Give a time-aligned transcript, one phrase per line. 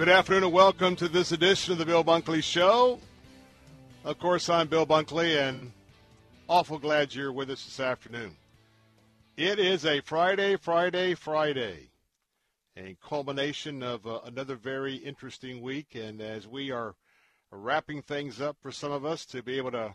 [0.00, 2.98] Good afternoon and welcome to this edition of the Bill Bunkley Show.
[4.02, 5.72] Of course, I'm Bill Bunkley and
[6.48, 8.34] awful glad you're with us this afternoon.
[9.36, 11.90] It is a Friday, Friday, Friday,
[12.78, 15.94] a culmination of uh, another very interesting week.
[15.94, 16.94] And as we are
[17.50, 19.94] wrapping things up for some of us to be able to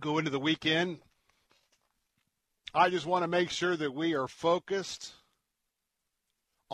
[0.00, 1.00] go into the weekend,
[2.74, 5.12] I just want to make sure that we are focused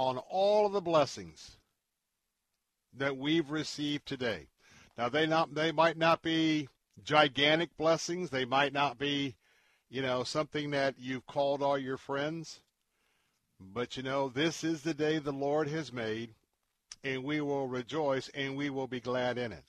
[0.01, 1.59] on all of the blessings
[2.97, 4.47] that we've received today.
[4.97, 6.71] Now they not they might not be
[7.05, 8.31] gigantic blessings.
[8.31, 9.37] They might not be,
[9.91, 12.61] you know, something that you've called all your friends.
[13.61, 16.31] But you know, this is the day the Lord has made,
[17.05, 19.65] and we will rejoice and we will be glad in it.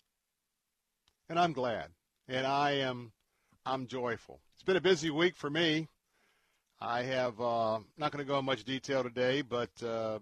[1.27, 1.89] And I'm glad.
[2.29, 3.11] And I am
[3.65, 4.39] I'm joyful.
[4.53, 5.89] It's been a busy week for me.
[6.83, 10.17] I have uh, not going to go in much detail today, but uh,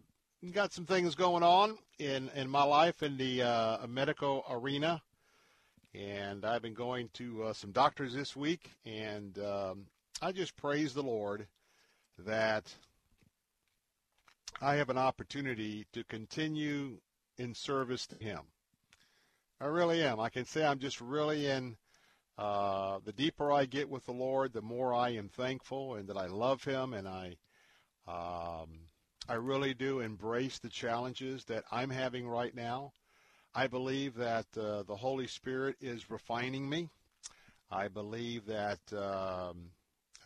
[0.48, 5.02] got some things going on in in my life in the uh, medical arena,
[5.94, 9.86] and I've been going to uh, some doctors this week, and um,
[10.22, 11.48] I just praise the Lord
[12.18, 12.74] that
[14.62, 17.00] I have an opportunity to continue
[17.38, 18.42] in service to Him.
[19.62, 20.20] I really am.
[20.20, 21.76] I can say I'm just really in
[22.38, 26.18] uh, the deeper I get with the Lord, the more I am thankful and that
[26.18, 27.36] I love Him, and I,
[28.08, 28.89] um,
[29.30, 32.94] I really do embrace the challenges that I'm having right now.
[33.54, 36.90] I believe that uh, the Holy Spirit is refining me.
[37.70, 39.70] I believe that um,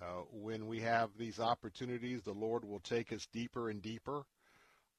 [0.01, 4.23] uh, when we have these opportunities, the Lord will take us deeper and deeper.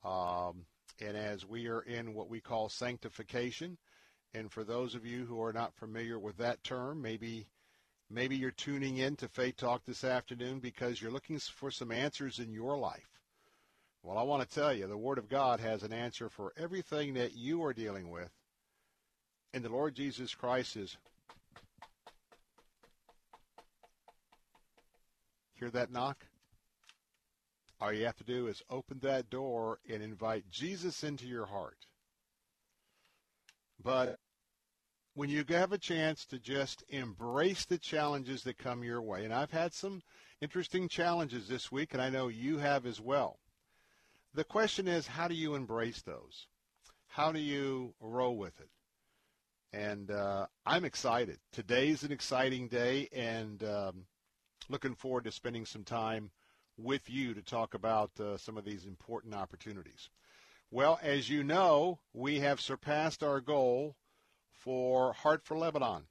[0.05, 0.67] Um,
[1.01, 3.79] and as we are in what we call sanctification,
[4.35, 7.47] and for those of you who are not familiar with that term, maybe
[8.11, 12.39] maybe you're tuning in to Faith Talk this afternoon because you're looking for some answers
[12.39, 13.14] in your life.
[14.05, 17.15] Well, I want to tell you, the Word of God has an answer for everything
[17.15, 18.29] that you are dealing with.
[19.55, 20.99] And the Lord Jesus Christ is.
[25.55, 26.27] Hear that knock?
[27.81, 31.87] All you have to do is open that door and invite Jesus into your heart.
[33.83, 34.19] But
[35.15, 39.33] when you have a chance to just embrace the challenges that come your way, and
[39.33, 40.03] I've had some
[40.43, 43.39] interesting challenges this week, and I know you have as well.
[44.35, 46.49] The question is, how do you embrace those?
[47.07, 48.69] How do you roll with it?
[49.73, 51.39] And uh, I'm excited.
[51.53, 54.07] Today's an exciting day, and um,
[54.69, 56.33] looking forward to spending some time
[56.77, 60.11] with you to talk about uh, some of these important opportunities.
[60.69, 63.95] Well, as you know, we have surpassed our goal
[64.51, 66.09] for Heart for Lebanon.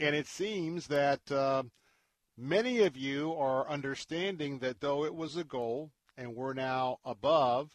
[0.00, 1.64] And it seems that uh,
[2.38, 7.70] many of you are understanding that though it was a goal, and we're now above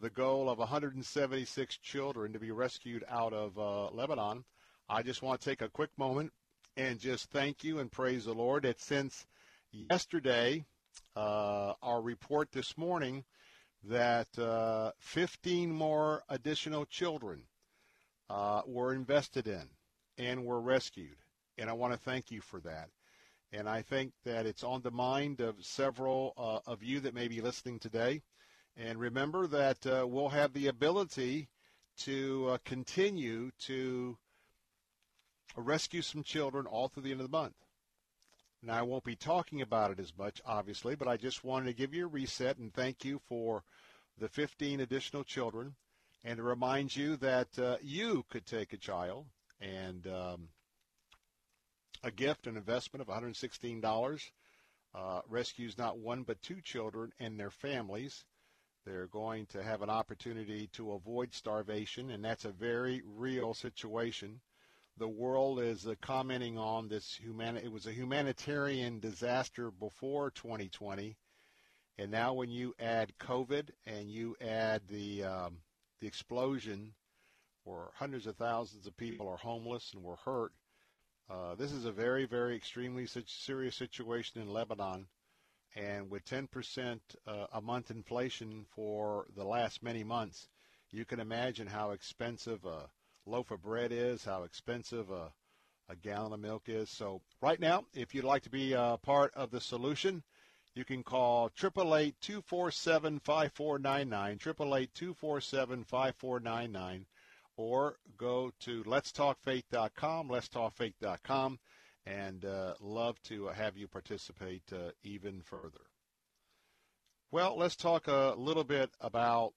[0.00, 4.44] the goal of 176 children to be rescued out of uh, Lebanon,
[4.88, 6.32] I just want to take a quick moment
[6.76, 9.26] and just thank you and praise the Lord that since
[9.72, 10.64] yesterday,
[11.16, 13.24] uh, our report this morning,
[13.84, 17.42] that uh, 15 more additional children
[18.28, 19.68] uh, were invested in
[20.18, 21.16] and were rescued.
[21.58, 22.88] And I want to thank you for that.
[23.52, 27.28] And I think that it's on the mind of several uh, of you that may
[27.28, 28.22] be listening today.
[28.76, 31.48] And remember that uh, we'll have the ability
[31.98, 34.18] to uh, continue to
[35.56, 37.54] rescue some children all through the end of the month.
[38.62, 41.72] Now, I won't be talking about it as much, obviously, but I just wanted to
[41.72, 43.64] give you a reset and thank you for
[44.18, 45.74] the 15 additional children
[46.24, 49.26] and to remind you that uh, you could take a child
[49.60, 50.48] and um,
[52.06, 54.30] a gift, an investment of $116
[54.94, 58.24] uh, rescues not one but two children and their families.
[58.86, 64.40] They're going to have an opportunity to avoid starvation, and that's a very real situation.
[64.96, 67.56] The world is uh, commenting on this human.
[67.56, 71.16] It was a humanitarian disaster before 2020,
[71.98, 75.58] and now when you add COVID and you add the um,
[76.00, 76.94] the explosion,
[77.64, 80.52] where hundreds of thousands of people are homeless and were hurt,
[81.28, 85.06] uh, this is a very, very extremely serious situation in Lebanon.
[85.74, 90.48] And with 10% uh, a month inflation for the last many months,
[90.90, 92.88] you can imagine how expensive a
[93.26, 95.32] loaf of bread is, how expensive a,
[95.88, 96.88] a gallon of milk is.
[96.88, 100.22] So right now, if you'd like to be a part of the solution,
[100.74, 107.04] you can call 888-247-5499, 888-247-5499
[107.56, 111.58] or go to letstalkfaith.com, letstalkfaith.com,
[112.04, 115.86] and uh, love to have you participate uh, even further.
[117.30, 119.52] Well, let's talk a little bit about.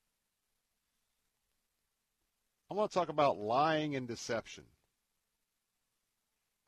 [2.71, 4.65] I want to talk about lying and deception.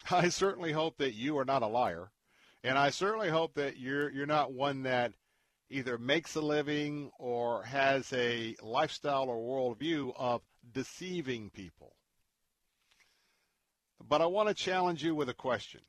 [0.11, 2.11] I certainly hope that you are not a liar,
[2.63, 5.13] and I certainly hope that you're you're not one that
[5.69, 11.95] either makes a living or has a lifestyle or worldview of deceiving people.
[14.07, 15.81] But I want to challenge you with a question.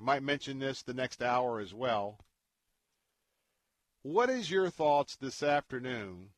[0.00, 2.18] I might mention this the next hour as well.
[4.02, 6.30] What is your thoughts this afternoon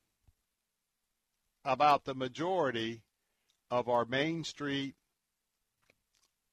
[1.63, 3.01] about the majority
[3.71, 4.95] of our Main Street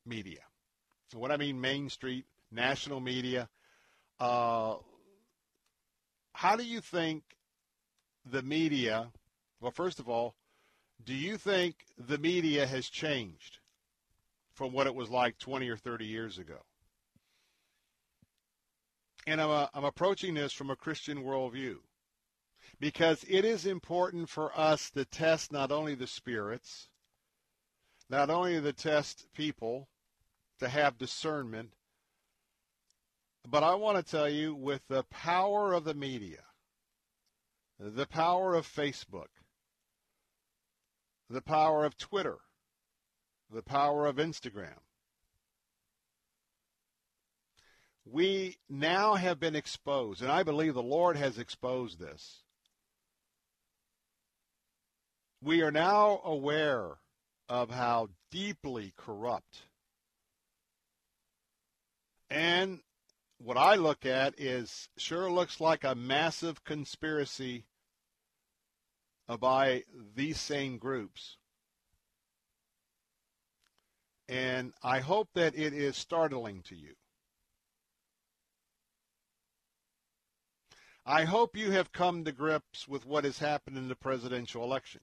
[0.06, 0.40] media?
[1.12, 3.48] And what I mean Main Street, national media,
[4.18, 4.76] uh,
[6.32, 7.22] how do you think
[8.24, 9.10] the media,
[9.62, 10.34] well, first of all,
[11.04, 13.58] do you think the media has changed
[14.52, 16.58] from what it was like 20 or 30 years ago?
[19.24, 21.76] And I'm, uh, I'm approaching this from a Christian worldview
[22.80, 26.88] because it is important for us to test not only the spirits,
[28.10, 29.88] not only to test people,
[30.58, 31.74] to have discernment,
[33.48, 36.42] but I want to tell you with the power of the media,
[37.78, 39.28] the power of Facebook,
[41.32, 42.38] the power of Twitter,
[43.50, 44.78] the power of Instagram,
[48.04, 52.42] we now have been exposed, and I believe the Lord has exposed this.
[55.40, 56.98] We are now aware
[57.48, 59.62] of how deeply corrupt
[62.32, 62.80] and
[63.36, 67.66] what I look at is sure looks like a massive conspiracy
[69.36, 69.84] by
[70.14, 71.36] these same groups.
[74.28, 76.94] And I hope that it is startling to you.
[81.04, 85.00] I hope you have come to grips with what has happened in the presidential election.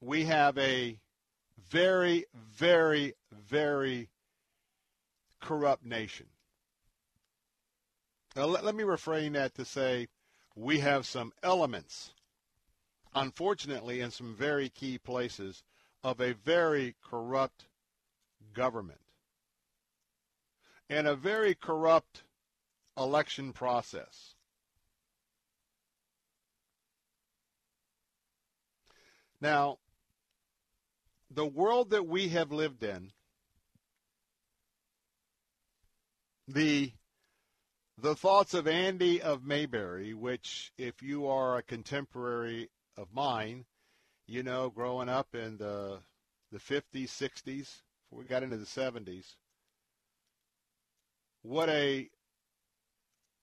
[0.00, 1.00] We have a
[1.70, 4.10] very, very, very
[5.40, 6.26] corrupt nation.
[8.36, 10.08] Now, let, let me refrain that to say
[10.56, 12.12] we have some elements,
[13.14, 15.62] unfortunately, in some very key places
[16.02, 17.66] of a very corrupt
[18.52, 19.00] government
[20.88, 22.22] and a very corrupt
[22.96, 24.34] election process.
[29.40, 29.78] Now,
[31.30, 33.10] the world that we have lived in
[36.46, 36.92] the
[37.98, 43.64] the thoughts of Andy of Mayberry, which if you are a contemporary of mine,
[44.26, 46.00] you know, growing up in the
[46.50, 49.34] the 50s, 60s, before we got into the 70s,
[51.42, 52.08] what a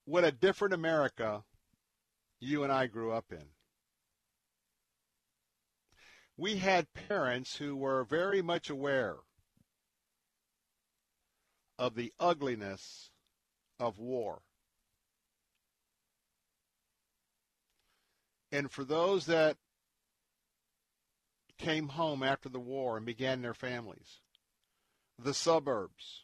[0.05, 1.43] what a different America
[2.39, 3.46] you and I grew up in.
[6.38, 9.17] We had parents who were very much aware
[11.77, 13.12] of the ugliness
[13.81, 14.43] of war.
[18.51, 19.57] And for those that
[21.57, 24.19] came home after the war and began their families,
[25.17, 26.23] the suburbs,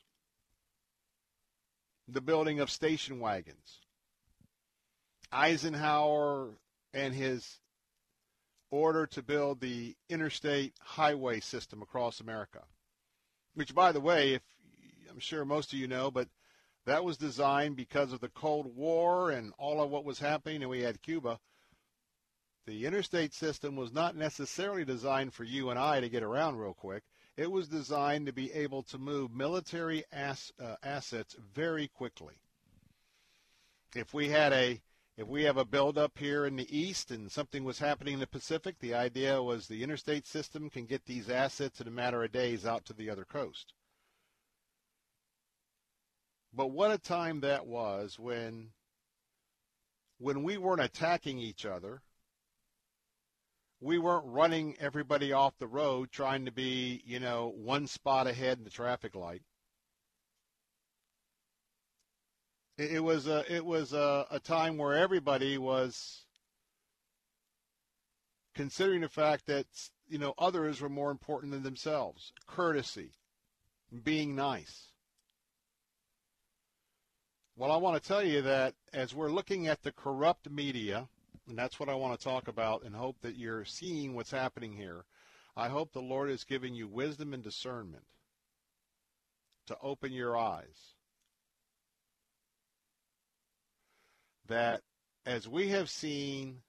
[2.08, 3.82] the building of station wagons.
[5.32, 6.52] Eisenhower
[6.94, 7.60] and his
[8.72, 12.64] order to build the interstate highway system across America.
[13.56, 14.42] Which, by the way, if
[15.10, 16.30] I'm sure most of you know, but
[16.88, 20.70] that was designed because of the Cold War and all of what was happening, and
[20.70, 21.38] we had Cuba.
[22.66, 26.74] The interstate system was not necessarily designed for you and I to get around real
[26.74, 27.04] quick.
[27.36, 32.36] It was designed to be able to move military ass, uh, assets very quickly.
[33.94, 34.82] If we had a
[35.18, 38.28] if we have a buildup here in the east and something was happening in the
[38.28, 42.32] Pacific, the idea was the interstate system can get these assets in a matter of
[42.32, 43.74] days out to the other coast.
[46.54, 48.72] But what a time that was when
[50.20, 52.02] when we weren't attacking each other.
[53.80, 58.58] We weren't running everybody off the road trying to be, you know, one spot ahead
[58.58, 59.44] in the traffic light.
[62.80, 66.26] It, was a it was a, a time where everybody was
[68.54, 69.66] considering the fact that
[70.08, 72.34] you know others were more important than themselves.
[72.46, 73.14] Courtesy,
[74.04, 74.92] being nice.
[77.60, 81.08] Well, I want to tell you that as we're looking at the corrupt media,
[81.50, 84.74] and that's what I want to talk about, and hope that you're seeing what's happening
[84.74, 85.06] here.
[85.56, 88.04] I hope the Lord is giving you wisdom and discernment
[89.66, 90.94] to open your eyes
[94.46, 94.82] that
[95.26, 96.62] as we have seen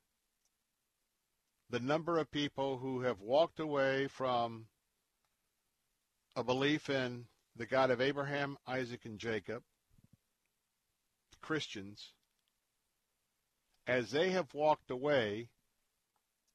[1.69, 4.69] the number of people who have walked away from
[6.35, 9.63] a belief in the God of Abraham, Isaac, and Jacob,
[11.41, 12.13] Christians,
[13.87, 15.49] as they have walked away,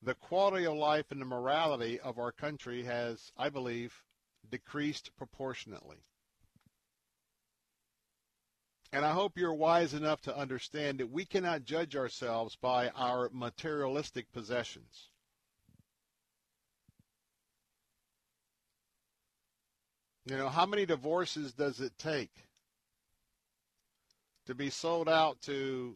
[0.02, 4.04] the quality of life and the morality of our country has, I believe,
[4.50, 5.98] decreased proportionately.
[8.92, 13.30] And I hope you're wise enough to understand that we cannot judge ourselves by our
[13.34, 15.10] materialistic possessions.
[20.26, 22.32] You know, how many divorces does it take
[24.46, 25.96] to be sold out to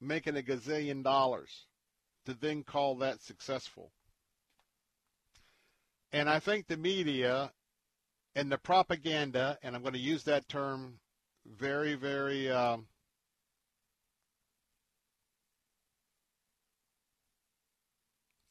[0.00, 1.66] making a gazillion dollars
[2.24, 3.92] to then call that successful?
[6.12, 7.52] And I think the media
[8.34, 10.98] and the propaganda, and I'm going to use that term
[11.46, 12.86] very, very um,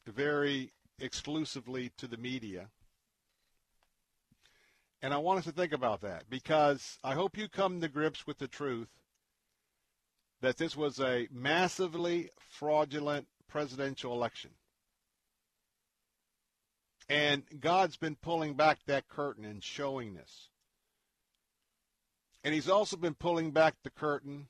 [0.08, 2.70] very exclusively to the media.
[5.02, 8.26] And I want us to think about that because I hope you come to grips
[8.26, 8.90] with the truth
[10.46, 14.52] that this was a massively fraudulent presidential election.
[17.10, 20.50] And God's been pulling back that curtain and showing this.
[22.44, 24.50] And he's also been pulling back the curtain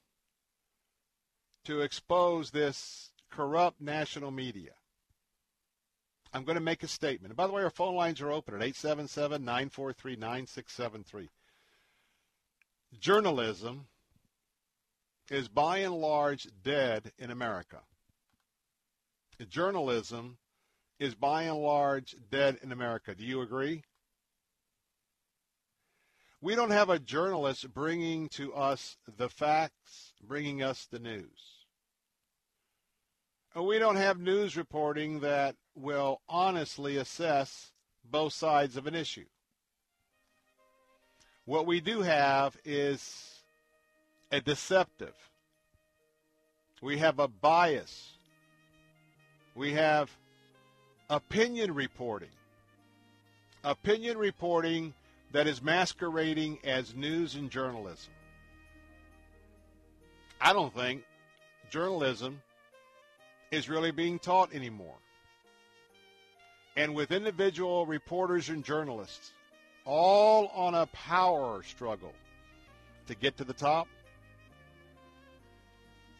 [1.63, 4.73] to expose this corrupt national media.
[6.33, 7.31] I'm going to make a statement.
[7.31, 11.29] And by the way, our phone lines are open at 877-943-9673.
[12.99, 13.87] Journalism
[15.29, 17.81] is by and large dead in America.
[19.49, 20.37] Journalism
[20.99, 23.13] is by and large dead in America.
[23.15, 23.83] Do you agree?
[26.41, 31.65] We don't have a journalist bringing to us the facts, bringing us the news.
[33.55, 37.71] We don't have news reporting that will honestly assess
[38.03, 39.25] both sides of an issue.
[41.45, 43.34] What we do have is
[44.35, 45.15] a deceptive.
[46.81, 48.17] We have a bias.
[49.55, 50.11] We have
[51.09, 52.35] opinion reporting.
[53.63, 54.93] Opinion reporting
[55.31, 58.11] that is masquerading as news and journalism.
[60.41, 61.03] I don't think
[61.69, 62.41] journalism
[63.51, 64.97] is really being taught anymore.
[66.75, 69.31] And with individual reporters and journalists
[69.85, 72.11] all on a power struggle
[73.07, 73.87] to get to the top,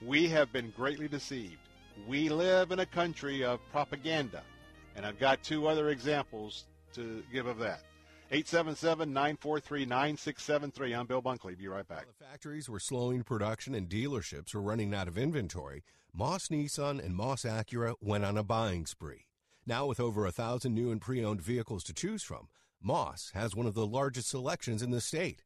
[0.05, 1.57] we have been greatly deceived.
[2.07, 4.43] We live in a country of propaganda,
[4.95, 7.81] and I've got two other examples to give of that.
[8.31, 10.97] 877-943-9673.
[10.97, 11.57] I'm Bill Bunkley.
[11.57, 12.07] Be right back.
[12.07, 15.83] The factories were slowing production and dealerships were running out of inventory.
[16.13, 19.27] Moss Nissan and Moss Acura went on a buying spree.
[19.65, 22.47] Now with over a thousand new and pre-owned vehicles to choose from,
[22.81, 25.43] Moss has one of the largest selections in the state.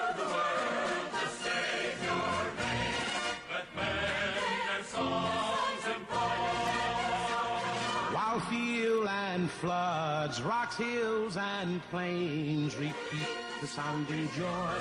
[9.61, 13.27] floods, rocks, hills, and plains repeat
[13.61, 14.73] the sounding joy,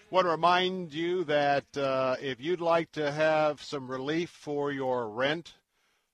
[0.09, 5.09] Want to remind you that uh, if you'd like to have some relief for your
[5.09, 5.55] rent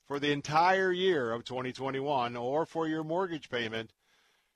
[0.08, 3.92] for the entire year of 2021 or for your mortgage payment,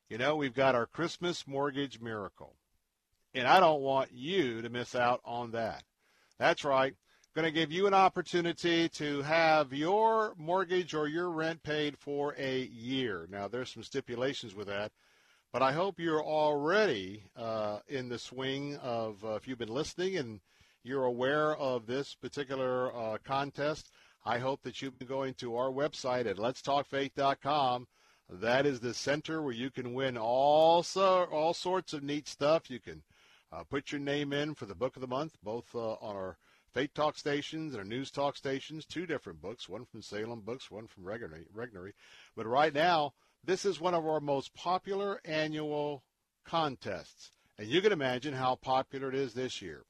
[0.09, 2.55] you know, we've got our Christmas mortgage miracle.
[3.33, 5.83] And I don't want you to miss out on that.
[6.37, 6.95] That's right.
[7.35, 12.35] Going to give you an opportunity to have your mortgage or your rent paid for
[12.37, 13.27] a year.
[13.31, 14.91] Now, there's some stipulations with that,
[15.51, 20.17] but I hope you're already uh, in the swing of, uh, if you've been listening
[20.17, 20.41] and
[20.83, 23.89] you're aware of this particular uh, contest,
[24.25, 27.87] I hope that you've been going to our website at letstalkfaith.com.
[28.29, 32.69] That is the center where you can win all, so, all sorts of neat stuff.
[32.69, 33.03] You can
[33.51, 36.37] uh, put your name in for the book of the month, both uh, on our
[36.73, 40.71] Faith Talk stations and our News Talk stations, two different books, one from Salem Books,
[40.71, 41.93] one from Regnery.
[42.35, 46.03] But right now, this is one of our most popular annual
[46.45, 47.31] contests.
[47.59, 49.85] And you can imagine how popular it is this year.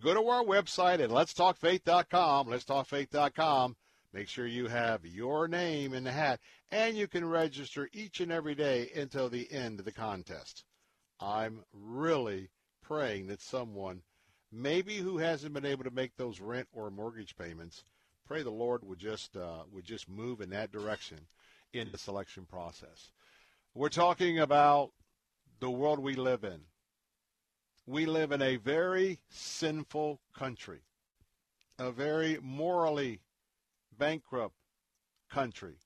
[0.00, 3.76] Go to our website at letstalkfaith.com, letstalkfaith.com.
[4.12, 6.40] Make sure you have your name in the hat,
[6.70, 10.64] and you can register each and every day until the end of the contest.
[11.20, 12.48] I'm really
[12.82, 14.02] praying that someone,
[14.50, 17.84] maybe who hasn't been able to make those rent or mortgage payments,
[18.26, 21.18] pray the Lord would just uh, would just move in that direction
[21.74, 23.10] in the selection process.
[23.74, 24.92] We're talking about
[25.60, 26.60] the world we live in.
[27.86, 30.80] We live in a very sinful country,
[31.78, 33.20] a very morally
[33.98, 34.54] bankrupt
[35.30, 35.78] country,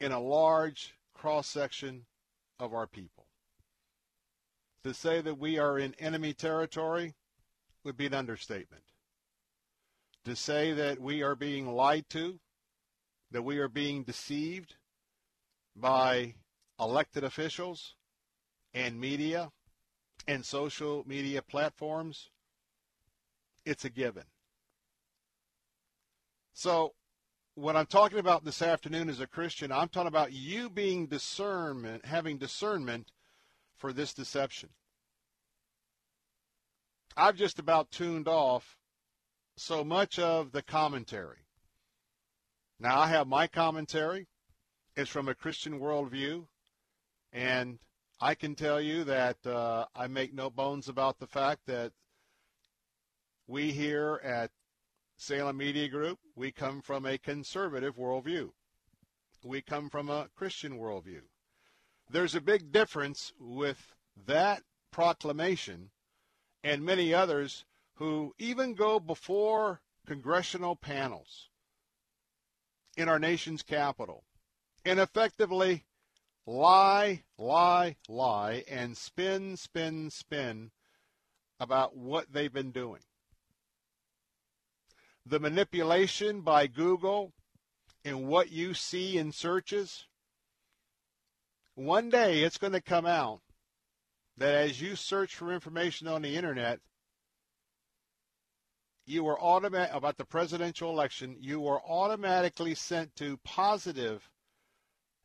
[0.00, 2.06] in a large cross section
[2.58, 3.26] of our people.
[4.84, 7.14] To say that we are in enemy territory
[7.84, 8.82] would be an understatement.
[10.24, 12.38] To say that we are being lied to,
[13.30, 14.76] that we are being deceived
[15.74, 16.34] by
[16.80, 17.94] elected officials
[18.74, 19.50] and media
[20.26, 22.30] and social media platforms,
[23.64, 24.24] it's a given.
[26.58, 26.94] So,
[27.54, 32.04] what I'm talking about this afternoon as a Christian, I'm talking about you being discernment,
[32.04, 33.12] having discernment
[33.76, 34.70] for this deception.
[37.16, 38.76] I've just about tuned off
[39.56, 41.46] so much of the commentary.
[42.80, 44.26] Now, I have my commentary.
[44.96, 46.48] It's from a Christian worldview,
[47.32, 47.78] and
[48.20, 51.92] I can tell you that uh, I make no bones about the fact that
[53.46, 54.50] we here at
[55.20, 58.52] Salem Media Group, we come from a conservative worldview.
[59.42, 61.22] We come from a Christian worldview.
[62.08, 65.90] There's a big difference with that proclamation
[66.62, 71.48] and many others who even go before congressional panels
[72.96, 74.22] in our nation's capital
[74.84, 75.84] and effectively
[76.46, 80.70] lie, lie, lie, and spin, spin, spin
[81.58, 83.00] about what they've been doing.
[85.28, 87.32] The manipulation by Google
[88.02, 90.06] in what you see in searches,
[91.74, 93.40] one day it's going to come out
[94.38, 96.80] that as you search for information on the internet,
[99.04, 104.22] you are automatic about the presidential election, you are automatically sent to positive.
[104.22, 104.30] positive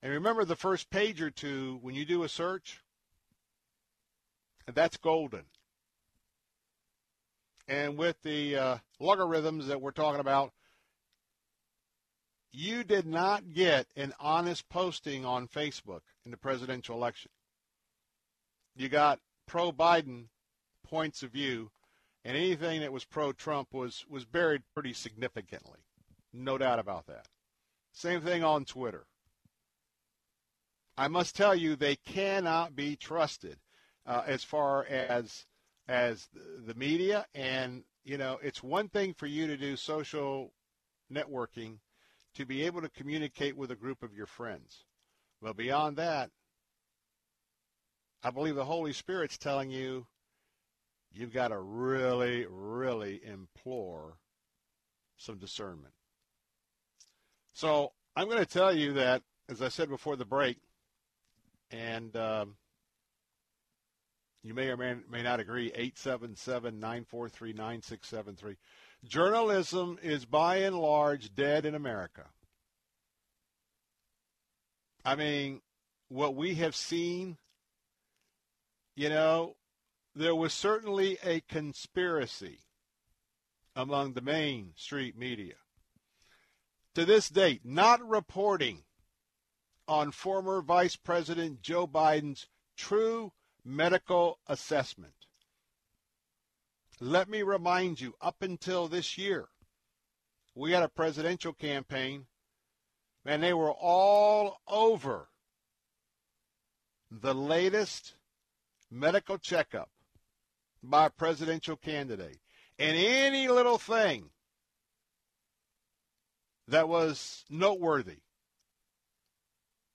[0.03, 2.81] and remember the first page or two when you do a search?
[4.67, 5.45] That's golden.
[7.67, 10.51] And with the uh, logarithms that we're talking about,
[12.51, 17.31] you did not get an honest posting on Facebook in the presidential election.
[18.75, 20.25] You got pro Biden
[20.83, 21.71] points of view,
[22.23, 25.79] and anything that was pro Trump was, was buried pretty significantly.
[26.31, 27.27] No doubt about that.
[27.91, 29.05] Same thing on Twitter.
[30.97, 33.57] I must tell you, they cannot be trusted
[34.05, 35.45] uh, as far as
[35.87, 36.27] as
[36.65, 37.25] the media.
[37.33, 40.51] And you know, it's one thing for you to do social
[41.11, 41.77] networking
[42.35, 44.85] to be able to communicate with a group of your friends.
[45.41, 46.31] Well, beyond that,
[48.23, 50.07] I believe the Holy Spirit's telling you
[51.11, 54.17] you've got to really, really implore
[55.17, 55.93] some discernment.
[57.53, 60.57] So I'm going to tell you that, as I said before the break,
[61.69, 62.55] and um,
[64.43, 68.57] you may or may, may not agree, 877 943 9673.
[69.05, 72.25] Journalism is by and large dead in America.
[75.05, 75.61] I mean,
[76.09, 77.37] what we have seen,
[78.95, 79.55] you know,
[80.15, 82.59] there was certainly a conspiracy
[83.75, 85.55] among the main street media.
[86.95, 88.83] To this date, not reporting
[89.87, 93.31] on former Vice President Joe Biden's true
[93.65, 95.13] medical assessment.
[96.99, 99.47] Let me remind you, up until this year,
[100.55, 102.27] we had a presidential campaign,
[103.25, 105.29] and they were all over
[107.09, 108.15] the latest
[108.91, 109.89] medical checkup
[110.81, 112.39] by a presidential candidate.
[112.79, 114.29] And any little thing
[116.67, 118.23] that was noteworthy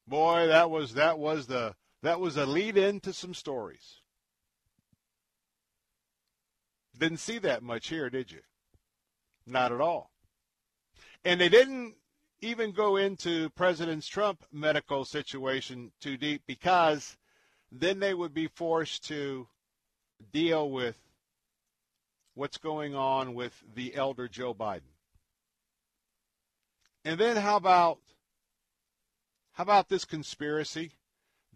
[0.09, 4.01] Boy, that was that was the that was a lead in to some stories.
[6.97, 8.41] Didn't see that much here, did you?
[9.47, 10.11] Not at all.
[11.25, 11.95] And they didn't
[12.41, 17.17] even go into President Trump medical situation too deep because
[17.71, 19.49] then they would be forced to
[20.33, 20.97] deal with
[22.35, 24.95] what's going on with the elder Joe Biden.
[27.05, 27.99] And then how about
[29.53, 30.93] how about this conspiracy?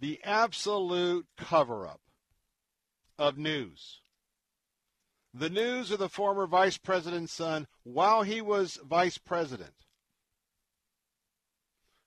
[0.02, 2.00] The absolute cover up
[3.20, 4.00] of news.
[5.32, 9.74] The news of the former vice president's son while he was vice president.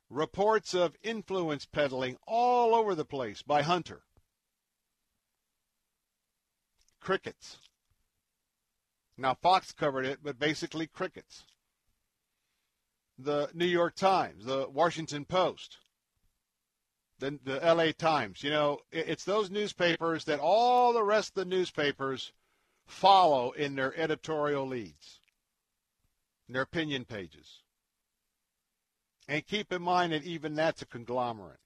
[0.10, 4.02] Reports of influence peddling all over the place by Hunter.
[7.00, 7.60] Crickets.
[9.18, 11.46] Now, Fox covered it, but basically crickets.
[13.18, 15.78] The New York Times, the Washington Post,
[17.20, 18.44] the, the LA Times.
[18.44, 22.32] You know, it's those newspapers that all the rest of the newspapers
[22.86, 25.20] follow in their editorial leads,
[26.48, 27.62] their opinion pages.
[29.28, 31.60] And keep in mind that even that's a conglomerate.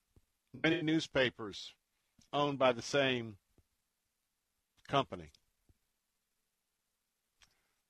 [0.63, 1.73] Many newspapers
[2.31, 3.35] owned by the same
[4.87, 5.31] company.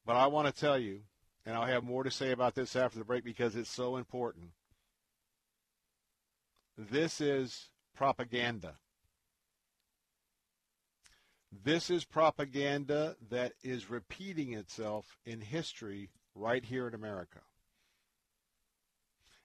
[0.05, 1.01] But I want to tell you,
[1.45, 4.49] and I'll have more to say about this after the break because it's so important.
[6.79, 8.75] This is propaganda.
[11.51, 17.39] This is propaganda that is repeating itself in history right here in America.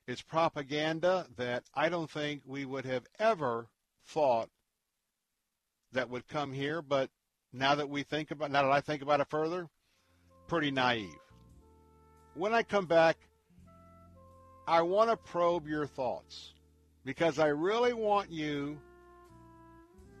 [0.07, 3.67] It's propaganda that I don't think we would have ever
[4.05, 4.47] thought
[5.91, 7.09] that would come here, but
[7.51, 9.67] now that we think about now that I think about it further,
[10.47, 11.09] pretty naive.
[12.33, 13.17] When I come back,
[14.65, 16.54] I want to probe your thoughts
[17.05, 18.79] because I really want you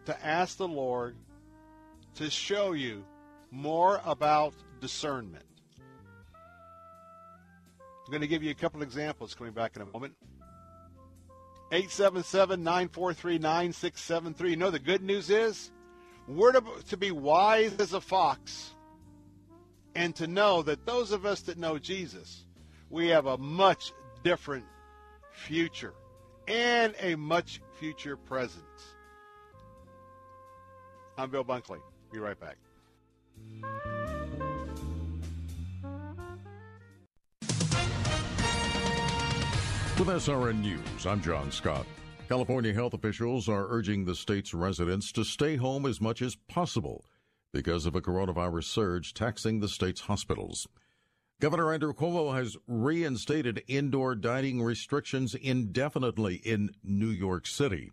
[0.05, 1.15] to ask the Lord
[2.15, 3.03] to show you
[3.51, 5.45] more about discernment.
[8.05, 10.13] I'm going to give you a couple examples coming back in a moment.
[11.71, 14.49] 877 943 9673.
[14.51, 15.71] You know, the good news is
[16.27, 18.75] we're to, to be wise as a fox
[19.95, 22.45] and to know that those of us that know Jesus,
[22.91, 23.91] we have a much
[24.23, 24.65] different
[25.31, 25.95] future
[26.47, 28.95] and a much future presence.
[31.17, 31.79] I'm Bill Bunkley.
[32.11, 32.57] Be right back.
[39.97, 41.85] With SRN News, I'm John Scott.
[42.27, 47.05] California health officials are urging the state's residents to stay home as much as possible
[47.53, 50.67] because of a coronavirus surge taxing the state's hospitals.
[51.41, 57.91] Governor Andrew Cuomo has reinstated indoor dining restrictions indefinitely in New York City.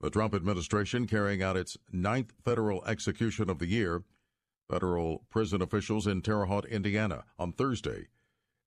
[0.00, 4.02] The Trump administration carrying out its ninth federal execution of the year.
[4.68, 8.08] Federal prison officials in Terre Haute, Indiana, on Thursday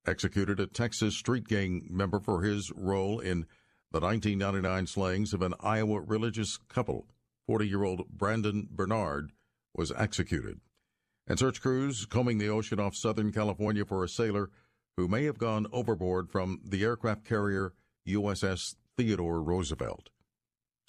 [0.07, 3.45] executed a Texas street gang member for his role in
[3.91, 7.07] the 1999 slayings of an Iowa religious couple.
[7.47, 9.31] 40 year old Brandon Bernard
[9.73, 10.61] was executed.
[11.27, 14.49] And search crews combing the ocean off Southern California for a sailor
[14.97, 17.73] who may have gone overboard from the aircraft carrier
[18.07, 20.09] USS Theodore Roosevelt.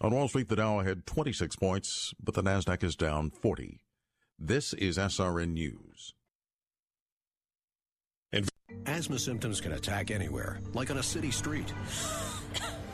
[0.00, 3.80] On Wall Street, the Dow had 26 points, but the Nasdaq is down 40.
[4.38, 6.14] This is SRN News.
[8.86, 11.72] Asthma symptoms can attack anywhere, like on a city street.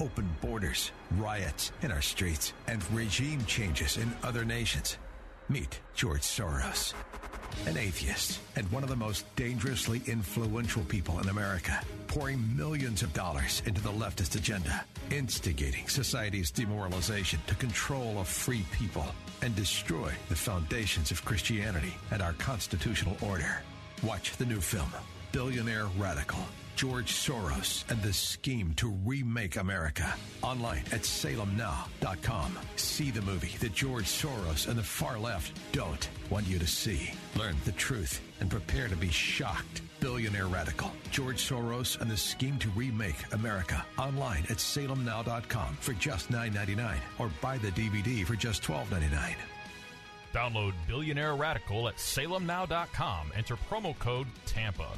[0.00, 4.98] open borders, riots in our streets, and regime changes in other nations.
[5.48, 6.92] Meet George Soros,
[7.66, 13.12] an atheist and one of the most dangerously influential people in America, pouring millions of
[13.12, 19.06] dollars into the leftist agenda, instigating society's demoralization to control a free people
[19.42, 23.62] and destroy the foundations of Christianity and our constitutional order.
[24.02, 24.90] Watch the new film,
[25.32, 26.40] Billionaire Radical.
[26.76, 30.14] George Soros and the scheme to remake America.
[30.42, 32.58] Online at salemnow.com.
[32.76, 37.14] See the movie that George Soros and the far left don't want you to see.
[37.34, 39.80] Learn the truth and prepare to be shocked.
[40.00, 40.92] Billionaire Radical.
[41.10, 43.82] George Soros and the scheme to remake America.
[43.96, 49.34] Online at salemnow.com for just $9.99 or buy the DVD for just $12.99.
[50.34, 53.32] Download Billionaire Radical at salemnow.com.
[53.34, 54.88] Enter promo code TAMPA.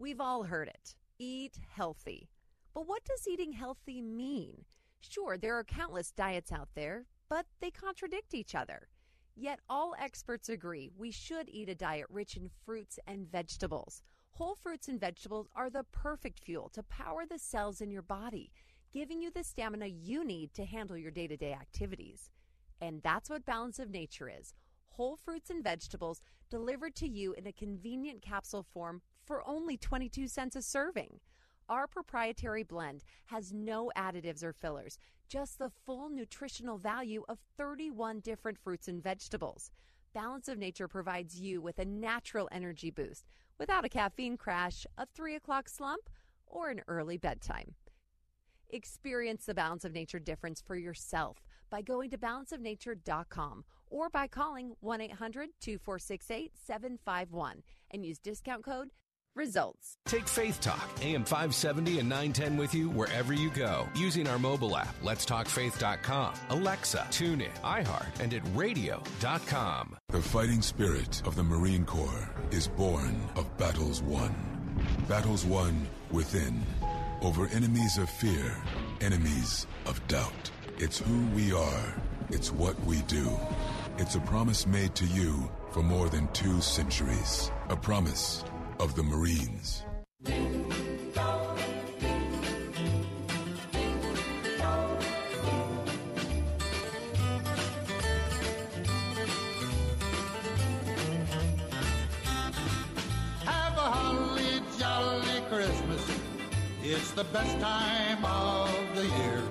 [0.00, 2.30] We've all heard it eat healthy.
[2.72, 4.64] But what does eating healthy mean?
[4.98, 8.88] Sure, there are countless diets out there, but they contradict each other.
[9.36, 14.02] Yet all experts agree we should eat a diet rich in fruits and vegetables.
[14.30, 18.52] Whole fruits and vegetables are the perfect fuel to power the cells in your body,
[18.94, 22.30] giving you the stamina you need to handle your day to day activities.
[22.80, 24.54] And that's what Balance of Nature is
[25.00, 30.26] whole fruits and vegetables delivered to you in a convenient capsule form for only 22
[30.26, 31.20] cents a serving.
[31.68, 38.18] Our proprietary blend has no additives or fillers, just the full nutritional value of 31
[38.18, 39.70] different fruits and vegetables.
[40.12, 45.06] Balance of Nature provides you with a natural energy boost without a caffeine crash, a
[45.14, 46.10] 3 o'clock slump,
[46.48, 47.76] or an early bedtime.
[48.70, 51.40] Experience the Balance of Nature difference for yourself
[51.70, 57.62] by going to balanceofnature.com or by calling 1 800 246 8751
[57.92, 58.88] and use discount code
[59.34, 59.96] results.
[60.06, 64.76] Take Faith Talk, AM 570 and 910 with you wherever you go using our mobile
[64.76, 69.96] app, letstalkfaith.com, Alexa, TuneIn, iHeart, and at radio.com.
[70.08, 74.34] The fighting spirit of the Marine Corps is born of battles won.
[75.08, 76.62] Battles won within,
[77.22, 78.56] over enemies of fear,
[79.00, 80.50] enemies of doubt.
[80.78, 81.94] It's who we are,
[82.30, 83.28] it's what we do.
[83.98, 87.50] It's a promise made to you for more than two centuries.
[87.68, 88.44] A promise
[88.80, 89.84] of the Marines.
[103.44, 106.02] Have a holly jolly Christmas.
[106.82, 109.42] It's the best time of the year.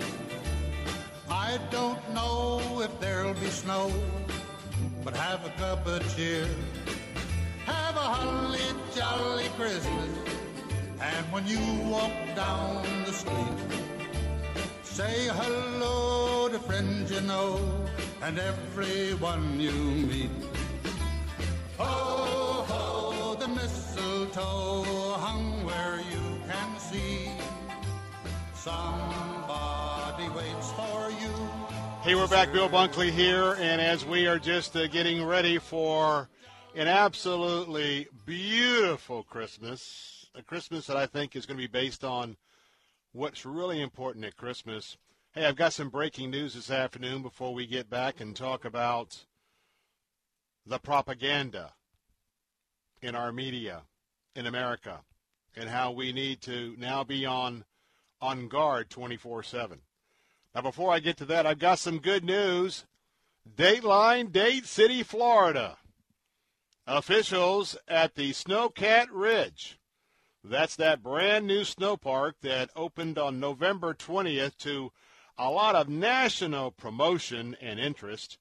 [1.30, 3.94] I don't know if there'll be snow,
[5.04, 6.48] but have a cup of cheer.
[7.90, 8.60] Have a holly
[8.96, 10.10] jolly Christmas,
[11.02, 11.58] and when you
[11.90, 13.58] walk down the street,
[14.84, 17.60] say hello to friends you know
[18.22, 20.30] and everyone you meet.
[21.80, 24.84] Ho, ho, the mistletoe
[25.18, 27.32] hung where you can see.
[28.54, 31.34] Somebody waits for you.
[32.04, 32.54] Hey, we're back.
[32.54, 36.30] Bill Bunkley here, and as we are just uh, getting ready for
[36.76, 42.38] an absolutely beautiful Christmas, a Christmas that I think is going to be based on
[43.12, 44.98] what's really important at Christmas.
[45.34, 49.26] Hey, I've got some breaking news this afternoon before we get back and talk about
[50.66, 51.74] the propaganda
[53.02, 53.84] in our media
[54.36, 55.02] in America
[55.56, 57.66] and how we need to now be on
[58.22, 59.80] on guard 24/7.
[60.54, 62.86] Now before I get to that, I've got some good news.
[63.50, 65.78] Dateline Dade City, Florida.
[66.92, 69.78] Officials at the Snowcat Ridge.
[70.44, 74.92] That's that brand new snow park that opened on November 20th to
[75.38, 78.40] a lot of national promotion and interest.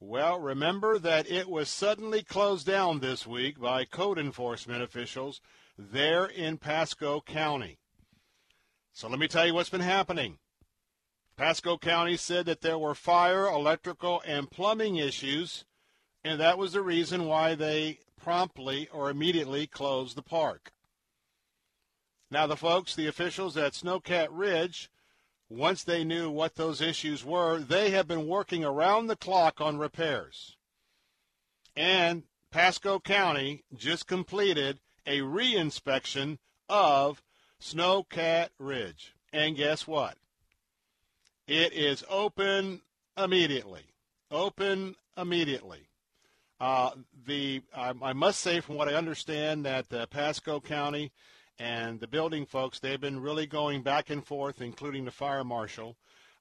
[0.00, 5.40] Well, remember that it was suddenly closed down this week by code enforcement officials
[5.78, 7.78] there in Pasco County.
[8.92, 10.38] So let me tell you what's been happening.
[11.36, 15.64] Pasco County said that there were fire, electrical, and plumbing issues,
[16.24, 20.72] and that was the reason why they promptly or immediately closed the park.
[22.30, 24.90] Now, the folks, the officials at Snowcat Ridge,
[25.50, 29.78] once they knew what those issues were, they have been working around the clock on
[29.78, 30.56] repairs.
[31.76, 37.22] And Pasco County just completed a reinspection of
[37.60, 39.14] Snowcat Ridge.
[39.32, 40.16] And guess what?
[41.46, 42.80] It is open
[43.18, 43.82] immediately.
[44.30, 45.88] Open immediately.
[46.60, 46.90] Uh,
[47.26, 51.12] the I, I, must say, from what I understand, that uh, Pasco County
[51.58, 55.96] and the building folks, they've been really going back and forth, including the fire marshal,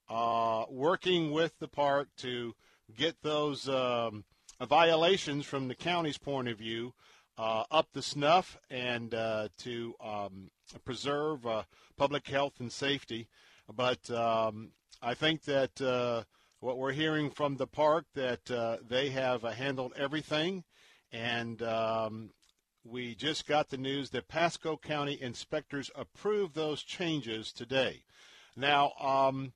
[0.09, 2.53] uh, working with the park to
[2.95, 4.23] get those um,
[4.61, 6.93] violations from the county's point of view
[7.37, 10.51] uh, up to snuff and uh, to um,
[10.85, 11.45] preserve
[11.97, 13.27] public health and safety.
[13.73, 14.69] But um,
[15.01, 16.25] I think that
[16.63, 20.63] what we're hearing from the park that uh, they have uh, handled everything,
[21.11, 22.29] and um,
[22.85, 28.03] we just got the news that Pasco County inspectors approved those changes today.
[28.55, 29.51] Now, um,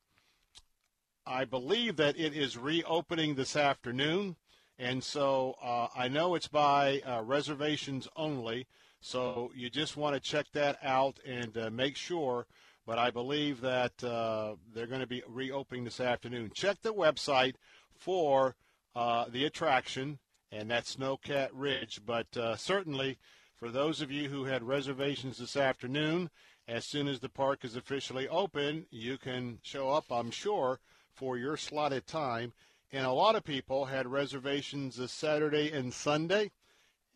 [1.25, 4.35] I believe that it is reopening this afternoon.
[4.77, 8.67] And so uh, I know it's by uh, reservations only.
[8.99, 12.47] So you just want to check that out and uh, make sure.
[12.87, 16.49] But I believe that uh, they're going to be reopening this afternoon.
[16.55, 17.53] Check the website
[17.95, 18.55] for
[18.95, 20.17] uh, the attraction,
[20.51, 22.01] and that's Snowcat Ridge.
[22.03, 23.19] But uh, certainly,
[23.55, 26.31] for those of you who had reservations this afternoon,
[26.67, 30.79] as soon as the park is officially open, you can show up, I'm sure,
[31.13, 32.53] for your slotted time
[32.91, 36.51] and a lot of people had reservations this Saturday and Sunday.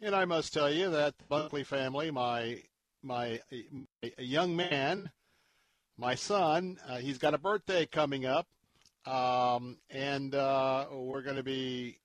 [0.02, 2.62] And I must tell you that the Bunkley family, my
[3.02, 3.40] my
[4.18, 5.12] a young man,
[5.98, 8.48] my son, uh, he's got a birthday coming up,
[9.06, 12.00] um, and uh, we're going to be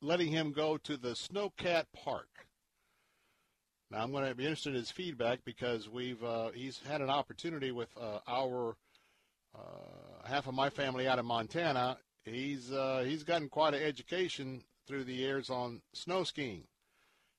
[0.00, 2.28] letting him go to the Snowcat Park.
[3.90, 7.10] Now I'm going to be interested in his feedback because we've uh, he's had an
[7.10, 8.76] opportunity with uh, our
[9.54, 14.62] uh, half of my family out of Montana he's uh, he's gotten quite an education
[14.86, 16.64] through the years on snow skiing,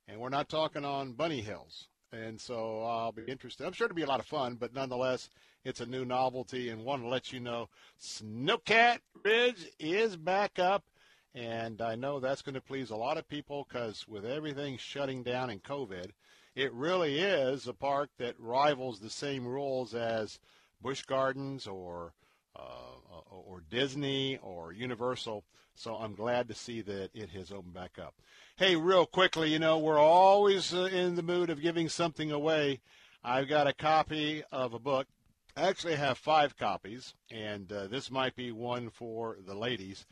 [0.08, 1.88] and we're not talking on bunny hills.
[2.14, 3.66] And so I'll be interested.
[3.66, 5.30] I'm sure it'll be a lot of fun, but nonetheless,
[5.66, 10.84] it's a new novelty, and want to let you know Snowcat Ridge is back up,
[11.34, 15.24] and I know that's going to please a lot of people because with everything shutting
[15.24, 16.12] down in COVID,
[16.56, 20.38] it really is a park that rivals the same rules as
[20.82, 22.14] Busch Gardens or
[22.56, 25.44] uh, or Disney or Universal.
[25.76, 28.14] So I'm glad to see that it has opened back up.
[28.56, 32.82] Hey, real quickly, you know, we're always uh, in the mood of giving something away.
[33.24, 35.08] I've got a copy of a book.
[35.58, 40.06] I actually have five copies, and uh, this might be one for the ladies.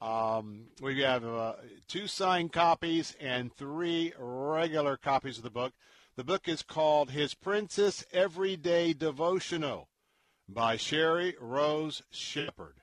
[0.00, 1.54] Um, we have uh,
[1.88, 5.72] two signed copies and three regular copies of the book.
[6.14, 9.88] The book is called His Princess Everyday Devotional
[10.48, 12.76] by Sheri Rose Shepherd.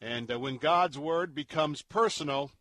[0.00, 2.52] And uh, when God's Word becomes personal,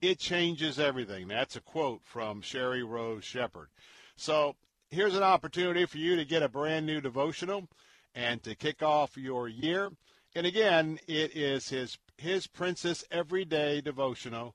[0.00, 1.28] it changes everything.
[1.28, 3.68] That's a quote from Sheri Rose Shepherd.
[4.16, 4.56] So
[4.90, 7.68] here's an opportunity for you to get a brand new devotional
[8.14, 9.90] and to kick off your year.
[10.34, 14.54] And again, it is his his Princess Everyday Devotional,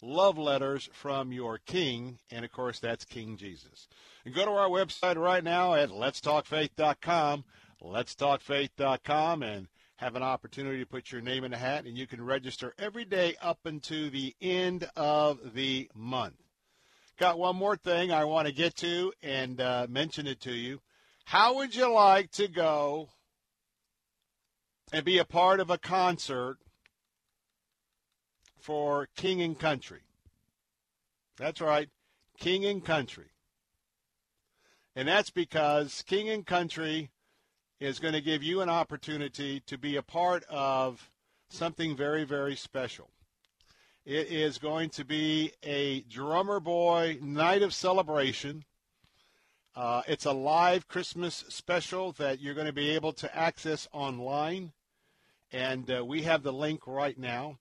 [0.00, 3.88] Love Letters from Your King, and of course that's King Jesus.
[4.24, 7.44] And go to our website right now at letstalkfaith.com,
[7.82, 9.68] letstalkfaith.com, and
[10.02, 13.04] have an opportunity to put your name in a hat, and you can register every
[13.04, 16.34] day up until the end of the month.
[17.20, 20.80] Got one more thing I want to get to and uh, mention it to you.
[21.24, 23.10] How would you like to go
[24.92, 26.58] and be a part of a concert
[28.58, 30.00] for King and Country?
[31.36, 31.88] That's right,
[32.40, 33.30] King and Country.
[34.96, 37.11] And that's because King and Country
[37.82, 41.10] is going to give you an opportunity to be a part of
[41.48, 43.10] something very, very special.
[44.04, 48.64] It is going to be a drummer boy night of celebration.
[49.74, 54.70] Uh, it's a live Christmas special that you're going to be able to access online.
[55.50, 57.58] And uh, we have the link right now.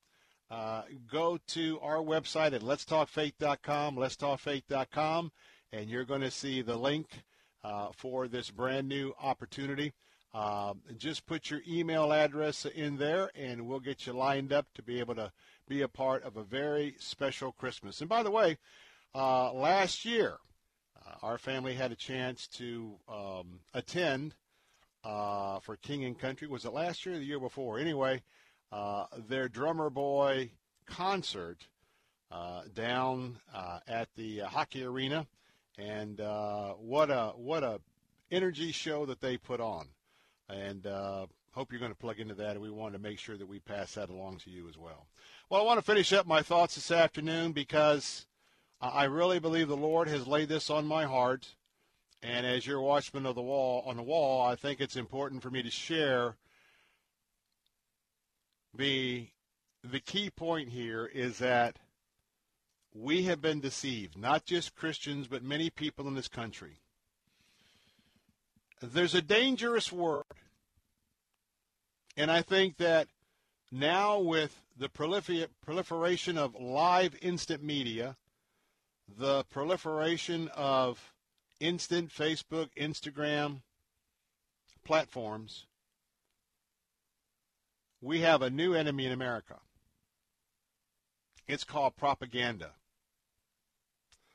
[0.51, 5.31] Uh, go to our website at letstalkfaith.com, letstalkfaith.com,
[5.71, 7.07] and you're going to see the link
[7.63, 9.93] uh, for this brand new opportunity.
[10.33, 14.81] Um, just put your email address in there, and we'll get you lined up to
[14.81, 15.31] be able to
[15.67, 17.99] be a part of a very special Christmas.
[17.99, 18.57] And by the way,
[19.13, 20.37] uh, last year,
[21.05, 24.35] uh, our family had a chance to um, attend
[25.03, 26.47] uh, for King and Country.
[26.47, 27.77] Was it last year or the year before?
[27.77, 28.21] Anyway,
[28.71, 30.51] uh, their drummer boy
[30.85, 31.67] concert
[32.31, 33.37] uh, down
[33.85, 35.27] at the hockey arena,
[35.77, 36.19] and
[36.77, 37.81] what a what a
[38.31, 39.89] energy show that they put on
[40.51, 42.51] and uh, hope you're going to plug into that.
[42.51, 45.07] And we wanted to make sure that we pass that along to you as well.
[45.49, 48.25] Well, I want to finish up my thoughts this afternoon because
[48.81, 51.55] I really believe the Lord has laid this on my heart.
[52.23, 55.49] And as your watchman of the wall on the wall, I think it's important for
[55.49, 56.35] me to share
[58.73, 59.27] the
[59.83, 61.79] the key point here is that
[62.93, 66.80] we have been deceived, not just Christians, but many people in this country.
[68.81, 70.23] There's a dangerous word
[72.17, 73.07] and I think that
[73.71, 78.17] now with the proliferation of live instant media,
[79.07, 81.13] the proliferation of
[81.59, 83.61] instant Facebook, Instagram
[84.83, 85.67] platforms,
[88.01, 89.59] we have a new enemy in America.
[91.47, 92.71] It's called propaganda.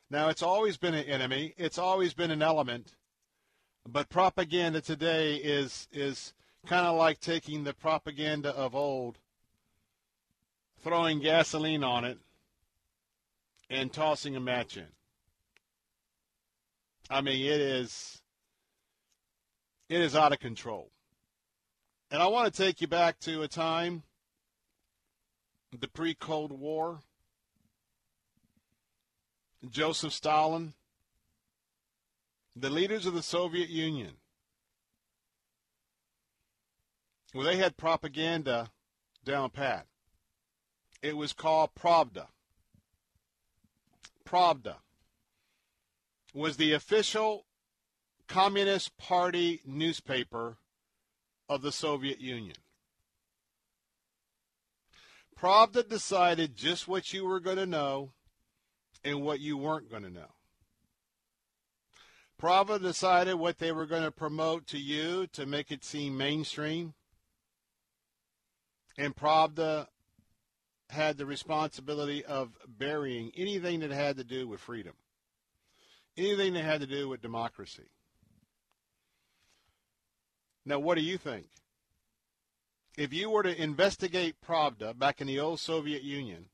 [0.08, 1.54] Now, it's always been an enemy.
[1.56, 2.94] It's always been an element.
[3.88, 6.34] But propaganda today is is
[6.66, 9.18] kind of like taking the propaganda of old,
[10.82, 12.18] throwing gasoline on it,
[13.70, 14.86] and tossing a match in.
[17.08, 18.20] I mean, it is
[19.88, 20.90] it is out of control.
[22.10, 24.02] And I want to take you back to a time,
[25.76, 27.00] the pre-Cold War.
[29.70, 30.74] Joseph Stalin,
[32.56, 34.14] the leaders of the Soviet Union
[37.36, 38.70] well, they had propaganda
[39.22, 39.86] down pat.
[41.02, 42.28] It was called Pravda.
[44.24, 44.76] Pravda
[46.32, 47.44] was the official
[48.26, 50.56] Communist Party newspaper
[51.46, 52.56] of the Soviet Union.
[55.38, 58.12] Pravda decided just what you were going to know
[59.04, 60.35] and what you weren't going to know.
[62.40, 66.94] Pravda decided what they were going to promote to you to make it seem mainstream
[68.98, 69.86] and Pravda
[70.90, 74.94] had the responsibility of burying anything that had to do with freedom,
[76.16, 77.90] anything that had to do with democracy.
[80.64, 81.46] Now, what do you think?
[82.96, 86.46] If you were to investigate Pravda back in the old Soviet Union,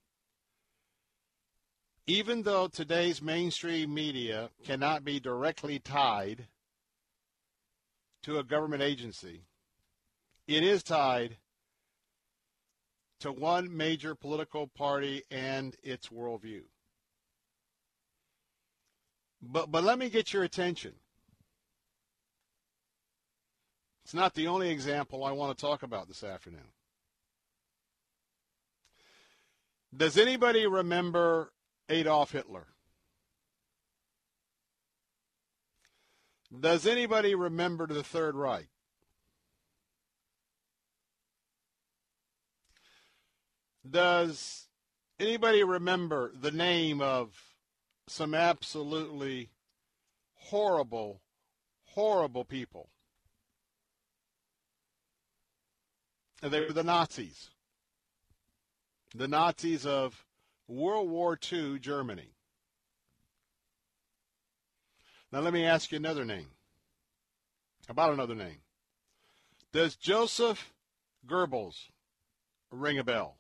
[2.07, 6.47] even though today's mainstream media cannot be directly tied
[8.23, 9.43] to a government agency,
[10.47, 11.37] it is tied
[13.21, 16.63] to one major political party and its worldview.
[19.41, 20.93] But, but let me get your attention.
[24.05, 26.61] It's not the only example I want to talk about this afternoon.
[29.97, 31.53] Does anybody remember
[31.93, 32.69] Adolf Hitler?
[36.59, 38.69] Does anybody remember the Third Reich?
[43.89, 44.69] Does
[45.21, 47.55] anybody remember the name of
[48.07, 49.51] some absolutely
[50.35, 51.21] horrible,
[51.85, 52.89] horrible people?
[56.41, 57.51] They were the Nazis.
[59.15, 60.25] The Nazis of
[60.73, 62.33] World War II Germany.
[65.31, 66.49] Now let me ask you another name.
[67.91, 68.63] About another name.
[69.73, 70.73] Does Joseph
[71.27, 71.91] Goebbels
[72.71, 73.37] ring a bell?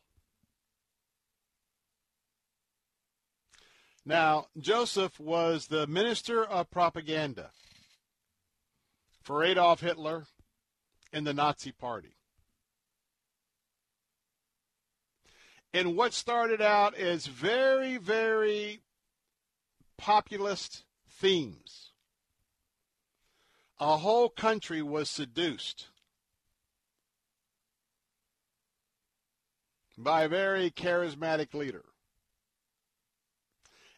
[4.04, 7.50] Now, Joseph was the minister of propaganda
[9.22, 10.26] for Adolf Hitler
[11.12, 12.16] and the Nazi Party.
[15.74, 18.80] And what started out as very, very
[19.96, 21.92] populist themes,
[23.80, 25.88] a whole country was seduced
[29.96, 31.84] by a very charismatic leader.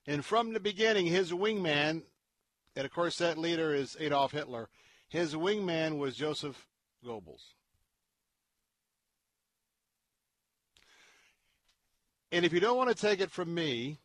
[0.07, 2.03] And from the beginning, his wingman,
[2.77, 4.69] and of course that leader is Adolf Hitler,
[5.09, 6.67] his wingman was Joseph
[7.05, 7.55] Goebbels.
[12.35, 14.01] And if you don't want to take it from me,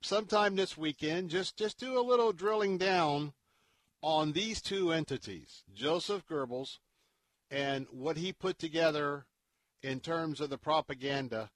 [0.00, 3.34] sometime this weekend, just, just do a little drilling down
[4.02, 6.78] on these two entities, Joseph Goebbels
[7.52, 9.26] and what he put together
[9.80, 11.50] in terms of the propaganda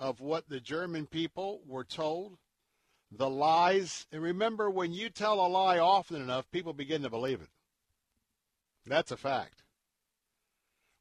[0.00, 2.36] of what the German people were told,
[3.12, 4.08] the lies.
[4.10, 7.50] And remember, when you tell a lie often enough, people begin to believe it.
[8.86, 9.62] That's a fact.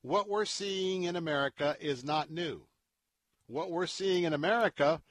[0.04, 2.68] What we're seeing in America is not new.
[3.48, 5.02] What we're seeing in America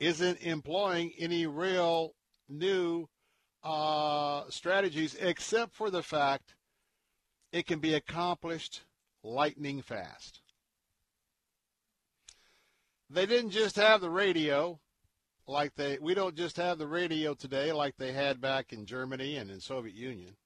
[0.00, 2.14] isn't employing any real
[2.48, 3.08] new
[3.62, 6.54] uh, strategies, except for the fact
[7.52, 8.82] it can be accomplished
[9.22, 10.40] lightning fast.
[13.10, 14.80] They didn't just have the radio
[15.46, 19.36] like they we don't just have the radio today like they had back in Germany
[19.36, 20.36] and in Soviet Union.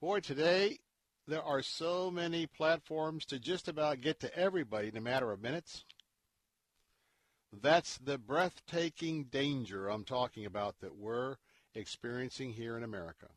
[0.00, 0.78] Boy, today
[1.26, 5.40] there are so many platforms to just about get to everybody in a matter of
[5.40, 5.84] minutes.
[7.60, 11.36] That's the breathtaking danger I'm talking about that we're
[11.74, 13.28] experiencing here in America.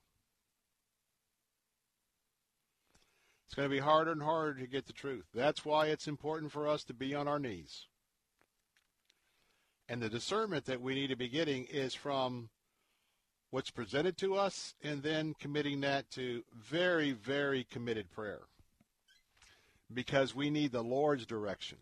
[3.46, 5.26] It's going to be harder and harder to get the truth.
[5.34, 7.88] That's why it's important for us to be on our knees.
[9.88, 12.50] And the discernment that we need to be getting is from
[13.52, 18.42] what's presented to us and then committing that to very, very committed prayer.
[19.94, 21.78] Because we need the Lord's direction.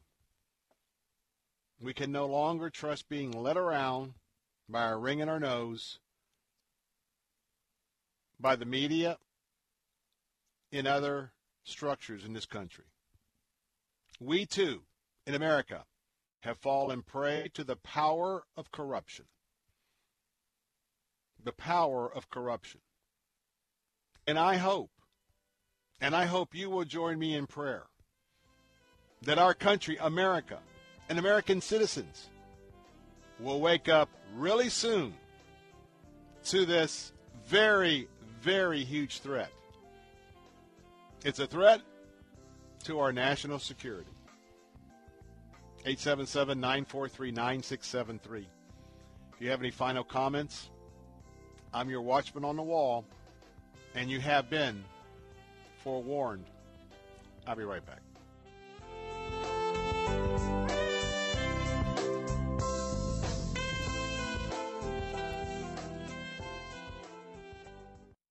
[1.83, 4.13] We can no longer trust being led around
[4.69, 5.99] by a ring in our nose,
[8.39, 9.17] by the media,
[10.71, 11.33] in other
[11.65, 12.85] structures in this country.
[14.17, 14.83] We too,
[15.27, 15.83] in America,
[16.43, 19.25] have fallen prey to the power of corruption.
[21.43, 22.79] The power of corruption.
[24.25, 24.91] And I hope,
[25.99, 27.87] and I hope you will join me in prayer,
[29.21, 30.59] that our country, America,
[31.09, 32.29] and American citizens
[33.39, 35.13] will wake up really soon
[36.45, 37.11] to this
[37.45, 38.07] very,
[38.41, 39.51] very huge threat.
[41.23, 41.81] It's a threat
[42.83, 44.09] to our national security.
[45.85, 48.47] 877 943 9673.
[49.33, 50.69] If you have any final comments,
[51.73, 53.03] I'm your watchman on the wall,
[53.95, 54.83] and you have been
[55.83, 56.45] forewarned.
[57.47, 58.02] I'll be right back.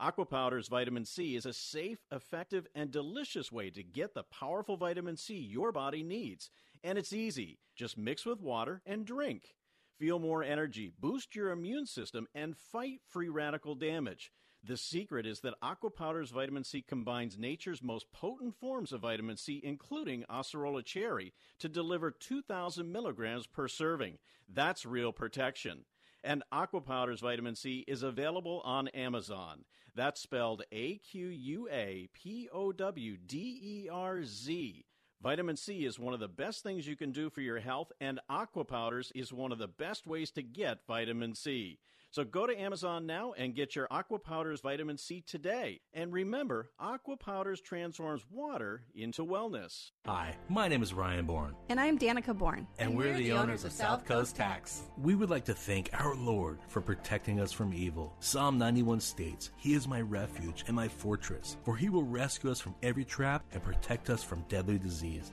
[0.00, 4.76] Aqua Powder's vitamin C is a safe, effective, and delicious way to get the powerful
[4.76, 6.50] vitamin C your body needs.
[6.82, 7.58] And it's easy.
[7.76, 9.54] Just mix with water and drink.
[9.98, 14.30] Feel more energy, boost your immune system, and fight free radical damage.
[14.62, 19.36] The secret is that Aqua Powder's vitamin C combines nature's most potent forms of vitamin
[19.36, 24.18] C, including acerola cherry, to deliver 2,000 milligrams per serving.
[24.48, 25.84] That's real protection.
[26.24, 29.64] And Aqua Powder's vitamin C is available on Amazon.
[29.94, 34.84] That's spelled A Q U A P O W D E R Z.
[35.20, 38.20] Vitamin C is one of the best things you can do for your health, and
[38.30, 41.80] Aqua Powders is one of the best ways to get vitamin C.
[42.10, 45.80] So go to Amazon now and get your Aqua Powders vitamin C today.
[45.92, 49.90] And remember, Aqua Powders transforms water into wellness.
[50.06, 51.54] Hi, my name is Ryan Bourne.
[51.68, 52.66] And I'm Danica Bourne.
[52.78, 54.82] And, we're, the, owners of South Coast Tax.
[54.96, 58.16] We would like to thank our Lord for protecting us from evil.
[58.20, 62.60] Psalm 91 states, He is my refuge and my fortress, for He will rescue us
[62.60, 65.32] from every trap and protect us from deadly disease.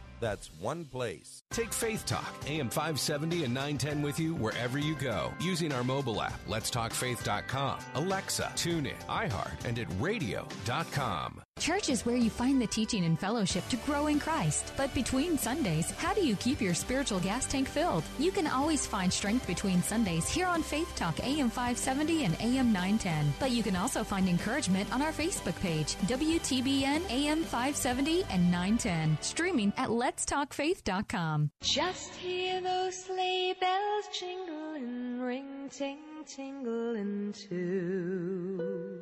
[0.21, 1.43] That's one place.
[1.51, 6.21] Take Faith Talk, AM 570 and 910 with you wherever you go using our mobile
[6.21, 11.41] app, letstalkfaith.com, Alexa, TuneIn, iHeart, and at radio.com.
[11.59, 14.73] Church is where you find the teaching and fellowship to grow in Christ.
[14.75, 18.03] But between Sundays, how do you keep your spiritual gas tank filled?
[18.17, 22.73] You can always find strength between Sundays here on Faith Talk AM 570 and AM
[22.73, 23.35] 910.
[23.39, 29.19] But you can also find encouragement on our Facebook page, WTBN AM 570 and 910,
[29.21, 31.51] streaming at letstalkfaith.com.
[31.61, 39.01] Just hear those sleigh bells jingling, ring, ting, tingling too.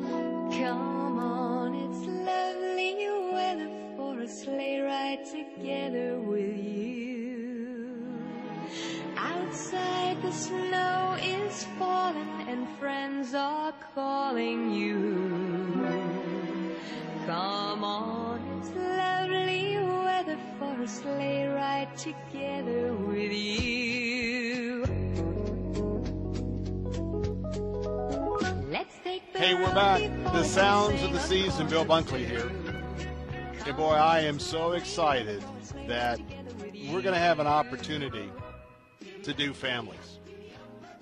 [0.00, 7.94] Come on, it's lovely weather for a sleigh ride together with you.
[9.16, 15.84] Outside the snow is falling and friends are calling you.
[17.26, 25.11] Come on, it's lovely weather for a sleigh ride together with you.
[29.12, 30.00] Hey, we're back.
[30.32, 31.68] The sounds of the season.
[31.68, 32.50] Bill Bunkley here.
[33.62, 35.44] Hey, boy, I am so excited
[35.86, 36.18] that
[36.90, 38.32] we're going to have an opportunity
[39.22, 40.18] to do families.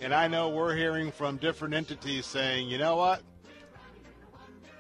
[0.01, 3.23] And I know we're hearing from different entities saying, you know what?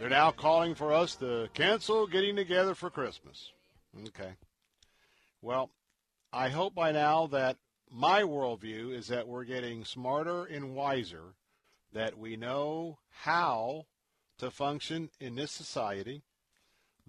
[0.00, 3.52] They're now calling for us to cancel getting together for Christmas.
[4.08, 4.32] Okay.
[5.40, 5.70] Well,
[6.32, 7.58] I hope by now that
[7.88, 11.36] my worldview is that we're getting smarter and wiser,
[11.92, 13.86] that we know how
[14.38, 16.22] to function in this society.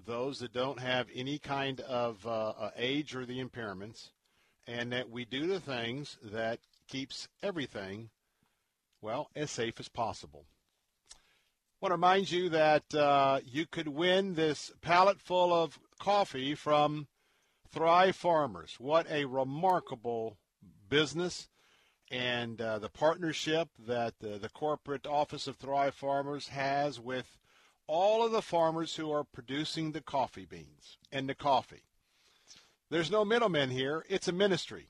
[0.03, 4.09] Those that don't have any kind of uh, uh, age or the impairments,
[4.67, 8.09] and that we do the things that keeps everything,
[9.01, 10.45] well, as safe as possible.
[11.13, 11.17] I
[11.81, 17.07] want to remind you that uh, you could win this pallet full of coffee from
[17.71, 18.75] Thrive Farmers.
[18.79, 20.37] What a remarkable
[20.89, 21.47] business
[22.11, 27.37] and uh, the partnership that uh, the corporate office of Thrive Farmers has with
[27.87, 31.83] all of the farmers who are producing the coffee beans and the coffee.
[32.89, 34.05] There's no middlemen here.
[34.09, 34.89] It's a ministry.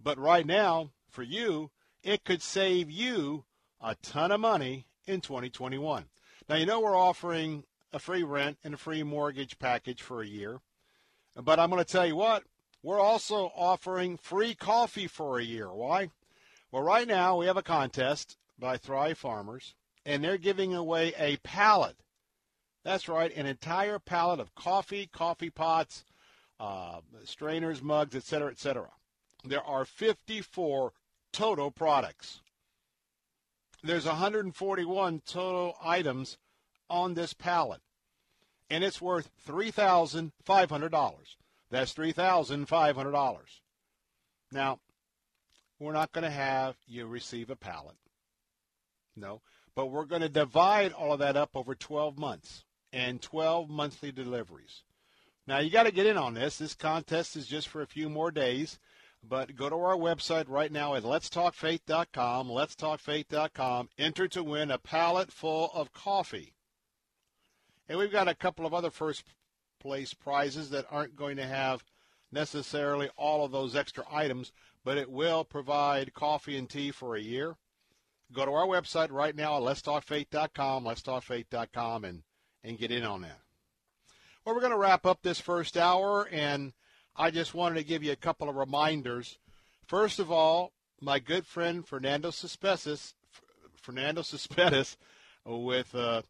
[0.00, 1.72] But right now, for you,
[2.04, 3.44] it could save you
[3.82, 6.04] a ton of money in 2021.
[6.48, 10.26] Now, you know we're offering a free rent and a free mortgage package for a
[10.26, 10.60] year.
[11.34, 12.44] But I'm going to tell you what,
[12.82, 15.72] we're also offering free coffee for a year.
[15.72, 16.10] Why?
[16.72, 21.36] Well, right now we have a contest by Thrive Farmers, and they're giving away a
[21.38, 21.96] pallet.
[22.84, 26.04] That's right, an entire pallet of coffee, coffee pots,
[26.58, 28.90] uh, strainers, mugs, etc., etc.
[29.44, 30.92] There are 54
[31.32, 32.40] total products.
[33.82, 36.38] there's 141 total items
[36.90, 37.80] on this pallet,
[38.70, 41.36] and it's worth $3,500.
[41.70, 43.60] That's $3,500.
[44.50, 44.80] Now,
[45.78, 47.96] we're not going to have you receive a pallet.
[49.14, 49.40] No,
[49.74, 54.12] but we're going to divide all of that up over 12 months and 12 monthly
[54.12, 54.82] deliveries.
[55.46, 56.58] Now, you got to get in on this.
[56.58, 58.78] This contest is just for a few more days.
[59.28, 63.88] But go to our website right now at letstalkfaith.com, letstalkfaith.com.
[63.98, 66.54] Enter to win a pallet full of coffee.
[67.88, 69.24] And we've got a couple of other first
[69.80, 71.84] place prizes that aren't going to have
[72.32, 74.52] necessarily all of those extra items,
[74.86, 77.56] but it will provide coffee and tea for a year.
[78.32, 82.22] Go to our website right now at letstalkfaith.com, letstalkfaith.com, and,
[82.62, 83.40] and get in on that.
[84.44, 86.72] Well, we're going to wrap up this first hour, and
[87.16, 89.38] I just wanted to give you a couple of reminders.
[89.88, 93.14] First of all, my good friend Fernando Cespedes,
[93.74, 94.96] Fernando Cespedes
[95.44, 96.22] with uh,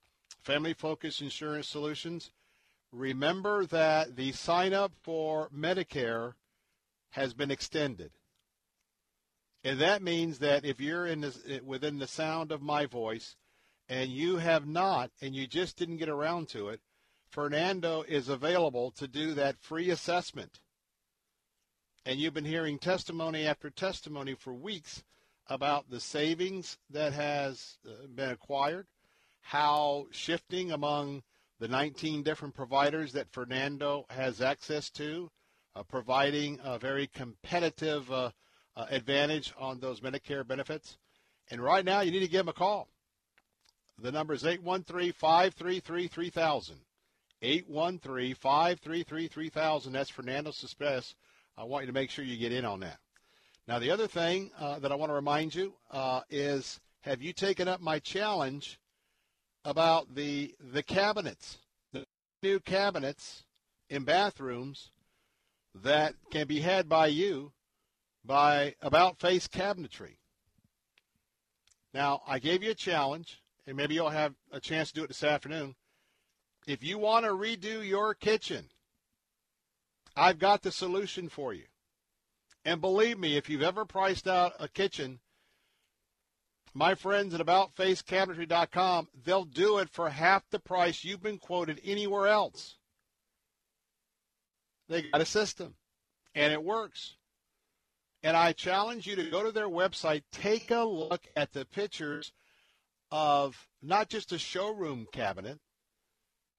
[0.45, 2.31] Family Focus Insurance Solutions.
[2.91, 6.33] Remember that the sign up for Medicare
[7.11, 8.13] has been extended.
[9.67, 13.35] And that means that if you're in this, within the sound of my voice
[13.89, 16.81] and you have not, and you just didn't get around to it,
[17.31, 20.61] Fernando is available to do that free assessment.
[22.05, 25.03] And you've been hearing testimony after testimony for weeks
[25.49, 28.87] about the savings that has uh, been acquired,
[29.41, 31.25] how shifting among
[31.59, 35.29] the 19 different providers that Fernando has access to,
[35.75, 38.31] uh, providing a very competitive uh,
[38.77, 40.97] uh, advantage on those Medicare benefits.
[41.51, 42.89] And right now, you need to give him a call.
[43.99, 46.77] The number is 813 533 3000.
[47.43, 49.93] 813 533 3000.
[49.93, 51.15] That's Fernando Cespedes
[51.59, 52.99] I want you to make sure you get in on that.
[53.67, 57.33] Now, the other thing uh, that I want to remind you uh, is have you
[57.33, 58.79] taken up my challenge
[59.65, 61.59] about the the cabinets,
[61.93, 62.05] the
[62.43, 63.45] new cabinets
[63.89, 64.91] in bathrooms
[65.75, 67.53] that can be had by you
[68.27, 70.17] by About Face Cabinetry.
[71.95, 75.09] Now, I gave you a challenge, and maybe you'll have a chance to do it
[75.09, 75.77] this afternoon.
[76.67, 78.69] If you want to redo your kitchen,
[80.17, 81.65] I've got the solution for you.
[82.65, 85.21] And believe me, if you've ever priced out a kitchen,
[86.75, 92.27] my friends at AboutFaceCabinetry.com, they'll do it for half the price you've been quoted anywhere
[92.27, 92.77] else.
[94.89, 95.75] They got a system,
[96.35, 97.17] and it works.
[98.27, 102.33] And I challenge you to go to their website, take a look at the pictures
[103.13, 105.61] of not just a showroom cabinet,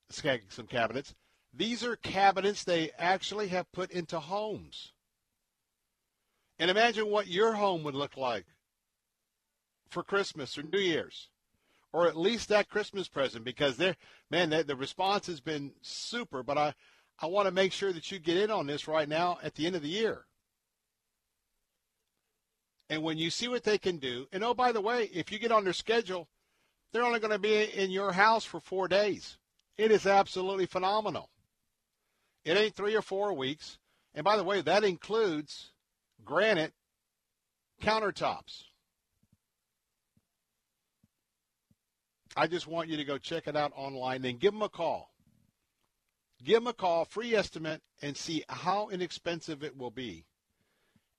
[0.09, 1.13] some cabinets,
[1.53, 4.93] these are cabinets they actually have put into homes.
[6.57, 8.45] And imagine what your home would look like
[9.89, 11.27] for Christmas or New Year's,
[11.91, 13.97] or at least that Christmas present, because they're,
[14.31, 16.43] man, the response has been super.
[16.43, 16.73] But I,
[17.19, 19.67] I want to make sure that you get in on this right now at the
[19.67, 20.27] end of the year.
[22.89, 25.39] And when you see what they can do, and oh, by the way, if you
[25.39, 26.27] get on their schedule,
[26.91, 29.37] they're only going to be in your house for four days.
[29.77, 31.29] It is absolutely phenomenal.
[32.45, 33.77] It ain't three or four weeks.
[34.13, 35.71] And by the way, that includes
[36.23, 36.73] granite
[37.81, 38.63] countertops.
[42.35, 45.11] I just want you to go check it out online and give them a call.
[46.43, 50.25] Give them a call, free estimate, and see how inexpensive it will be.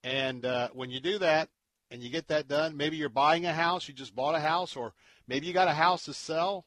[0.03, 1.49] And uh, when you do that
[1.91, 4.75] and you get that done, maybe you're buying a house, you just bought a house,
[4.75, 4.93] or
[5.27, 6.65] maybe you got a house to sell.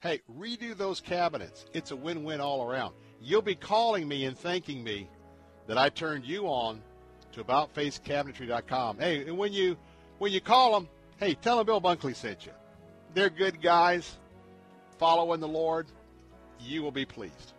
[0.00, 1.66] Hey, redo those cabinets.
[1.74, 5.08] It's a win win all around you'll be calling me and thanking me
[5.66, 6.80] that I turned you on
[7.32, 8.98] to AboutFaceCabinetry.com.
[8.98, 9.76] Hey, and when you
[10.18, 10.88] when you call them,
[11.18, 12.52] hey, tell them Bill Bunkley sent you.
[13.14, 14.16] They're good guys,
[14.98, 15.86] following the Lord.
[16.60, 17.52] You will be pleased.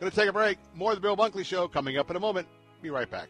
[0.00, 0.58] Going to take a break.
[0.74, 2.46] More of the Bill Bunkley Show coming up in a moment.
[2.80, 3.28] Be right back.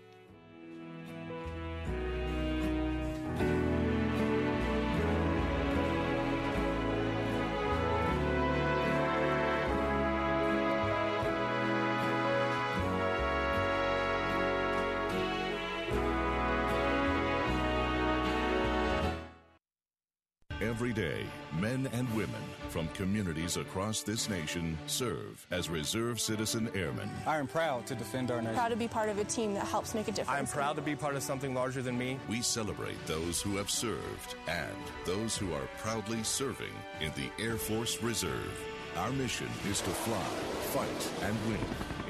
[21.61, 27.11] Men and women from communities across this nation serve as Reserve Citizen Airmen.
[27.27, 28.55] I am proud to defend our nation.
[28.57, 30.31] Proud to be part of a team that helps make a difference.
[30.31, 32.19] I am proud to be part of something larger than me.
[32.29, 37.57] We celebrate those who have served and those who are proudly serving in the Air
[37.57, 38.59] Force Reserve.
[38.97, 40.25] Our mission is to fly,
[40.73, 41.61] fight, and win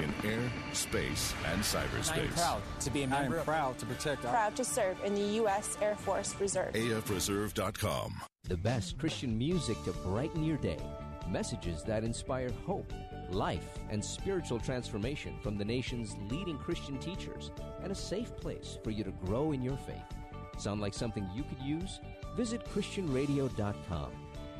[0.03, 2.17] in air, space, and cyberspace.
[2.23, 3.35] I'm proud to be a member.
[3.35, 4.25] I am proud to protect.
[4.25, 5.77] Our- proud to serve in the U.S.
[5.81, 6.73] Air Force Reserve.
[6.73, 8.13] AFReserve.com.
[8.49, 10.79] The best Christian music to brighten your day.
[11.29, 12.91] Messages that inspire hope,
[13.29, 17.51] life, and spiritual transformation from the nation's leading Christian teachers,
[17.83, 20.01] and a safe place for you to grow in your faith.
[20.57, 21.99] Sound like something you could use?
[22.35, 24.11] Visit ChristianRadio.com.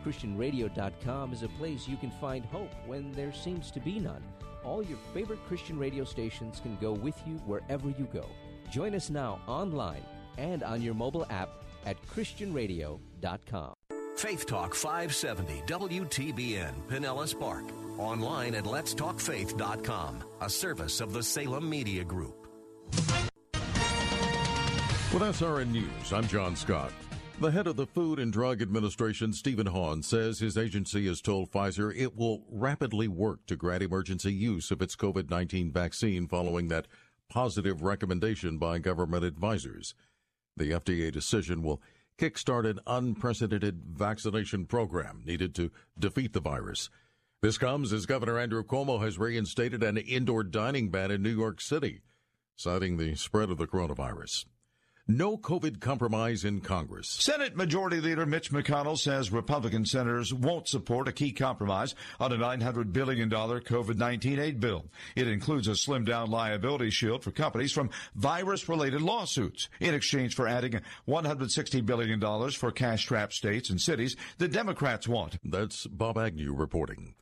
[0.05, 4.23] ChristianRadio.com is a place you can find hope when there seems to be none.
[4.63, 8.27] All your favorite Christian radio stations can go with you wherever you go.
[8.71, 10.05] Join us now online
[10.37, 11.49] and on your mobile app
[11.89, 13.73] at ChristianRadio.com.
[14.15, 17.63] Faith Talk 570 WTBN Pinellas Park.
[17.97, 22.47] Online at letstalkfaith.com, a service of the Salem Media Group.
[25.11, 26.93] With SRN News, I'm John Scott.
[27.39, 31.49] The head of the Food and Drug Administration, Stephen Hahn, says his agency has told
[31.49, 36.67] Pfizer it will rapidly work to grant emergency use of its COVID 19 vaccine following
[36.67, 36.87] that
[37.29, 39.95] positive recommendation by government advisors.
[40.60, 41.82] The FDA decision will
[42.18, 46.89] kickstart an unprecedented vaccination program needed to defeat the virus.
[47.41, 51.62] This comes as Governor Andrew Cuomo has reinstated an indoor dining ban in New York
[51.62, 52.01] City,
[52.57, 54.45] citing the spread of the coronavirus.
[55.12, 57.10] No COVID compromise in Congress.
[57.10, 62.38] Senate Majority Leader Mitch McConnell says Republican senators won't support a key compromise on a
[62.38, 64.86] $900 billion COVID 19 aid bill.
[65.16, 70.36] It includes a slimmed down liability shield for companies from virus related lawsuits in exchange
[70.36, 75.39] for adding $160 billion for cash strapped states and cities the Democrats want.
[75.43, 77.16] That's Bob Agnew reporting.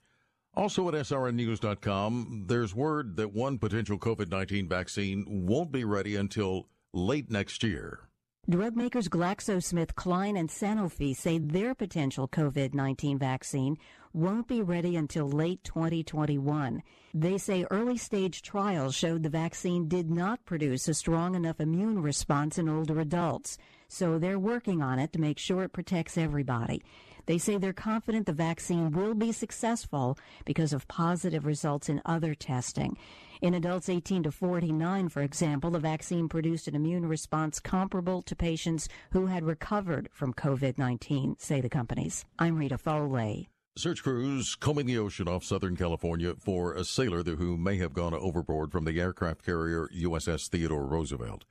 [0.54, 6.68] Also at SRNnews.com, there's word that one potential COVID 19 vaccine won't be ready until
[6.94, 8.08] late next year.
[8.50, 13.78] Drug makers GlaxoSmithKline and Sanofi say their potential COVID 19 vaccine
[14.14, 16.82] won't be ready until late 2021.
[17.14, 22.02] They say early stage trials showed the vaccine did not produce a strong enough immune
[22.02, 23.58] response in older adults,
[23.90, 26.82] so they're working on it to make sure it protects everybody.
[27.26, 32.34] They say they're confident the vaccine will be successful because of positive results in other
[32.34, 32.98] testing.
[33.42, 38.36] In adults 18 to 49, for example, the vaccine produced an immune response comparable to
[38.36, 42.26] patients who had recovered from COVID 19, say the companies.
[42.40, 43.50] I'm Rita Foley.
[43.78, 48.16] Search crews combing the ocean off Southern California for a sailor who may have gone
[48.16, 51.46] overboard from the aircraft carrier USS Theodore Roosevelt.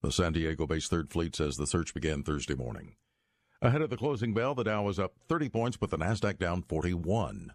[0.00, 2.94] The San Diego based Third Fleet says the search began Thursday morning.
[3.60, 6.62] Ahead of the closing bell, the Dow was up 30 points, with the Nasdaq down
[6.62, 7.54] 41.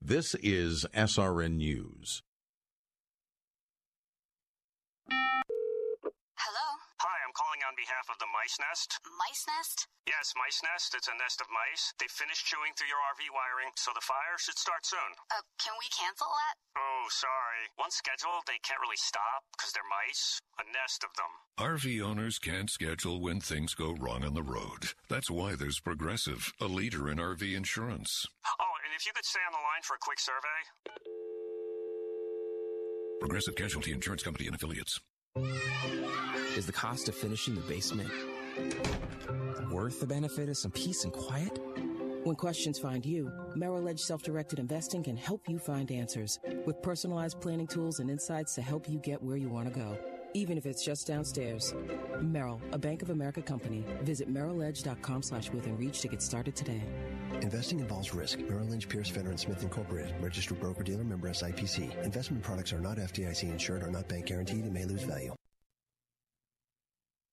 [0.00, 2.22] This is SRN News.
[7.38, 8.98] Calling on behalf of the Mice Nest.
[9.14, 9.86] Mice Nest?
[10.10, 10.90] Yes, Mice Nest.
[10.98, 11.94] It's a nest of mice.
[12.02, 15.10] They finished chewing through your RV wiring, so the fire should start soon.
[15.30, 16.54] Uh, can we cancel that?
[16.74, 17.70] Oh, sorry.
[17.78, 20.42] Once scheduled, they can't really stop because they're mice.
[20.58, 21.30] A nest of them.
[21.62, 24.98] RV owners can't schedule when things go wrong on the road.
[25.06, 28.26] That's why there's Progressive, a leader in RV insurance.
[28.58, 30.58] Oh, and if you could stay on the line for a quick survey.
[33.20, 35.00] Progressive Casualty Insurance Company and Affiliates.
[36.56, 38.10] Is the cost of finishing the basement
[39.72, 41.58] worth the benefit of some peace and quiet?
[42.24, 46.80] When questions find you, Merrill Edge Self Directed Investing can help you find answers with
[46.82, 49.98] personalized planning tools and insights to help you get where you want to go,
[50.34, 51.74] even if it's just downstairs.
[52.20, 53.84] Merrill, a Bank of America company.
[54.02, 56.82] Visit merrilledge.com slash within reach to get started today.
[57.40, 58.38] Investing involves risk.
[58.40, 60.14] Merrill Lynch, Pierce, Fenner, and Smith Incorporated.
[60.20, 62.04] Registered broker-dealer member SIPC.
[62.04, 65.34] Investment products are not FDIC insured, are not bank guaranteed, and may lose value.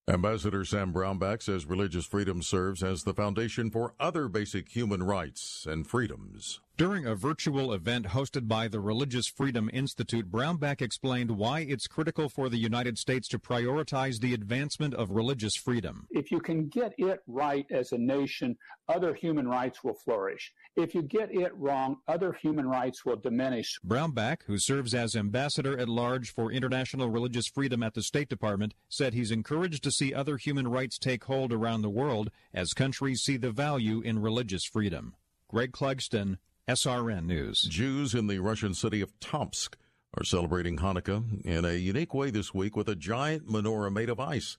[0.07, 5.65] Ambassador Sam Brownback says religious freedom serves as the foundation for other basic human rights
[5.67, 6.61] and freedoms.
[6.77, 12.27] During a virtual event hosted by the Religious Freedom Institute, Brownback explained why it's critical
[12.27, 16.05] for the United States to prioritize the advancement of religious freedom.
[16.11, 18.57] If you can get it right as a nation,
[18.89, 20.51] other human rights will flourish.
[20.75, 23.79] If you get it wrong, other human rights will diminish.
[23.87, 28.73] Brownback, who serves as ambassador at large for international religious freedom at the State Department,
[28.89, 33.21] said he's encouraged to see other human rights take hold around the world as countries
[33.21, 35.15] see the value in religious freedom.
[35.47, 37.61] Greg Clugston, SRN News.
[37.61, 39.77] Jews in the Russian city of Tomsk
[40.17, 44.19] are celebrating Hanukkah in a unique way this week with a giant menorah made of
[44.19, 44.57] ice.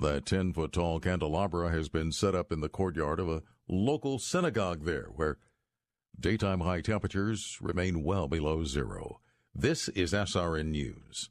[0.00, 4.20] That 10 foot tall candelabra has been set up in the courtyard of a local
[4.20, 5.38] synagogue there, where
[6.20, 9.18] daytime high temperatures remain well below zero.
[9.52, 11.30] This is SRN News.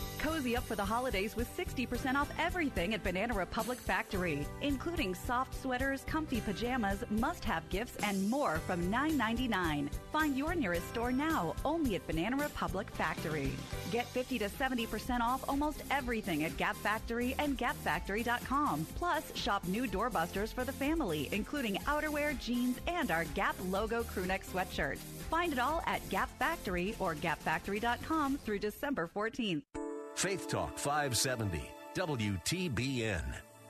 [0.21, 5.59] Cozy up for the holidays with 60% off everything at Banana Republic Factory, including soft
[5.59, 9.89] sweaters, comfy pajamas, must have gifts, and more from $9.99.
[10.11, 13.51] Find your nearest store now only at Banana Republic Factory.
[13.91, 18.85] Get 50 to 70% off almost everything at Gap Factory and GapFactory.com.
[18.95, 24.45] Plus, shop new doorbusters for the family, including outerwear, jeans, and our Gap logo crewneck
[24.45, 24.97] sweatshirt.
[25.31, 29.63] Find it all at Gap Factory or GapFactory.com through December 14th.
[30.15, 31.61] Faith Talk 570,
[31.95, 33.23] WTBN.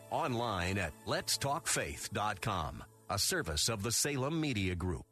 [0.10, 5.06] Online at letstalkfaith.com, a service of the Salem Media Group.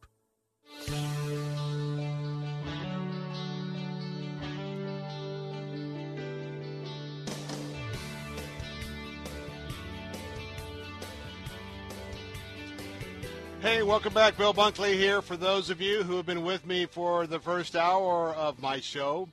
[13.61, 14.37] Hey, welcome back.
[14.37, 17.75] Bill Bunkley here for those of you who have been with me for the first
[17.75, 19.27] hour of my show.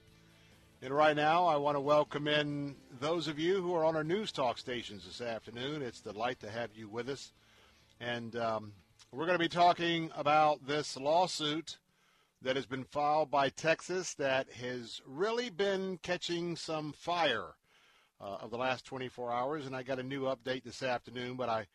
[0.82, 4.04] And right now, I want to welcome in those of you who are on our
[4.04, 5.80] news talk stations this afternoon.
[5.80, 7.32] It's a delight to have you with us.
[7.98, 8.72] And um,
[9.10, 11.78] we're going to be talking about this lawsuit
[12.42, 17.54] that has been filed by Texas that has really been catching some fire
[18.20, 19.66] uh, of the last 24 hours.
[19.66, 21.66] And I got a new update this afternoon, but I,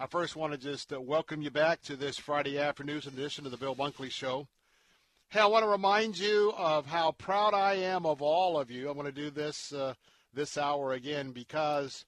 [0.00, 3.52] I first want to just uh, welcome you back to this Friday afternoon edition of
[3.52, 4.48] the Bill Bunkley Show.
[5.30, 8.88] Hey, I want to remind you of how proud I am of all of you.
[8.88, 9.92] I want to do this uh,
[10.32, 12.06] this hour again because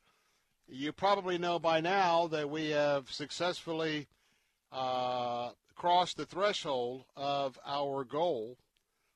[0.66, 4.09] you probably know by now that we have successfully
[4.73, 8.57] uh, crossed the threshold of our goal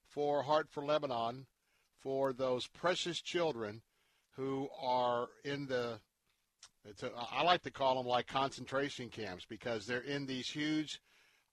[0.07, 1.47] for Heart for Lebanon
[2.03, 3.81] for those precious children
[4.37, 5.99] who are in the
[6.85, 11.01] a, I like to call them like concentration camps because they're in these huge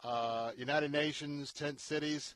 [0.04, 2.36] uh, United Nations tent cities.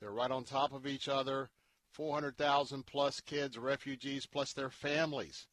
[0.00, 1.50] They're right on top of each other.
[1.92, 5.46] 400,000 plus kids, refugees, plus their families.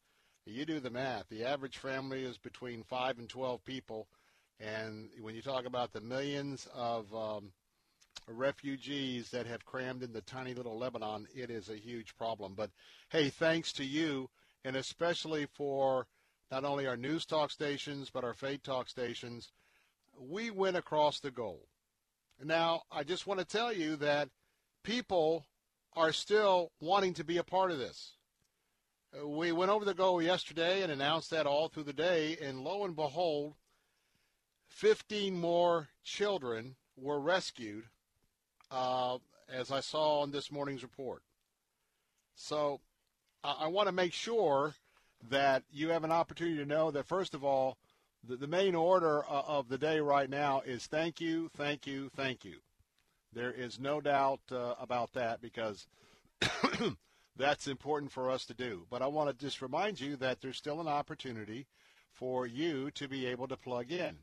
[0.46, 1.28] You do the math.
[1.30, 4.08] The average family is between 5 and 12 people.
[4.60, 7.52] And when you talk about the millions of um,
[8.28, 12.54] refugees that have crammed into tiny little Lebanon, it is a huge problem.
[12.54, 12.70] But
[13.08, 14.28] hey, thanks to you,
[14.64, 16.06] and especially for
[16.50, 19.50] not only our news talk stations, but our faith talk stations,
[20.18, 21.66] we went across the goal.
[22.42, 24.28] Now, I just want to tell you that
[24.82, 25.46] people
[25.94, 28.12] are still wanting to be a part of this.
[29.24, 32.84] We went over the goal yesterday and announced that all through the day, and lo
[32.84, 33.54] and behold,
[34.68, 37.84] 15 more children were rescued,
[38.70, 39.18] uh,
[39.48, 41.22] as I saw in this morning's report.
[42.34, 42.80] So
[43.44, 44.74] I, I want to make sure
[45.30, 47.78] that you have an opportunity to know that, first of all,
[48.28, 52.10] the, the main order uh, of the day right now is thank you, thank you,
[52.16, 52.56] thank you.
[53.32, 55.86] There is no doubt uh, about that because
[57.36, 58.86] that's important for us to do.
[58.90, 61.66] But I want to just remind you that there's still an opportunity
[62.12, 64.16] for you to be able to plug in.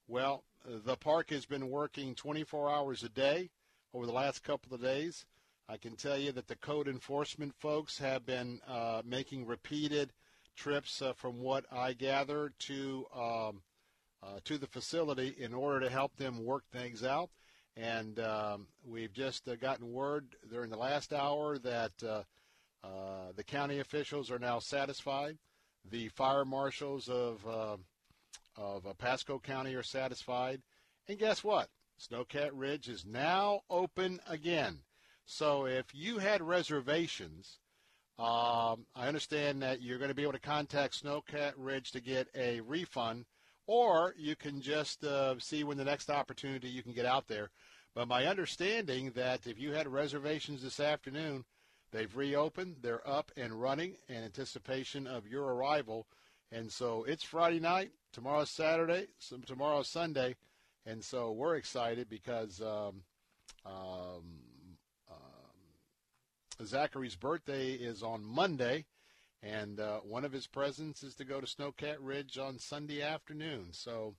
[0.08, 3.50] Well, the park has been working 24 hours a day
[3.94, 5.24] over the last couple of days.
[5.68, 10.12] I can tell you that the code enforcement folks have been uh, making repeated
[10.54, 13.62] trips, uh, from what I gather, to um,
[14.22, 17.30] uh, to the facility in order to help them work things out.
[17.76, 22.22] And um, we've just uh, gotten word during the last hour that uh,
[22.82, 25.36] uh, the county officials are now satisfied.
[25.90, 27.76] The fire marshals of uh,
[28.56, 30.62] of Pasco County are satisfied.
[31.08, 31.68] And guess what?
[32.00, 34.78] Snowcat Ridge is now open again.
[35.26, 37.58] So if you had reservations,
[38.18, 42.28] um, I understand that you're going to be able to contact Snowcat Ridge to get
[42.34, 43.26] a refund,
[43.66, 47.50] or you can just uh, see when the next opportunity you can get out there.
[47.94, 51.44] But my understanding that if you had reservations this afternoon,
[51.90, 56.06] they've reopened, they're up and running in anticipation of your arrival.
[56.52, 59.08] And so it's Friday night, tomorrow's Saturday,
[59.44, 60.36] tomorrow's Sunday,
[60.86, 63.02] and so we're excited because um,
[63.66, 64.22] um,
[66.64, 68.86] Zachary's birthday is on Monday,
[69.42, 73.68] and uh, one of his presents is to go to Snowcat Ridge on Sunday afternoon.
[73.72, 74.14] So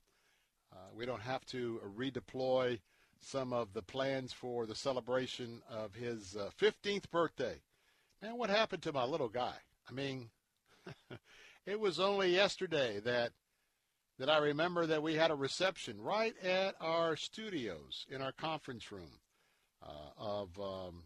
[0.71, 2.79] uh, we don't have to redeploy
[3.19, 7.61] some of the plans for the celebration of his uh, 15th birthday.
[8.21, 9.55] Man, what happened to my little guy?
[9.89, 10.29] I mean,
[11.65, 13.31] it was only yesterday that
[14.19, 18.91] that I remember that we had a reception right at our studios in our conference
[18.91, 19.19] room
[19.83, 21.03] uh, of um,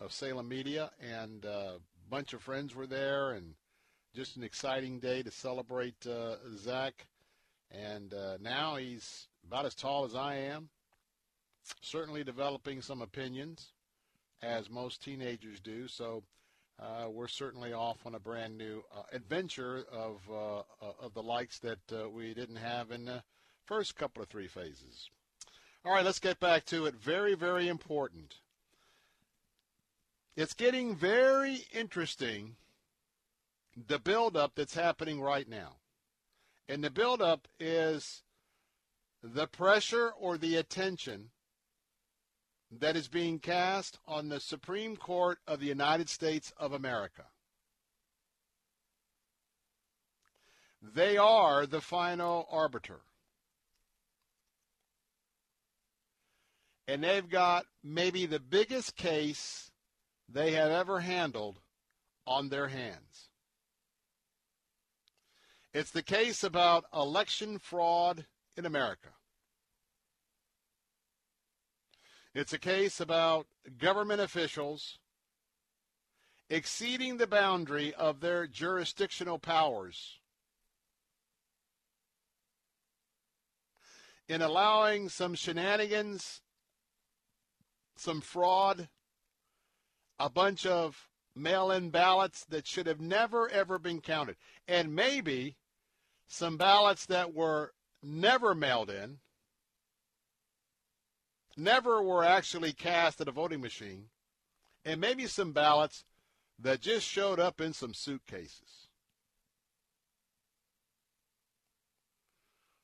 [0.00, 3.54] of Salem Media, and uh, a bunch of friends were there, and
[4.14, 7.06] just an exciting day to celebrate uh, Zach.
[7.70, 10.68] And uh, now he's about as tall as I am,
[11.80, 13.72] certainly developing some opinions,
[14.42, 15.86] as most teenagers do.
[15.86, 16.24] So
[16.80, 21.22] uh, we're certainly off on a brand new uh, adventure of uh, uh of the
[21.22, 23.22] likes that uh, we didn't have in the
[23.66, 25.10] first couple of three phases.
[25.84, 26.94] All right, let's get back to it.
[26.94, 28.36] Very, very important.
[30.36, 32.56] It's getting very interesting.
[33.88, 35.76] The buildup that's happening right now,
[36.68, 38.22] and the buildup is
[39.22, 41.30] the pressure or the attention
[42.70, 47.26] that is being cast on the Supreme Court of the United States of America.
[50.82, 53.00] They are the final arbiter.
[56.88, 59.69] And they've got maybe the biggest case
[60.32, 61.60] they have ever handled
[62.26, 63.28] on their hands.
[65.72, 68.26] It's the case about election fraud
[68.56, 69.08] in America.
[72.34, 73.46] It's a case about
[73.78, 74.98] government officials
[76.48, 80.18] exceeding the boundary of their jurisdictional powers
[84.28, 86.40] in allowing some shenanigans,
[87.96, 88.88] some fraud,
[90.20, 94.36] a bunch of mail in ballots that should have never, ever been counted,
[94.68, 95.56] and maybe
[96.28, 99.18] some ballots that were never mailed in
[101.56, 104.06] never were actually cast at a voting machine,
[104.84, 106.04] and maybe some ballots
[106.58, 108.88] that just showed up in some suitcases.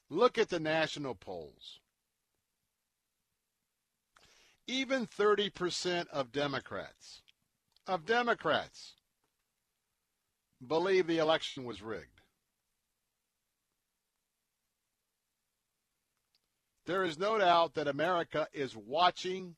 [0.09, 1.81] Look at the national polls.
[4.67, 7.23] Even 30% of Democrats,
[7.87, 8.95] of Democrats,
[10.67, 12.21] believe the election was rigged.
[16.87, 19.57] There is no doubt that America is watching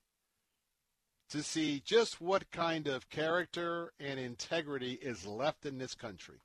[1.28, 6.40] to see just what kind of character and integrity is left in this country.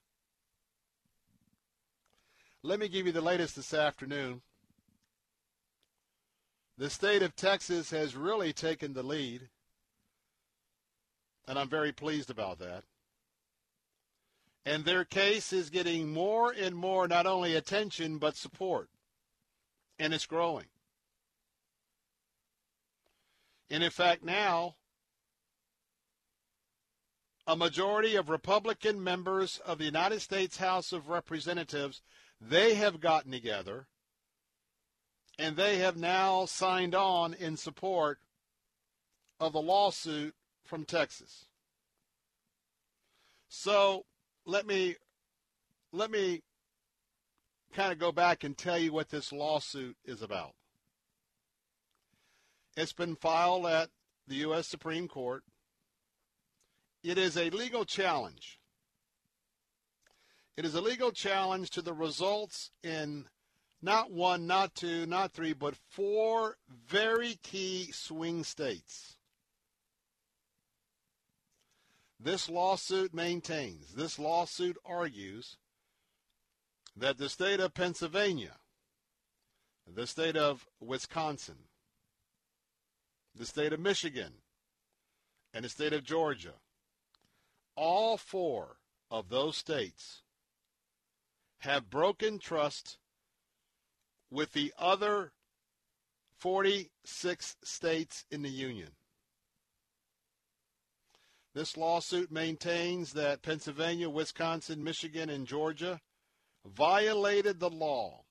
[2.64, 4.42] Let me give you the latest this afternoon.
[6.78, 9.50] The state of Texas has really taken the lead,
[11.48, 12.84] and I'm very pleased about that.
[14.66, 18.90] And their case is getting more and more not only attention but support,
[20.00, 20.66] and it's growing.
[23.70, 24.76] And in fact, now
[27.46, 32.02] a majority of Republican members of the United States House of Representatives,
[32.40, 33.88] they have gotten together
[35.38, 38.20] and they have now signed on in support
[39.40, 40.36] of the lawsuit
[40.74, 41.46] from Texas.
[43.48, 44.06] So
[44.44, 44.96] let me
[45.92, 46.42] let me
[47.76, 50.56] kind of go back and tell you what this lawsuit is about.
[52.76, 53.90] It's been filed at
[54.28, 54.68] the U.S.
[54.68, 55.44] Supreme Court.
[57.04, 58.58] It is a legal challenge.
[60.58, 63.26] It is a legal challenge to the results in
[63.80, 69.18] not one, not two, not three, but four very key swing states.
[72.24, 75.58] This lawsuit maintains, this lawsuit argues
[76.96, 78.56] that the state of Pennsylvania,
[79.86, 81.58] the state of Wisconsin,
[83.36, 84.36] the state of Michigan,
[85.54, 86.54] and the state of Georgia,
[87.76, 88.78] all four
[89.12, 90.22] of those states
[91.60, 93.00] have broken trust
[94.32, 95.34] with the other
[96.38, 98.92] 46 states in the Union.
[101.54, 106.02] This lawsuit maintains that Pennsylvania, Wisconsin, Michigan, and Georgia
[106.66, 108.24] violated the law.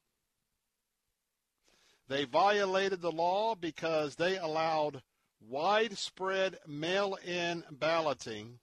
[2.08, 5.02] They violated the law because they allowed
[5.40, 8.58] widespread mail in balloting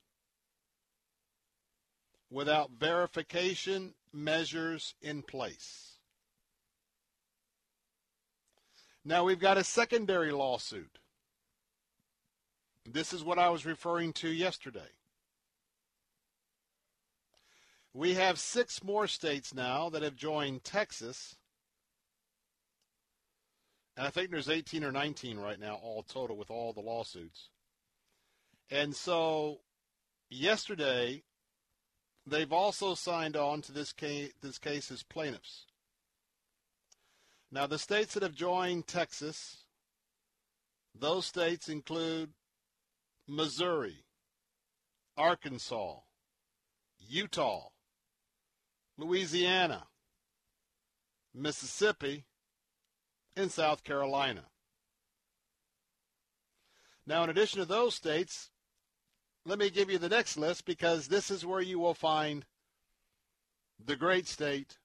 [2.30, 5.98] without verification measures in place.
[9.06, 10.99] Now we've got a secondary lawsuit.
[12.86, 14.92] This is what I was referring to yesterday.
[17.94, 21.36] We have six more states now that have joined Texas.
[23.98, 27.50] And I think there's 18 or 19 right now, all total, with all the lawsuits.
[28.70, 29.62] And so
[30.30, 31.24] yesterday,
[32.26, 35.66] they've also signed on to this case, this case as plaintiffs.
[37.52, 39.64] Now, the states that have joined Texas,
[40.94, 42.30] those states include
[43.30, 44.04] Missouri,
[45.16, 45.98] Arkansas,
[47.08, 47.70] Utah,
[48.98, 49.86] Louisiana,
[51.34, 52.26] Mississippi,
[53.36, 54.46] and South Carolina.
[57.06, 58.50] Now, in addition to those states,
[59.46, 62.46] let me give you the next list because this is where you will find
[63.84, 64.80] the great state,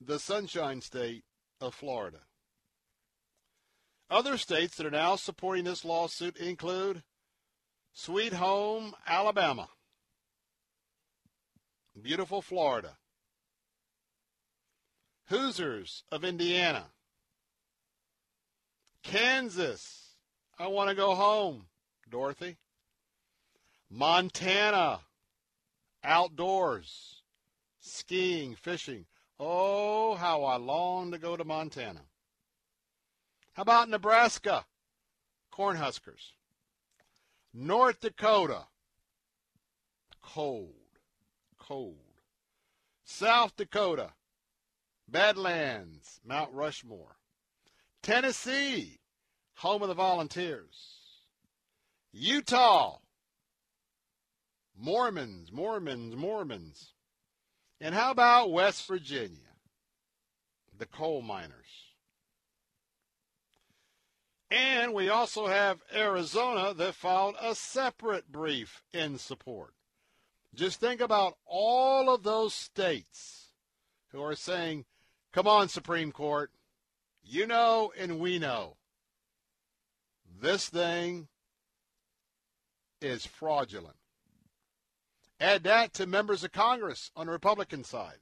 [0.00, 1.24] the sunshine state
[1.60, 2.20] of Florida.
[4.08, 7.02] Other states that are now supporting this lawsuit include
[7.96, 9.68] Sweet Home, Alabama,
[12.00, 12.96] beautiful Florida,
[15.28, 16.86] Hoosiers of Indiana,
[19.04, 20.16] Kansas,
[20.58, 21.66] I want to go home,
[22.10, 22.56] Dorothy.
[23.88, 25.00] Montana,
[26.02, 27.22] outdoors,
[27.78, 29.06] skiing, fishing.
[29.38, 32.00] Oh, how I long to go to Montana.
[33.52, 34.64] How about Nebraska?
[35.52, 36.32] Cornhuskers.
[37.56, 38.66] North Dakota.
[40.20, 40.74] Cold.
[41.56, 41.98] Cold.
[43.04, 44.10] South Dakota.
[45.08, 46.20] Badlands.
[46.26, 47.16] Mount Rushmore.
[48.02, 48.98] Tennessee.
[49.58, 50.98] Home of the Volunteers.
[52.12, 52.98] Utah.
[54.76, 56.92] Mormons, Mormons, Mormons.
[57.80, 59.38] And how about West Virginia?
[60.76, 61.83] The coal miners.
[64.54, 69.74] And we also have Arizona that filed a separate brief in support.
[70.54, 73.48] Just think about all of those states
[74.12, 74.84] who are saying,
[75.32, 76.52] come on, Supreme Court,
[77.24, 78.76] you know and we know
[80.40, 81.26] this thing
[83.00, 83.96] is fraudulent.
[85.40, 88.18] Add that to members of Congress on the Republican side.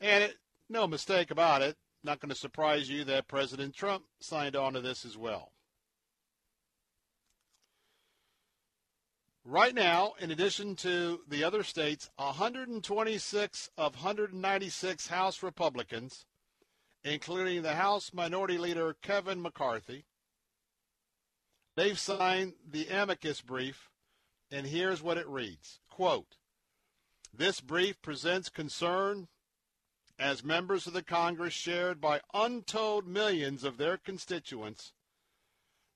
[0.00, 0.36] And it,
[0.68, 4.80] no mistake about it, not going to surprise you that President Trump signed on to
[4.80, 5.52] this as well.
[9.44, 16.24] Right now, in addition to the other states, 126 of 196 House Republicans,
[17.02, 20.06] including the House Minority Leader Kevin McCarthy,
[21.76, 23.90] they've signed the amicus brief
[24.50, 26.36] and here's what it reads quote
[27.32, 29.26] this brief presents concern
[30.18, 34.92] as members of the congress shared by untold millions of their constituents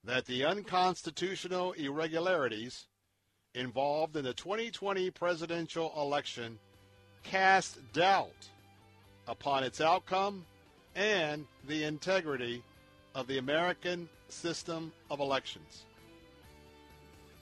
[0.05, 2.87] that the unconstitutional irregularities
[3.55, 6.59] involved in the 2020 presidential election
[7.23, 8.49] cast doubt
[9.27, 10.45] upon its outcome
[10.95, 12.63] and the integrity
[13.15, 15.85] of the American system of elections.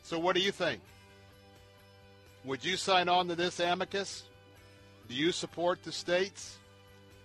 [0.02, 0.80] So, what do you think?
[2.44, 4.24] Would you sign on to this amicus?
[5.08, 6.58] Do you support the states?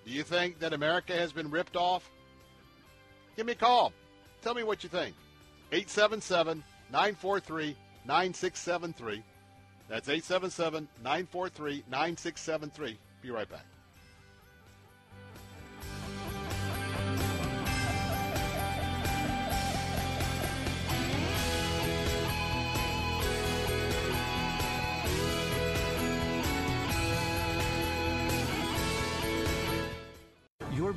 [0.05, 2.09] Do you think that America has been ripped off?
[3.35, 3.93] Give me a call.
[4.41, 5.15] Tell me what you think.
[5.71, 7.75] 877 943
[8.05, 9.23] 9673.
[9.87, 12.97] That's 877 943 9673.
[13.21, 13.65] Be right back.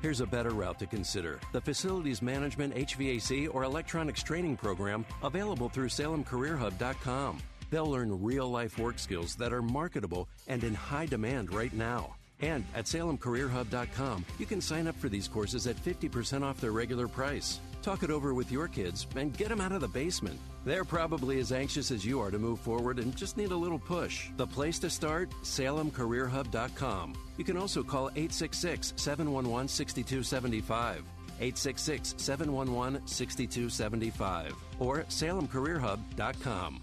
[0.00, 5.68] Here's a better route to consider the Facilities Management, HVAC, or Electronics Training Program available
[5.68, 7.38] through SalemCareerHub.com.
[7.70, 12.14] They'll learn real life work skills that are marketable and in high demand right now.
[12.40, 17.08] And at SalemCareerHub.com, you can sign up for these courses at 50% off their regular
[17.08, 17.58] price.
[17.82, 20.38] Talk it over with your kids and get them out of the basement.
[20.64, 23.78] They're probably as anxious as you are to move forward and just need a little
[23.78, 24.28] push.
[24.36, 25.30] The place to start?
[25.42, 27.14] SalemCareerHub.com.
[27.36, 31.04] You can also call 866 711 6275.
[31.40, 36.82] 866 711 6275 or salemcareerhub.com.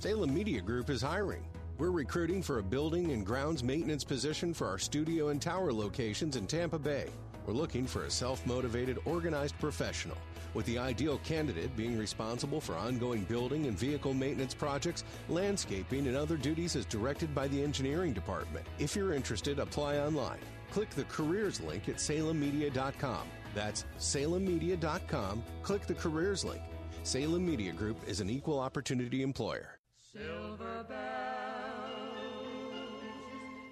[0.00, 1.44] Salem Media Group is hiring.
[1.78, 6.36] We're recruiting for a building and grounds maintenance position for our studio and tower locations
[6.36, 7.08] in Tampa Bay.
[7.46, 10.16] We're looking for a self motivated, organized professional,
[10.54, 16.16] with the ideal candidate being responsible for ongoing building and vehicle maintenance projects, landscaping, and
[16.16, 18.66] other duties as directed by the engineering department.
[18.78, 20.38] If you're interested, apply online.
[20.70, 23.28] Click the careers link at salemmedia.com.
[23.54, 25.44] That's salemmedia.com.
[25.62, 26.62] Click the careers link.
[27.04, 29.78] Salem Media Group is an equal opportunity employer.
[30.00, 32.14] Silver bells,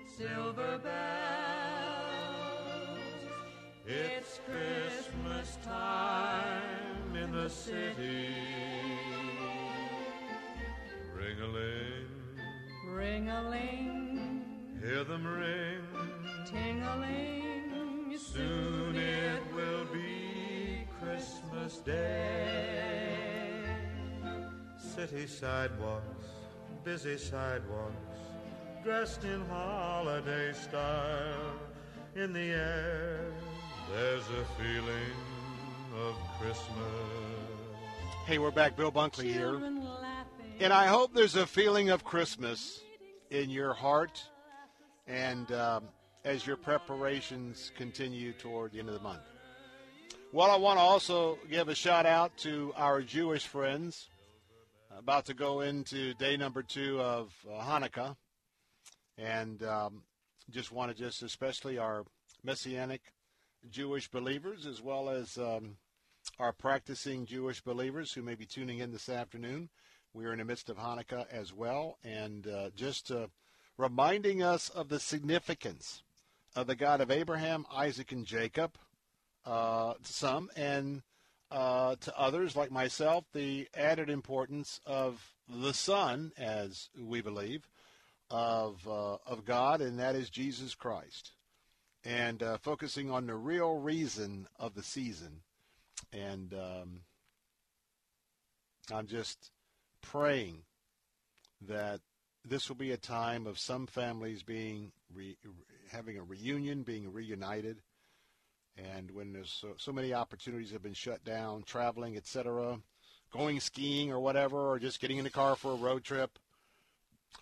[0.06, 1.11] silver bells.
[3.84, 8.28] It's Christmas time in the city.
[11.16, 12.06] Ring a ling,
[12.86, 14.44] ring a ling.
[14.80, 15.80] Hear them ring,
[16.46, 18.16] ting a ling.
[18.18, 23.64] Soon it will be Christmas Day.
[24.78, 26.26] City sidewalks,
[26.84, 28.20] busy sidewalks,
[28.84, 31.58] dressed in holiday style.
[32.14, 33.32] In the air,
[33.90, 35.12] there's a feeling
[35.96, 36.68] of Christmas.
[38.26, 38.76] Hey, we're back.
[38.76, 39.60] Bill Bunkley here.
[40.60, 42.80] And I hope there's a feeling of Christmas
[43.30, 44.22] in your heart
[45.06, 45.84] and um,
[46.24, 49.22] as your preparations continue toward the end of the month.
[50.32, 54.08] Well, I want to also give a shout out to our Jewish friends
[54.96, 58.16] about to go into day number two of uh, Hanukkah.
[59.18, 60.02] And um,
[60.50, 62.04] just want to just especially our
[62.44, 63.02] Messianic
[63.70, 65.76] Jewish believers as well as um,
[66.38, 69.68] our practicing Jewish believers who may be tuning in this afternoon.
[70.14, 71.98] We are in the midst of Hanukkah as well.
[72.04, 73.28] And uh, just uh,
[73.78, 76.02] reminding us of the significance
[76.54, 78.76] of the God of Abraham, Isaac, and Jacob,
[79.46, 81.02] uh, some, and
[81.50, 87.66] uh, to others like myself, the added importance of the Son, as we believe,
[88.30, 91.32] of uh, of God, and that is Jesus Christ,
[92.04, 95.40] and uh, focusing on the real reason of the season,
[96.12, 97.00] and um,
[98.92, 99.50] I'm just
[100.00, 100.62] praying
[101.68, 102.00] that
[102.44, 105.36] this will be a time of some families being re-
[105.90, 107.82] having a reunion, being reunited,
[108.76, 112.78] and when there's so, so many opportunities have been shut down, traveling, etc.,
[113.32, 116.38] going skiing or whatever, or just getting in the car for a road trip,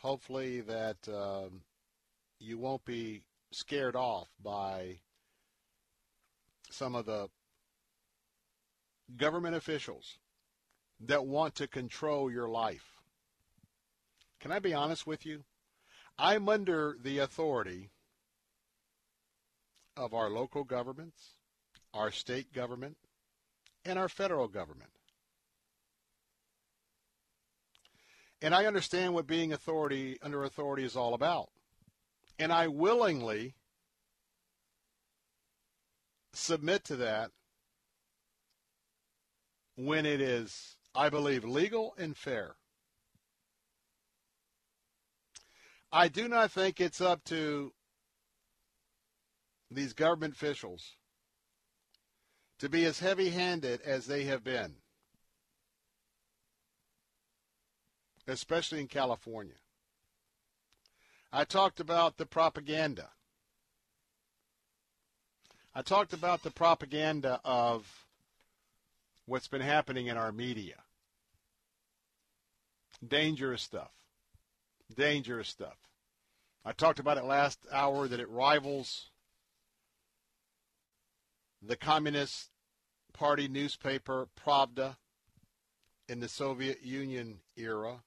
[0.01, 1.63] hopefully that um,
[2.39, 3.23] you won't be
[3.53, 4.99] scared off by
[6.71, 7.29] some of the
[9.17, 10.19] government officials
[11.01, 13.01] that want to control your life.
[14.39, 15.45] Can I be honest with you?
[16.19, 17.91] I'm under the authority
[19.97, 21.35] of our local governments,
[21.93, 22.97] our state government,
[23.85, 24.91] and our federal government.
[28.43, 31.51] And I understand what being authority under authority is all about.
[32.41, 33.55] And I willingly
[36.33, 37.31] submit to that
[39.77, 42.57] when it is, I believe, legal and fair.
[45.93, 47.75] I do not think it's up to
[49.71, 50.97] these government officials
[52.59, 54.77] to be as heavy handed as they have been.
[58.27, 59.57] especially in California.
[61.33, 63.11] I talked about the propaganda.
[65.75, 68.07] I talked about the propaganda of
[69.27, 70.75] what's been happening in our media.
[73.07, 73.93] Dangerous stuff.
[74.97, 75.77] Dangerous stuff.
[76.65, 79.11] I talked about it last hour that it rivals
[81.63, 82.51] the Communist
[83.13, 84.97] Party newspaper Pravda
[86.09, 88.03] in the Soviet Union era.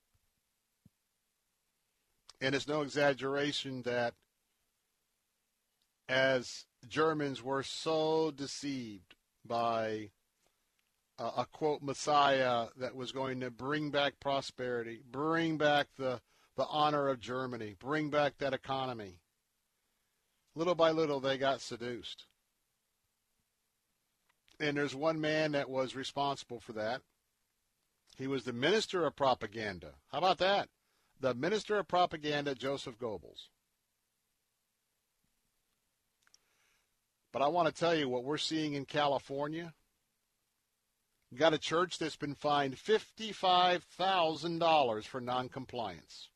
[2.43, 4.15] And it's no exaggeration that
[6.09, 9.15] as Germans were so deceived
[9.45, 10.09] by
[11.17, 16.19] a, a quote Messiah that was going to bring back prosperity, bring back the,
[16.57, 19.21] the honor of Germany, bring back that economy.
[20.53, 22.25] Little by little, they got seduced.
[24.59, 26.99] And there's one man that was responsible for that.
[28.17, 29.93] He was the minister of propaganda.
[30.11, 30.67] How about that?
[31.23, 33.47] The minister of propaganda, Joseph Goebbels.
[37.31, 39.73] But I want to tell you what we're seeing in California.
[41.33, 46.27] Got a church that's been fined $55,000 for noncompliance.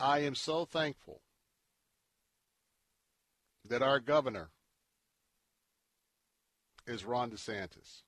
[0.00, 1.20] I am so thankful
[3.64, 4.50] that our governor
[6.84, 8.02] is Ron DeSantis.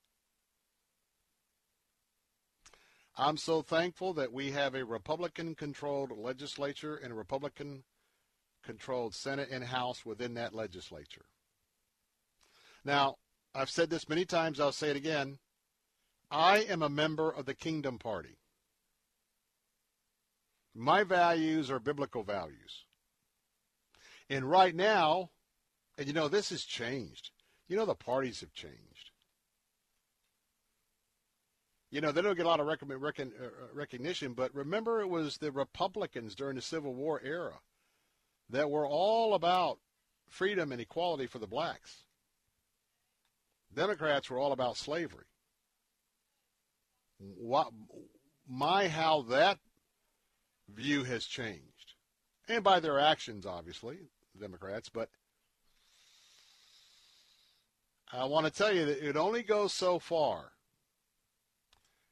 [3.17, 7.83] I'm so thankful that we have a Republican controlled legislature and a Republican
[8.63, 11.25] controlled Senate and House within that legislature.
[12.85, 13.15] Now,
[13.53, 15.39] I've said this many times, I'll say it again.
[16.29, 18.37] I am a member of the Kingdom Party.
[20.73, 22.85] My values are biblical values.
[24.29, 25.31] And right now,
[25.97, 27.31] and you know, this has changed.
[27.67, 28.90] You know, the parties have changed.
[31.91, 33.25] You know, they don't get a lot of uh,
[33.73, 37.59] recognition, but remember it was the Republicans during the Civil War era
[38.49, 39.79] that were all about
[40.29, 42.05] freedom and equality for the blacks.
[43.73, 45.25] Democrats were all about slavery.
[47.19, 47.71] What,
[48.47, 49.59] my, how that
[50.69, 51.95] view has changed.
[52.47, 53.99] And by their actions, obviously,
[54.39, 55.09] Democrats, but
[58.13, 60.50] I want to tell you that it only goes so far.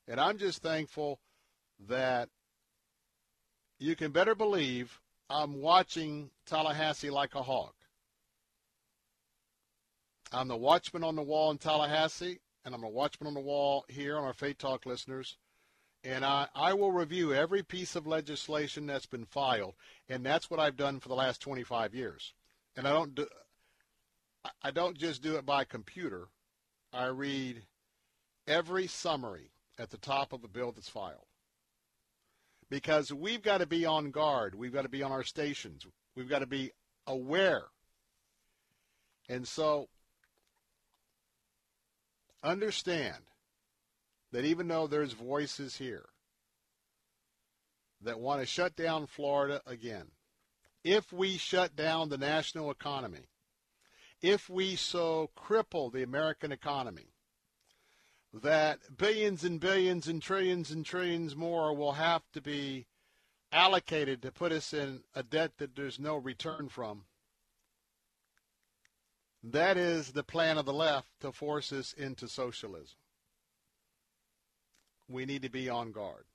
[0.10, 1.20] And I'm just thankful
[1.88, 2.30] that
[3.78, 5.00] you can better believe
[5.30, 7.76] I'm watching Tallahassee like a hawk.
[10.34, 13.86] I'm the watchman on the wall in Tallahassee, and I'm a watchman on the wall
[13.88, 15.38] here on our Faith Talk listeners.
[16.04, 19.76] And I, I will review every piece of legislation that's been filed,
[20.08, 22.34] and that's what I've done for the last 25 years.
[22.76, 23.28] And I don't do,
[24.64, 26.30] I don't just do it by computer.
[26.92, 27.64] I read
[28.48, 31.26] every summary at the top of a bill that's filed.
[32.70, 34.54] Because we've got to be on guard.
[34.54, 35.88] We've got to be on our stations.
[36.16, 36.72] We've got to be
[37.08, 37.64] aware.
[39.28, 39.88] And so
[42.44, 43.24] understand
[44.32, 46.10] that even though there's voices here
[48.02, 50.08] that want to shut down Florida again,
[50.84, 53.28] if we shut down the national economy,
[54.22, 57.08] if we so cripple the American economy
[58.34, 62.86] that billions and billions and trillions and trillions more will have to be
[63.52, 67.06] allocated to put us in a debt that there's no return from.
[69.44, 72.98] That is the plan of the left to force us into socialism.
[75.08, 76.26] We need to be on guard.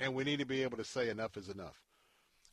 [0.00, 1.80] And we need to be able to say enough is enough.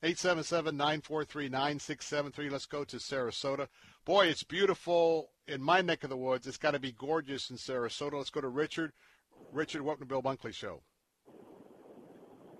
[0.04, 2.52] 877-943-9673.
[2.52, 3.68] Let's go to Sarasota.
[4.06, 6.46] Boy, it's beautiful in my neck of the woods.
[6.46, 8.14] It's got to be gorgeous in Sarasota.
[8.14, 8.92] Let's go to Richard.
[9.54, 10.82] Richard, welcome to Bill Bunkley Show.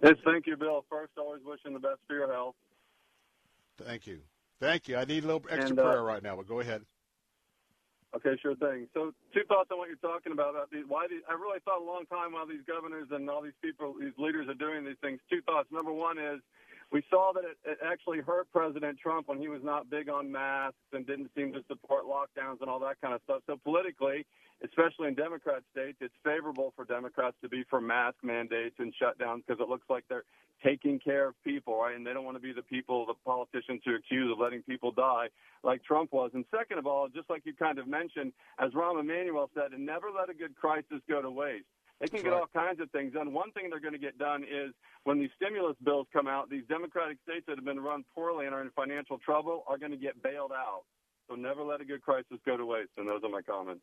[0.02, 0.86] Yes, thank you, Bill.
[0.90, 2.56] First, always wishing the best for your health.
[3.78, 4.20] Thank you.
[4.62, 4.96] Thank you.
[4.96, 6.84] I need a little extra and, uh, prayer right now, but go ahead.
[8.16, 8.88] Okay, sure thing.
[8.94, 10.52] So, two thoughts on what you're talking about.
[10.52, 13.42] about these, why these, I really thought a long time while these governors and all
[13.42, 15.20] these people, these leaders are doing these things.
[15.30, 15.68] Two thoughts.
[15.72, 16.40] Number one is
[16.94, 20.32] we saw that it, it actually hurt President Trump when he was not big on
[20.32, 23.42] masks and didn't seem to support lockdowns and all that kind of stuff.
[23.48, 24.28] So politically,
[24.64, 29.42] especially in Democrat states, it's favorable for Democrats to be for mask mandates and shutdowns
[29.46, 30.24] because it looks like they're
[30.64, 31.96] taking care of people, right?
[31.96, 34.92] And they don't want to be the people, the politicians who accuse of letting people
[34.92, 35.28] die
[35.64, 36.30] like Trump was.
[36.36, 39.84] And second of all, just like you kind of mentioned, as Rahm Emanuel said, and
[39.84, 41.66] never let a good crisis go to waste.
[42.00, 43.34] They can get all kinds of things done.
[43.34, 46.66] One thing they're going to get done is when these stimulus bills come out, these
[46.68, 49.98] Democratic states that have been run poorly and are in financial trouble are going to
[49.98, 50.82] get bailed out.
[51.30, 52.92] So never let a good crisis go to waste.
[52.98, 53.82] And those are my comments.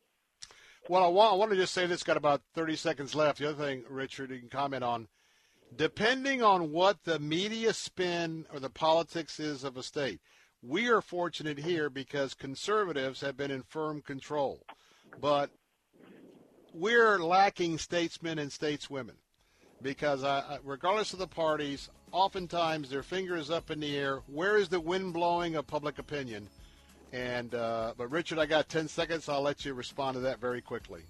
[0.89, 2.03] Well, I want, I want to just say this.
[2.03, 3.39] Got about 30 seconds left.
[3.39, 5.09] The other thing, Richard, you can comment on.
[5.75, 10.21] Depending on what the media spin or the politics is of a state,
[10.63, 14.65] we are fortunate here because conservatives have been in firm control.
[15.21, 15.51] But
[16.75, 19.15] we're lacking statesmen and stateswomen
[19.83, 24.21] because, uh, regardless of the parties, oftentimes their finger is up in the air.
[24.27, 26.49] Where is the wind blowing of public opinion?
[27.13, 29.29] And uh, but Richard, I got 10 seconds.
[29.29, 31.03] I'll let you respond to that very quickly.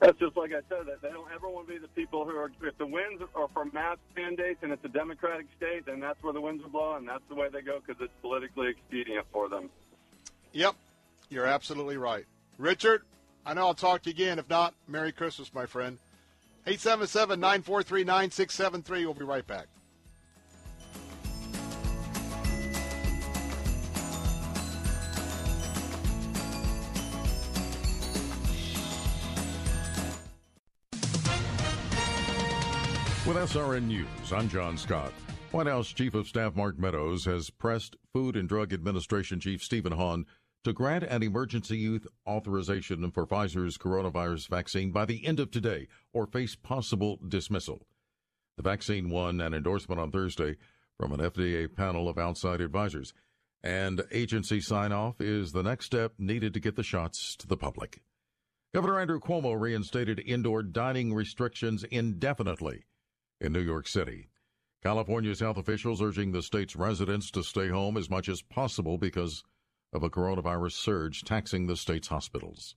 [0.00, 0.86] That's just like I said.
[0.86, 2.50] That they don't ever want to be the people who are.
[2.62, 6.32] If the winds are for mask mandates and it's a democratic state, then that's where
[6.32, 7.06] the winds are blowing.
[7.06, 9.70] That's the way they go because it's politically expedient for them.
[10.52, 10.74] Yep,
[11.30, 12.26] you're absolutely right,
[12.58, 13.02] Richard.
[13.48, 14.38] I know I'll talk to you again.
[14.38, 15.96] If not, Merry Christmas, my friend.
[16.66, 19.06] 877 943 9673.
[19.06, 19.68] We'll be right back.
[33.26, 35.12] With SRN News, I'm John Scott.
[35.52, 39.92] White House Chief of Staff Mark Meadows has pressed Food and Drug Administration Chief Stephen
[39.92, 40.26] Hahn
[40.64, 45.88] to grant an emergency use authorization for Pfizer's coronavirus vaccine by the end of today
[46.12, 47.86] or face possible dismissal.
[48.56, 50.56] The vaccine won an endorsement on Thursday
[50.98, 53.14] from an FDA panel of outside advisors,
[53.62, 57.56] and agency sign off is the next step needed to get the shots to the
[57.56, 58.02] public.
[58.74, 62.84] Governor Andrew Cuomo reinstated indoor dining restrictions indefinitely
[63.40, 64.28] in New York City.
[64.82, 69.42] California's health officials urging the state's residents to stay home as much as possible because
[69.92, 72.74] of a coronavirus surge taxing the state's hospitals.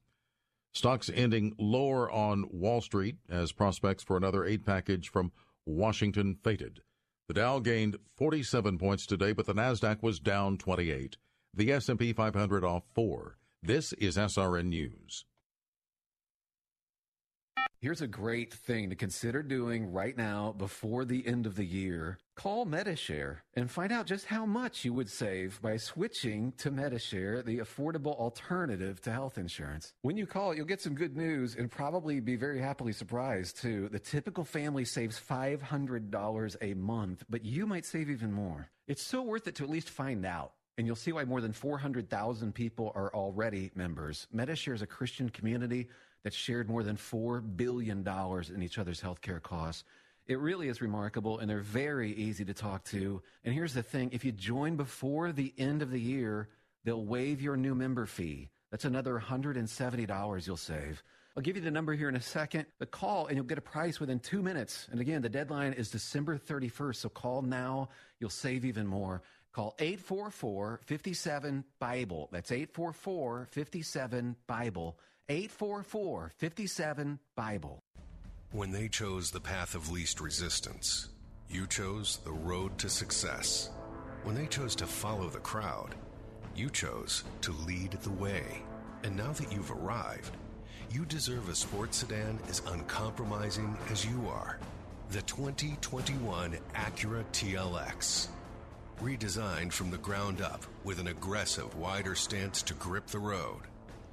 [0.74, 5.32] Stocks ending lower on Wall Street as prospects for another aid package from
[5.66, 6.82] Washington faded.
[7.28, 11.18] The Dow gained 47 points today, but the Nasdaq was down 28.
[11.54, 13.38] The S&P 500 off 4.
[13.62, 15.26] This is SRN News.
[17.82, 22.20] Here's a great thing to consider doing right now before the end of the year.
[22.36, 27.42] Call Medi-Share and find out just how much you would save by switching to Medi-Share,
[27.42, 29.94] the affordable alternative to health insurance.
[30.04, 33.90] When you call, you'll get some good news and probably be very happily surprised too.
[33.90, 38.70] The typical family saves $500 a month, but you might save even more.
[38.88, 40.54] It's so worth it to at least find out.
[40.78, 44.28] And you'll see why more than 400,000 people are already members.
[44.32, 45.90] Medi-Share is a Christian community
[46.24, 49.84] that shared more than $4 billion in each other's healthcare costs.
[50.28, 53.22] It really is remarkable, and they're very easy to talk to.
[53.44, 56.50] And here's the thing if you join before the end of the year,
[56.84, 58.50] they'll waive your new member fee.
[58.70, 61.04] That's another $170 you'll save.
[61.36, 62.66] I'll give you the number here in a second.
[62.80, 64.88] The call, and you'll get a price within two minutes.
[64.92, 67.90] And again, the deadline is December 31st, so call now.
[68.20, 69.22] You'll save even more.
[69.54, 72.30] Call 844 57 Bible.
[72.32, 74.98] That's 844 57 Bible.
[75.32, 77.80] 844 57 Bible.
[78.52, 81.08] When they chose the path of least resistance,
[81.50, 83.70] you chose the road to success.
[84.24, 85.96] When they chose to follow the crowd,
[86.54, 88.44] you chose to lead the way.
[89.04, 90.36] And now that you've arrived,
[90.92, 94.60] you deserve a sports sedan as uncompromising as you are.
[95.12, 98.28] The 2021 Acura TLX.
[99.02, 103.62] Redesigned from the ground up with an aggressive, wider stance to grip the road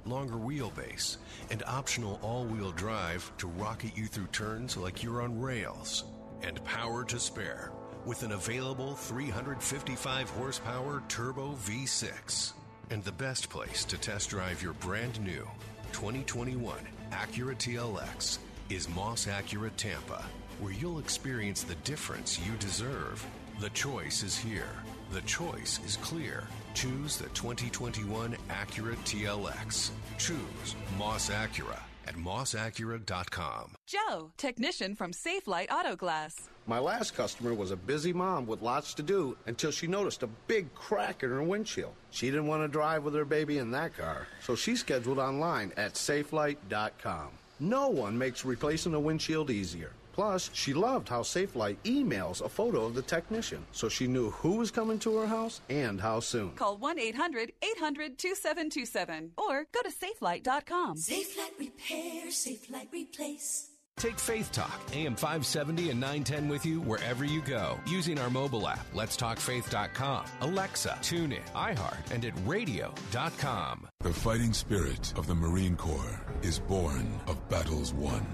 [0.09, 1.17] longer wheelbase,
[1.51, 6.03] and optional all wheel drive to rocket you through turns like you're on rails,
[6.41, 7.71] and power to spare
[8.05, 12.53] with an available 355 horsepower turbo V6.
[12.89, 15.47] And the best place to test drive your brand new
[15.91, 16.75] 2021
[17.11, 20.23] Acura TLX is Moss Acura Tampa,
[20.59, 23.25] where you'll experience the difference you deserve.
[23.59, 24.71] The choice is here.
[25.11, 26.43] The choice is clear.
[26.73, 29.89] Choose the 2021 Acura TLX.
[30.17, 33.75] Choose Moss Acura at mossacura.com.
[33.85, 36.49] Joe, technician from Safelite Auto Glass.
[36.65, 40.27] My last customer was a busy mom with lots to do until she noticed a
[40.47, 41.93] big crack in her windshield.
[42.11, 45.71] She didn't want to drive with her baby in that car, so she scheduled online
[45.77, 47.29] at safelite.com.
[47.59, 49.91] No one makes replacing a windshield easier.
[50.19, 54.57] Plus, she loved how Safelite emails a photo of the technician, so she knew who
[54.57, 56.51] was coming to her house and how soon.
[56.57, 60.97] Call 1 800 800 2727 or go to safelite.com.
[60.97, 63.69] Safelite Repair, Safelite Replace.
[63.95, 68.67] Take Faith Talk, AM 570 and 910 with you wherever you go using our mobile
[68.67, 73.87] app, letstalkfaith.com, Alexa, TuneIn, iHeart, and at radio.com.
[74.01, 78.25] The fighting spirit of the Marine Corps is born of battles won.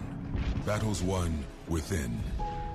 [0.66, 2.20] Battles won within,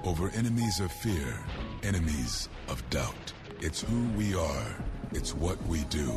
[0.05, 1.39] over enemies of fear,
[1.83, 3.33] enemies of doubt.
[3.61, 4.67] It's who we are.
[5.13, 6.13] It's what we do.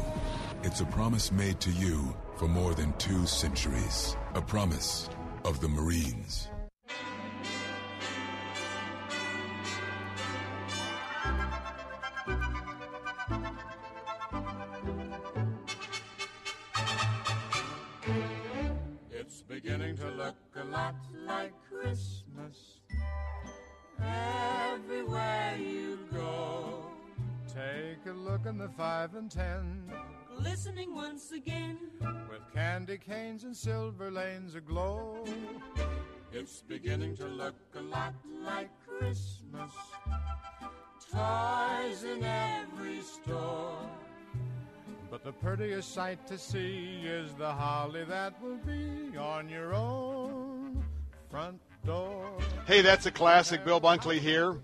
[0.64, 4.16] It's a promise made to you for more than two centuries.
[4.36, 5.10] A promise
[5.46, 6.48] of the Marines.
[19.12, 20.96] It's beginning to look a lot
[21.26, 22.23] like Christmas
[24.06, 26.86] everywhere you go.
[27.48, 29.92] Take a look in the five and ten.
[30.38, 31.78] Glistening once again.
[32.30, 35.24] With candy canes and silver lanes aglow.
[36.32, 39.72] It's beginning to look a lot like Christmas.
[41.12, 43.78] Toys in every store.
[45.12, 50.84] But the prettiest sight to see is the holly that will be on your own
[51.30, 51.62] front.
[52.66, 53.66] Hey, that's a classic.
[53.66, 54.58] Bill Bunkley here.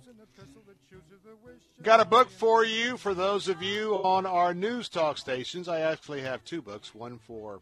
[1.84, 5.68] Got a book for you for those of you on our news talk stations.
[5.68, 7.62] I actually have two books, one for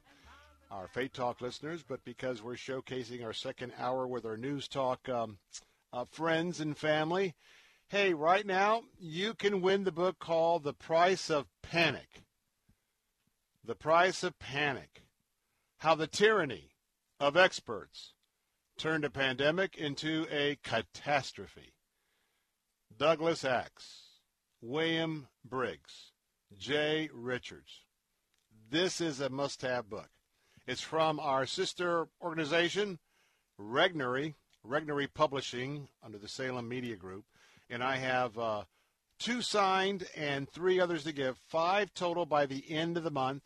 [0.70, 5.08] our Faith Talk listeners, but because we're showcasing our second hour with our news talk
[5.10, 5.38] um,
[5.92, 7.34] uh, friends and family,
[7.90, 12.24] hey, right now you can win the book called The Price of Panic.
[13.64, 15.04] The Price of Panic.
[15.80, 16.72] How the tyranny
[17.20, 18.14] of experts
[18.78, 21.74] turned a pandemic into a catastrophe.
[22.98, 24.22] Douglas Axe,
[24.62, 26.12] William Briggs,
[26.58, 27.86] Jay Richards.
[28.70, 30.10] This is a must have book.
[30.66, 33.00] It's from our sister organization,
[33.60, 34.36] Regnery,
[34.66, 37.26] Regnery Publishing, under the Salem Media Group.
[37.70, 38.64] And I have uh,
[39.20, 43.44] two signed and three others to give, five total by the end of the month.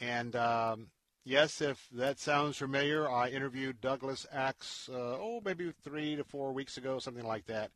[0.00, 0.88] And um,
[1.28, 6.52] yes, if that sounds familiar, I interviewed Douglas Axe, uh, oh, maybe three to four
[6.52, 7.70] weeks ago, something like that.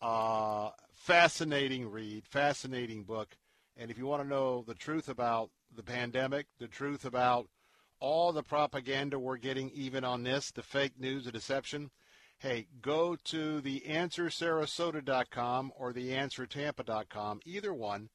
[0.00, 3.36] Uh, fascinating read, fascinating book.
[3.76, 7.48] And if you want to know the truth about the pandemic, the truth about
[7.98, 11.90] all the propaganda we're getting, even on this, the fake news, the deception,
[12.38, 18.10] hey, go to theanswersarasota.com or theanswertampa.com, either one,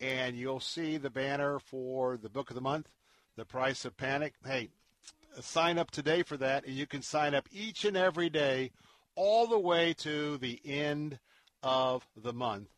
[0.00, 2.88] and you'll see the banner for the book of the month,
[3.36, 4.32] The Price of Panic.
[4.46, 4.70] Hey,
[5.42, 8.70] sign up today for that, and you can sign up each and every day
[9.14, 11.18] all the way to the end
[11.62, 12.68] of the month.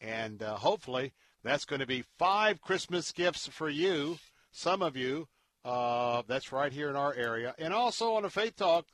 [0.00, 1.12] And uh, hopefully,
[1.44, 4.18] that's going to be five Christmas gifts for you,
[4.52, 5.28] some of you.
[5.66, 7.54] Uh, that's right here in our area.
[7.58, 8.86] And also on a Faith Talk,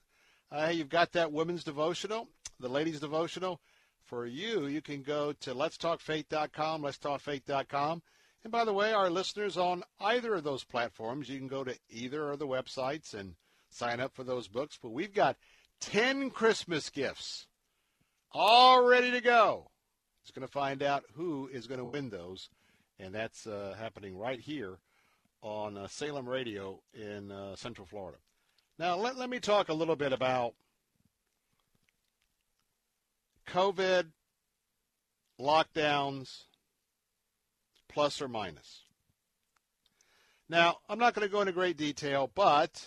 [0.50, 2.28] uh, you've got that women's devotional,
[2.58, 3.60] the ladies' devotional.
[4.02, 8.02] For you, you can go to letstalkfaith.com, letstalkfaith.com.
[8.44, 11.76] And by the way, our listeners on either of those platforms, you can go to
[11.88, 13.34] either of the websites and
[13.70, 14.78] sign up for those books.
[14.82, 15.36] But we've got
[15.80, 17.46] 10 Christmas gifts
[18.32, 19.70] all ready to go.
[20.22, 22.48] It's going to find out who is going to win those,
[22.98, 24.78] and that's uh, happening right here
[25.42, 28.18] on uh, Salem Radio in uh, Central Florida.
[28.78, 30.54] Now, let, let me talk a little bit about
[33.48, 34.06] COVID
[35.40, 36.44] lockdowns,
[37.92, 38.82] plus or minus.
[40.48, 42.86] Now, I'm not going to go into great detail, but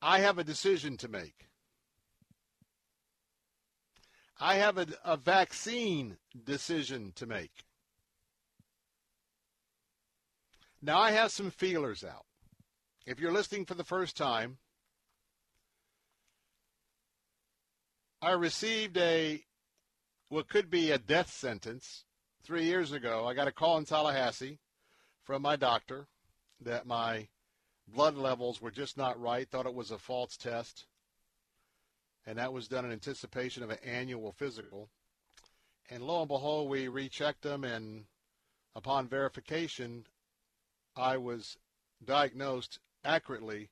[0.00, 1.46] I have a decision to make.
[4.40, 7.64] I have a, a vaccine decision to make.
[10.80, 12.24] Now, I have some feelers out.
[13.04, 14.58] If you're listening for the first time,
[18.22, 19.44] I received a
[20.28, 22.04] what could be a death sentence
[22.48, 23.26] three years ago.
[23.26, 24.58] I got a call in Tallahassee
[25.22, 26.08] from my doctor
[26.62, 27.28] that my
[27.86, 30.86] blood levels were just not right, thought it was a false test
[32.28, 34.90] and that was done in anticipation of an annual physical.
[35.88, 38.04] And lo and behold, we rechecked them, and
[38.76, 40.04] upon verification,
[40.94, 41.56] I was
[42.04, 43.70] diagnosed accurately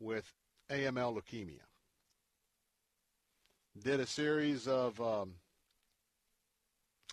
[0.00, 0.34] with
[0.68, 1.62] AML leukemia.
[3.80, 5.34] Did a series of um,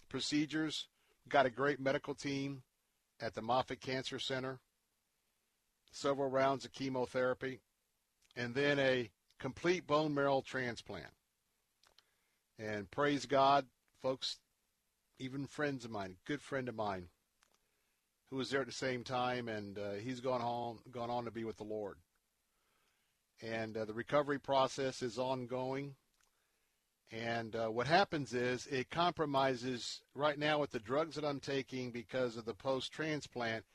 [0.09, 0.87] procedures,
[1.29, 2.63] got a great medical team
[3.21, 4.59] at the Moffitt Cancer Center,
[5.91, 7.61] several rounds of chemotherapy,
[8.35, 11.11] and then a complete bone marrow transplant.
[12.57, 13.65] And praise God,
[14.01, 14.37] folks,
[15.19, 17.07] even friends of mine, good friend of mine,
[18.29, 21.31] who was there at the same time, and uh, he's gone on, gone on to
[21.31, 21.97] be with the Lord.
[23.41, 25.95] And uh, the recovery process is ongoing.
[27.11, 31.91] And uh, what happens is it compromises right now with the drugs that I'm taking
[31.91, 33.65] because of the post transplant,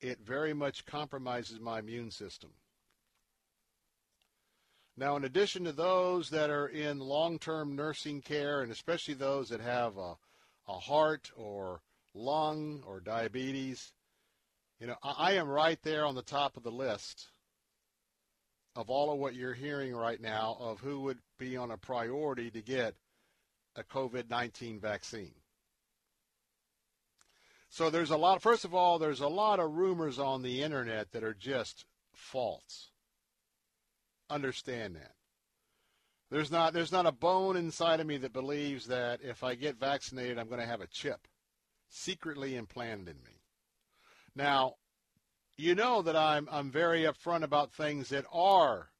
[0.00, 2.50] it very much compromises my immune system.
[4.96, 9.48] Now, in addition to those that are in long term nursing care, and especially those
[9.48, 10.16] that have a,
[10.68, 11.82] a heart or
[12.14, 13.92] lung or diabetes,
[14.80, 17.28] You know, I, I am right there on the top of the list
[18.74, 22.50] of all of what you're hearing right now of who would be on a priority
[22.50, 22.94] to get
[23.76, 25.34] a COVID 19 vaccine.
[27.68, 31.12] So there's a lot, first of all, there's a lot of rumors on the internet
[31.12, 32.90] that are just false.
[34.28, 35.12] Understand that.
[36.30, 39.80] There's not, there's not a bone inside of me that believes that if I get
[39.80, 41.26] vaccinated, I'm going to have a chip
[41.88, 43.40] secretly implanted in me.
[44.34, 44.74] Now,
[45.56, 48.90] you know that I'm, I'm very upfront about things that are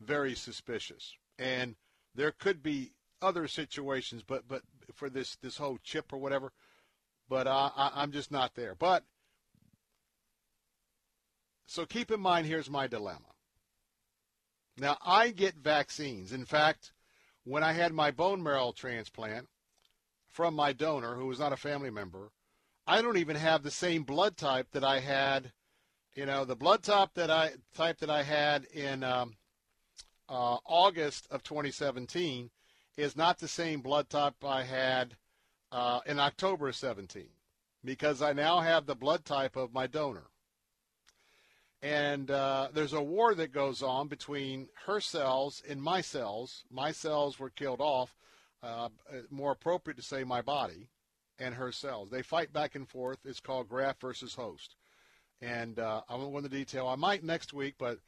[0.00, 1.14] very suspicious.
[1.38, 1.76] And
[2.14, 4.62] there could be other situations, but, but
[4.94, 6.52] for this, this whole chip or whatever,
[7.28, 8.74] but I, I'm just not there.
[8.74, 9.04] But
[11.66, 13.32] so keep in mind, here's my dilemma.
[14.78, 16.32] Now, I get vaccines.
[16.32, 16.92] In fact,
[17.44, 19.48] when I had my bone marrow transplant
[20.28, 22.30] from my donor, who was not a family member,
[22.88, 25.50] I don't even have the same blood type that I had.
[26.14, 29.34] You know, the blood type that I type that I had in um,
[30.28, 32.48] uh, August of 2017
[32.96, 35.16] is not the same blood type I had
[35.72, 37.26] uh, in October of 17
[37.84, 40.28] because I now have the blood type of my donor.
[41.82, 46.64] And uh, there's a war that goes on between her cells and my cells.
[46.70, 48.14] My cells were killed off.
[48.62, 48.88] Uh,
[49.28, 50.88] more appropriate to say my body
[51.38, 52.10] and her cells.
[52.10, 53.18] They fight back and forth.
[53.24, 54.76] It's called graft versus host.
[55.40, 56.86] And uh, I won't go into detail.
[56.88, 57.98] I might next week, but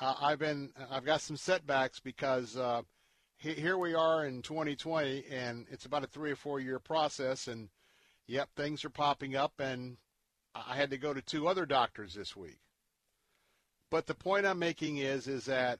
[0.00, 2.82] I've been I've got some setbacks because uh,
[3.36, 7.48] he, here we are in 2020, and it's about a three or four year process.
[7.48, 7.68] And
[8.26, 9.96] yep, things are popping up, and
[10.54, 12.58] I had to go to two other doctors this week.
[13.90, 15.78] But the point I'm making is is that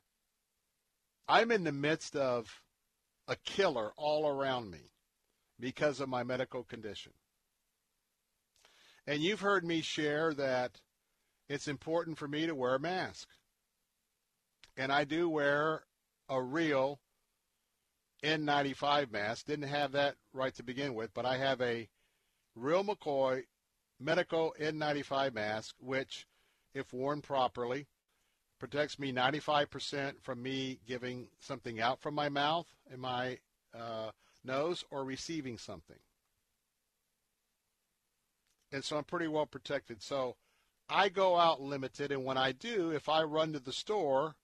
[1.29, 2.63] I'm in the midst of
[3.27, 4.91] a killer all around me
[5.59, 7.13] because of my medical condition.
[9.07, 10.81] And you've heard me share that
[11.49, 13.29] it's important for me to wear a mask.
[14.77, 15.85] And I do wear
[16.29, 17.01] a real
[18.25, 19.47] N95 mask.
[19.47, 21.89] Didn't have that right to begin with, but I have a
[22.55, 23.43] real McCoy
[24.01, 26.27] medical N95 mask, which,
[26.73, 27.87] if worn properly,
[28.59, 33.39] protects me 95% from me giving something out from my mouth and my
[33.79, 34.11] uh,
[34.45, 35.99] nose or receiving something.
[38.73, 40.03] And so I'm pretty well protected.
[40.03, 40.37] So
[40.89, 44.35] I go out limited, and when I do, if I run to the store,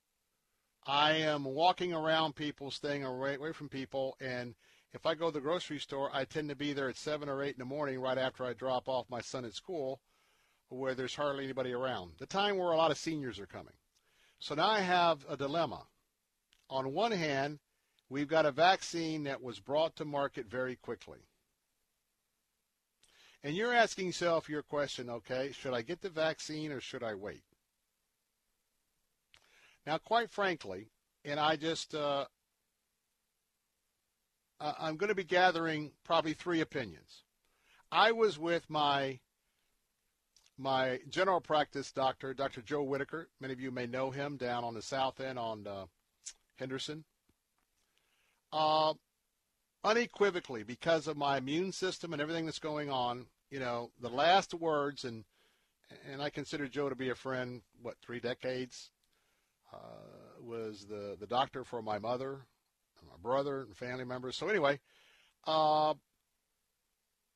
[0.86, 4.54] I am walking around people, staying away, away from people, and
[4.92, 7.42] if I go to the grocery store, I tend to be there at 7 or
[7.42, 10.00] 8 in the morning right after I drop off my son at school
[10.68, 12.12] where there's hardly anybody around.
[12.18, 13.74] The time where a lot of seniors are coming.
[14.38, 15.86] So now I have a dilemma.
[16.70, 17.58] On one hand,
[18.10, 21.20] we've got a vaccine that was brought to market very quickly.
[23.42, 27.14] And you're asking yourself your question, okay, should I get the vaccine or should I
[27.14, 27.42] wait?
[29.86, 30.90] Now, quite frankly,
[31.24, 32.26] and I just, uh,
[34.60, 37.22] I'm going to be gathering probably three opinions.
[37.90, 39.20] I was with my
[40.58, 42.60] my general practice doctor, Dr.
[42.60, 43.30] Joe Whitaker.
[43.40, 45.86] Many of you may know him down on the south end on uh,
[46.56, 47.04] Henderson.
[48.52, 48.94] Uh,
[49.84, 54.54] unequivocally, because of my immune system and everything that's going on, you know, the last
[54.54, 55.24] words, and
[56.10, 58.90] and I consider Joe to be a friend, what, three decades,
[59.72, 59.76] uh,
[60.40, 62.46] was the, the doctor for my mother,
[63.08, 64.36] my brother, and family members.
[64.36, 64.78] So anyway,
[65.46, 65.94] uh,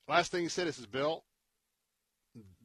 [0.08, 1.24] last thing he said is, Bill,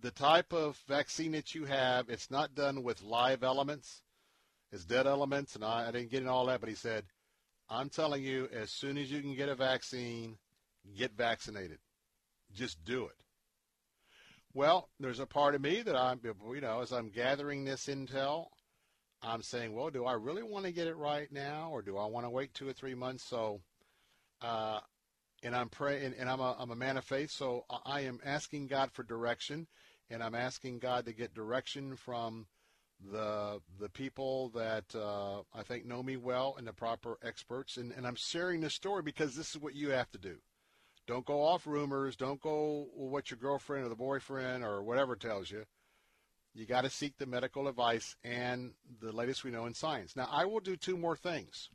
[0.02, 4.02] the type of vaccine that you have, it's not done with live elements.
[4.72, 7.06] It's dead elements, and I, I didn't get in all that, but he said,
[7.70, 10.38] I'm telling you, as soon as you can get a vaccine,
[10.98, 11.78] get vaccinated.
[12.54, 13.24] Just do it.
[14.54, 18.48] Well, there's a part of me that I'm, you know, as I'm gathering this intel,
[19.22, 22.06] I'm saying, well, do I really want to get it right now, or do I
[22.06, 23.24] want to wait two or three months?
[23.24, 23.62] So,
[24.42, 24.80] uh,
[25.44, 28.68] and I'm praying, and I'm a, I'm a man of faith, so I am asking
[28.68, 29.68] God for direction,
[30.10, 32.48] and I'm asking God to get direction from
[33.12, 37.92] the the people that uh, I think know me well and the proper experts, and,
[37.92, 40.38] and I'm sharing this story because this is what you have to do.
[41.08, 42.16] Don't go off rumors.
[42.16, 45.66] Don't go what your girlfriend or the boyfriend or whatever tells you.
[46.54, 50.16] You got to seek the medical advice and the latest we know in science.
[50.16, 51.70] Now, I will do two more things.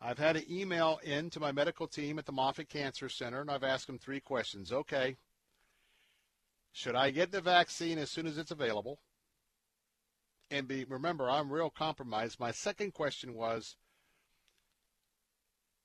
[0.00, 3.50] I've had an email in to my medical team at the Moffitt Cancer Center, and
[3.50, 4.72] I've asked them three questions.
[4.72, 5.16] Okay,
[6.72, 8.98] should I get the vaccine as soon as it's available?
[10.50, 12.40] And be remember, I'm real compromised.
[12.40, 13.76] My second question was,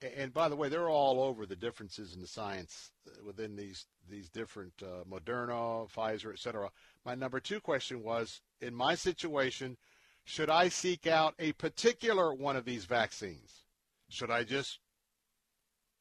[0.02, 3.86] and by the way, they're all over the differences in the science uh, within these
[4.10, 6.70] these different uh, Moderna, Pfizer, et cetera.
[7.06, 9.78] My number two question was, in my situation,
[10.26, 13.66] should I seek out a particular one of these vaccines?
[14.10, 14.80] Should I just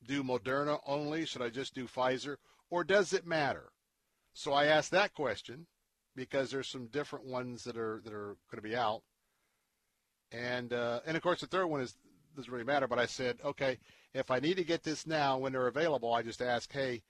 [0.07, 1.25] do Moderna only?
[1.25, 2.37] Should I just do Pfizer?
[2.71, 3.73] Or does it matter?
[4.33, 5.67] So I asked that question
[6.17, 9.03] because there's some different ones that are that are going to be out,
[10.33, 11.95] and uh, and of course the third one is
[12.37, 12.89] doesn't really matter.
[12.89, 13.79] But I said, okay,
[14.13, 17.03] if I need to get this now when they're available, I just ask, hey,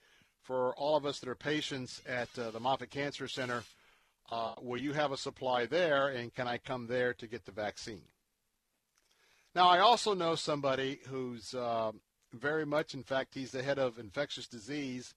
[0.42, 3.62] for all of us that are patients at uh, the Moffitt Cancer Center,
[4.30, 7.52] uh, will you have a supply there, and can I come there to get the
[7.52, 8.02] vaccine?
[9.54, 11.92] Now, I also know somebody who's uh,
[12.32, 15.14] very much, in fact, he's the head of infectious disease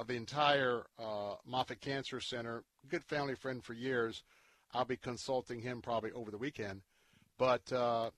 [0.00, 2.64] of the entire uh, Moffitt Cancer Center.
[2.88, 4.22] Good family friend for years.
[4.72, 6.80] I'll be consulting him probably over the weekend,
[7.38, 8.08] but uh,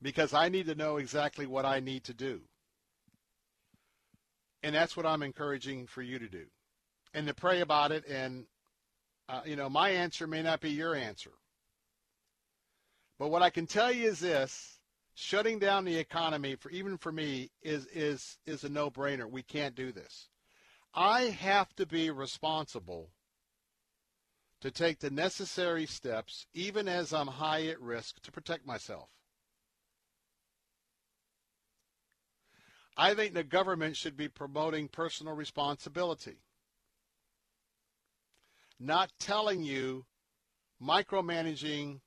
[0.00, 2.40] because I need to know exactly what I need to do.
[4.62, 6.46] And that's what I'm encouraging for you to do.
[7.12, 8.06] And to pray about it.
[8.08, 8.46] And,
[9.28, 11.32] uh, you know, my answer may not be your answer.
[13.18, 14.78] But what I can tell you is this
[15.14, 19.30] shutting down the economy, for even for me, is, is, is a no brainer.
[19.30, 20.29] We can't do this.
[20.94, 23.10] I have to be responsible
[24.60, 29.08] to take the necessary steps, even as I'm high at risk, to protect myself.
[32.96, 36.42] I think the government should be promoting personal responsibility,
[38.78, 40.04] not telling you,
[40.82, 42.00] micromanaging,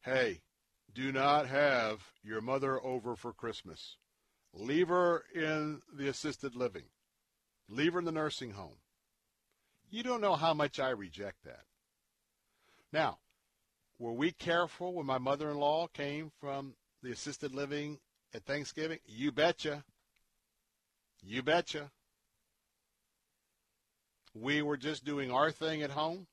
[0.00, 0.40] hey,
[0.92, 3.96] do not have your mother over for Christmas.
[4.52, 6.84] Leave her in the assisted living.
[7.72, 8.76] Leave her in the nursing home.
[9.90, 11.64] You don't know how much I reject that.
[12.92, 13.18] Now,
[13.98, 17.98] were we careful when my mother in law came from the assisted living
[18.34, 18.98] at Thanksgiving?
[19.06, 19.84] You betcha.
[21.22, 21.90] You betcha.
[24.34, 26.26] We were just doing our thing at home.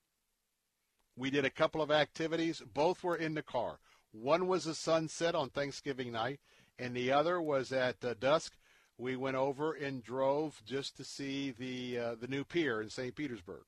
[1.15, 2.61] We did a couple of activities.
[2.73, 3.79] Both were in the car.
[4.11, 6.39] One was a sunset on Thanksgiving night,
[6.77, 8.53] and the other was at uh, dusk.
[8.99, 13.15] We went over and drove just to see the uh, the new pier in St.
[13.15, 13.63] Petersburg.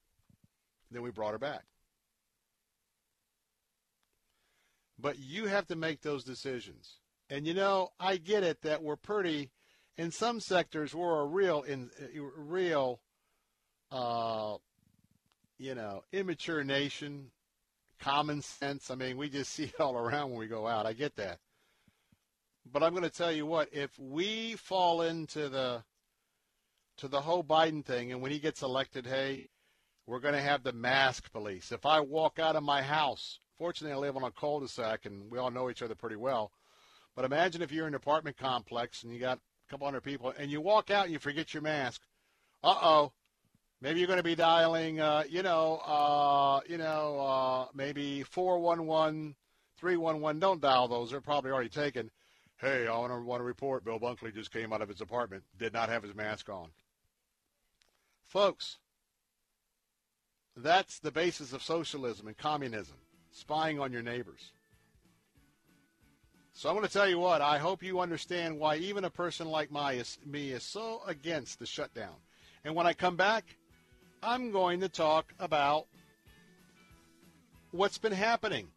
[0.91, 1.64] Then we brought her back.
[4.99, 6.98] But you have to make those decisions.
[7.30, 9.52] And you know, I get it that we're pretty
[9.98, 11.90] in some sectors we're a real in
[12.36, 12.99] real
[13.90, 14.58] uh
[15.58, 17.30] you know, immature nation,
[17.99, 18.90] common sense.
[18.91, 20.86] I mean, we just see it all around when we go out.
[20.86, 21.40] I get that.
[22.65, 25.83] But I'm going to tell you what, if we fall into the
[26.97, 29.49] to the whole Biden thing and when he gets elected, hey,
[30.05, 31.71] we're going to have the mask police.
[31.71, 35.39] If I walk out of my house, fortunately I live on a cul-de-sac and we
[35.39, 36.51] all know each other pretty well.
[37.15, 40.33] But imagine if you're in an apartment complex and you got a couple hundred people
[40.38, 42.01] and you walk out and you forget your mask.
[42.63, 43.13] Uh oh.
[43.81, 49.35] Maybe you're going to be dialing, uh, you know, uh, you know, uh, maybe 411,
[49.77, 50.39] 311.
[50.39, 51.09] Don't dial those.
[51.09, 52.11] They're probably already taken.
[52.61, 55.89] Hey, I want to, report Bill Bunkley just came out of his apartment, did not
[55.89, 56.67] have his mask on.
[58.27, 58.77] Folks,
[60.55, 62.97] that's the basis of socialism and communism,
[63.31, 64.51] spying on your neighbors.
[66.53, 69.49] So I'm going to tell you what, I hope you understand why even a person
[69.49, 72.15] like my, is, me is so against the shutdown.
[72.63, 73.43] And when I come back,
[74.21, 75.88] I'm going to talk about
[77.71, 78.67] what's been happening.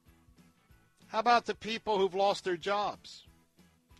[1.08, 3.24] How about the people who've lost their jobs,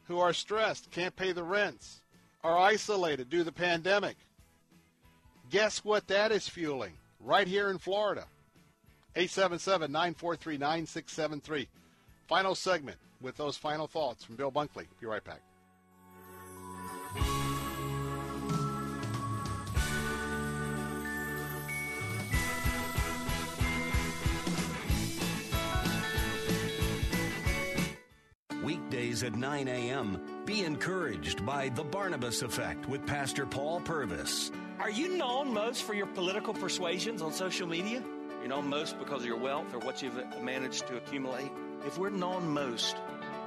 [0.07, 2.01] who are stressed, can't pay the rents,
[2.43, 4.17] are isolated due to the pandemic?
[5.51, 6.93] Guess what that is fueling?
[7.21, 8.27] Right here in Florida.
[9.17, 11.69] 877 943 9673.
[12.27, 14.87] Final segment with those final thoughts from Bill Bunkley.
[15.01, 15.41] Be right back.
[29.15, 30.21] Weekdays at 9 a.m.
[30.45, 34.51] Be encouraged by The Barnabas Effect with Pastor Paul Purvis.
[34.81, 38.03] Are you known most for your political persuasions on social media?
[38.41, 41.49] You're known most because of your wealth or what you've managed to accumulate?
[41.87, 42.97] If we're known most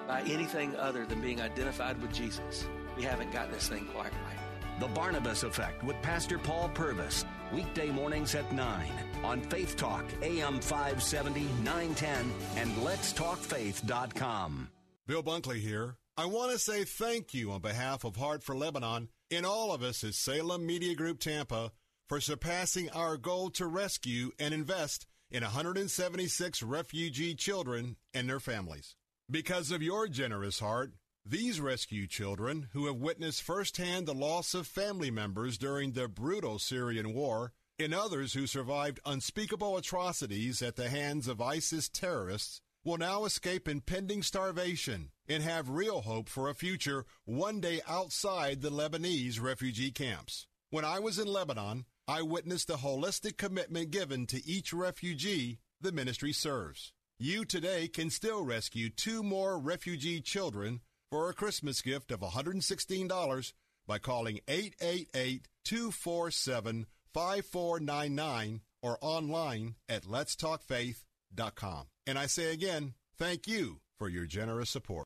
[0.07, 2.65] by anything other than being identified with Jesus,
[2.95, 4.80] we haven't got this thing quite right.
[4.80, 7.26] The Barnabas Effect with Pastor Paul Purvis.
[7.52, 8.89] Weekday mornings at 9
[9.23, 14.69] on Faith Talk, AM 570, 910, and letstalkfaith.com.
[15.08, 15.96] Bill Bunkley here.
[16.18, 19.82] I want to say thank you on behalf of Heart for Lebanon and all of
[19.82, 21.72] us at Salem Media Group Tampa
[22.10, 28.96] for surpassing our goal to rescue and invest in 176 refugee children and their families.
[29.32, 30.92] Because of your generous heart,
[31.30, 36.58] These rescue children, who have witnessed firsthand the loss of family members during the brutal
[36.58, 42.97] Syrian war, and others who survived unspeakable atrocities at the hands of ISIS terrorists, will
[42.97, 48.69] now escape impending starvation and have real hope for a future one day outside the
[48.69, 50.47] Lebanese refugee camps.
[50.69, 55.91] When I was in Lebanon, I witnessed the holistic commitment given to each refugee the
[55.91, 56.93] ministry serves.
[57.19, 60.80] You today can still rescue two more refugee children
[61.11, 63.51] for a Christmas gift of $116
[63.85, 71.88] by calling 888 247 5499 or online at letstalkfaith.com.
[72.08, 75.06] And I say again, thank you for your generous support.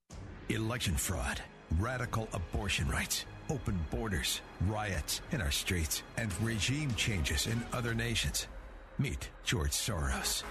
[0.49, 1.41] Election fraud,
[1.79, 8.47] radical abortion rights, open borders, riots in our streets, and regime changes in other nations.
[8.99, 10.43] Meet George Soros,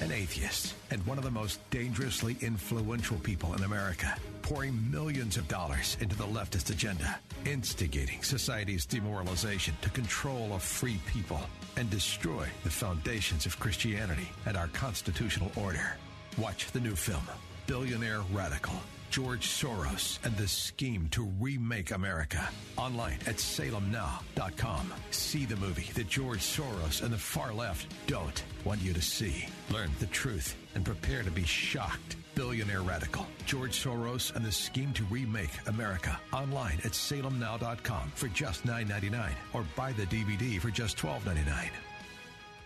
[0.00, 5.46] an atheist and one of the most dangerously influential people in America, pouring millions of
[5.46, 11.40] dollars into the leftist agenda, instigating society's demoralization to control a free people
[11.76, 15.96] and destroy the foundations of Christianity and our constitutional order.
[16.38, 17.22] Watch the new film,
[17.66, 18.74] Billionaire Radical.
[19.10, 22.48] George Soros and the scheme to remake America.
[22.76, 24.92] Online at salemnow.com.
[25.10, 29.46] See the movie that George Soros and the far left don't want you to see.
[29.70, 32.16] Learn the truth and prepare to be shocked.
[32.36, 33.26] Billionaire Radical.
[33.46, 36.20] George Soros and the scheme to remake America.
[36.32, 41.70] Online at salemnow.com for just $9.99 or buy the DVD for just $12.99.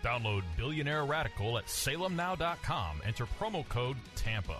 [0.03, 3.01] Download Billionaire Radical at salemnow.com.
[3.05, 4.57] Enter promo code TAMPA.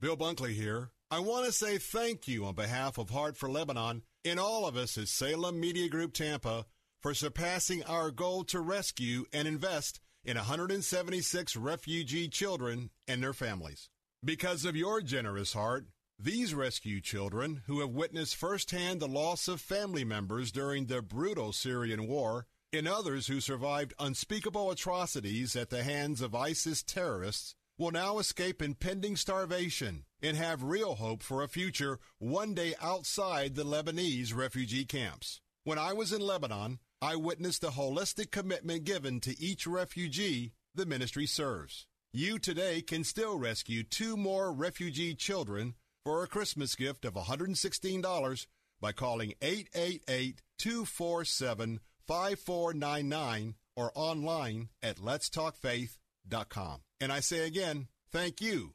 [0.00, 0.90] Bill Bunkley here.
[1.10, 4.76] I want to say thank you on behalf of Heart for Lebanon and all of
[4.76, 6.66] us at Salem Media Group Tampa
[7.00, 13.88] for surpassing our goal to rescue and invest in 176 refugee children and their families.
[14.24, 15.86] Because of your generous heart,
[16.18, 21.52] these rescue children, who have witnessed firsthand the loss of family members during the brutal
[21.52, 27.90] Syrian war, and others who survived unspeakable atrocities at the hands of ISIS terrorists, will
[27.90, 33.64] now escape impending starvation and have real hope for a future one day outside the
[33.64, 35.40] Lebanese refugee camps.
[35.64, 40.84] When I was in Lebanon, I witnessed the holistic commitment given to each refugee the
[40.84, 41.86] ministry serves.
[42.12, 45.74] You today can still rescue two more refugee children
[46.04, 48.46] for a Christmas gift of $116
[48.80, 56.80] by calling 888 247 5499 or online at letstalkfaith.com.
[57.00, 58.74] And I say again, thank you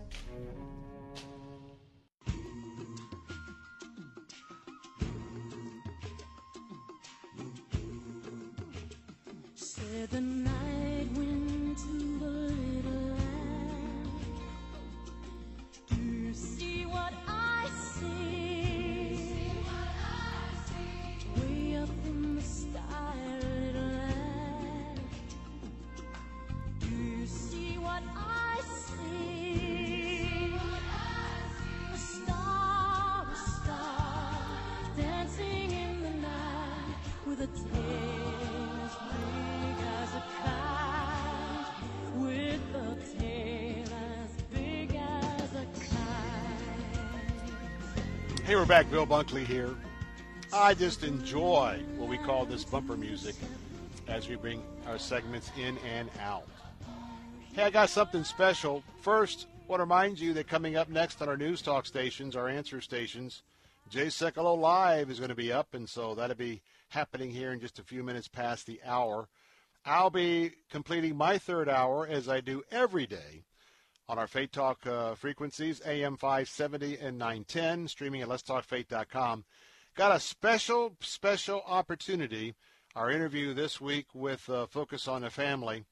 [10.11, 10.40] Said
[48.51, 48.91] Hey, we're back.
[48.91, 49.73] Bill Bunkley here.
[50.51, 53.35] I just enjoy what we call this bumper music
[54.09, 56.49] as we bring our segments in and out.
[57.53, 58.83] Hey, I got something special.
[58.99, 62.35] First, I want to remind you that coming up next on our news talk stations,
[62.35, 63.41] our answer stations,
[63.89, 66.59] Jay Sekulow Live is going to be up, and so that'll be
[66.89, 69.29] happening here in just a few minutes past the hour.
[69.85, 73.45] I'll be completing my third hour as I do every day
[74.11, 79.45] on our Faith Talk uh, frequencies, AM 570 and 910, streaming at letstalkfaith.com.
[79.95, 82.53] Got a special, special opportunity.
[82.93, 85.85] Our interview this week with uh, Focus on the Family.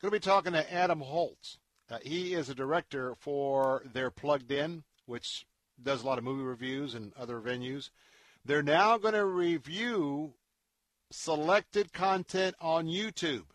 [0.00, 1.58] Going to be talking to Adam Holz.
[1.90, 5.44] Uh, he is a director for their Plugged In, which
[5.82, 7.90] does a lot of movie reviews and other venues.
[8.44, 10.34] They're now going to review
[11.10, 13.46] selected content on YouTube,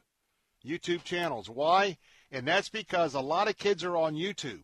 [0.66, 1.50] YouTube channels.
[1.50, 1.98] Why?
[2.34, 4.64] And that's because a lot of kids are on YouTube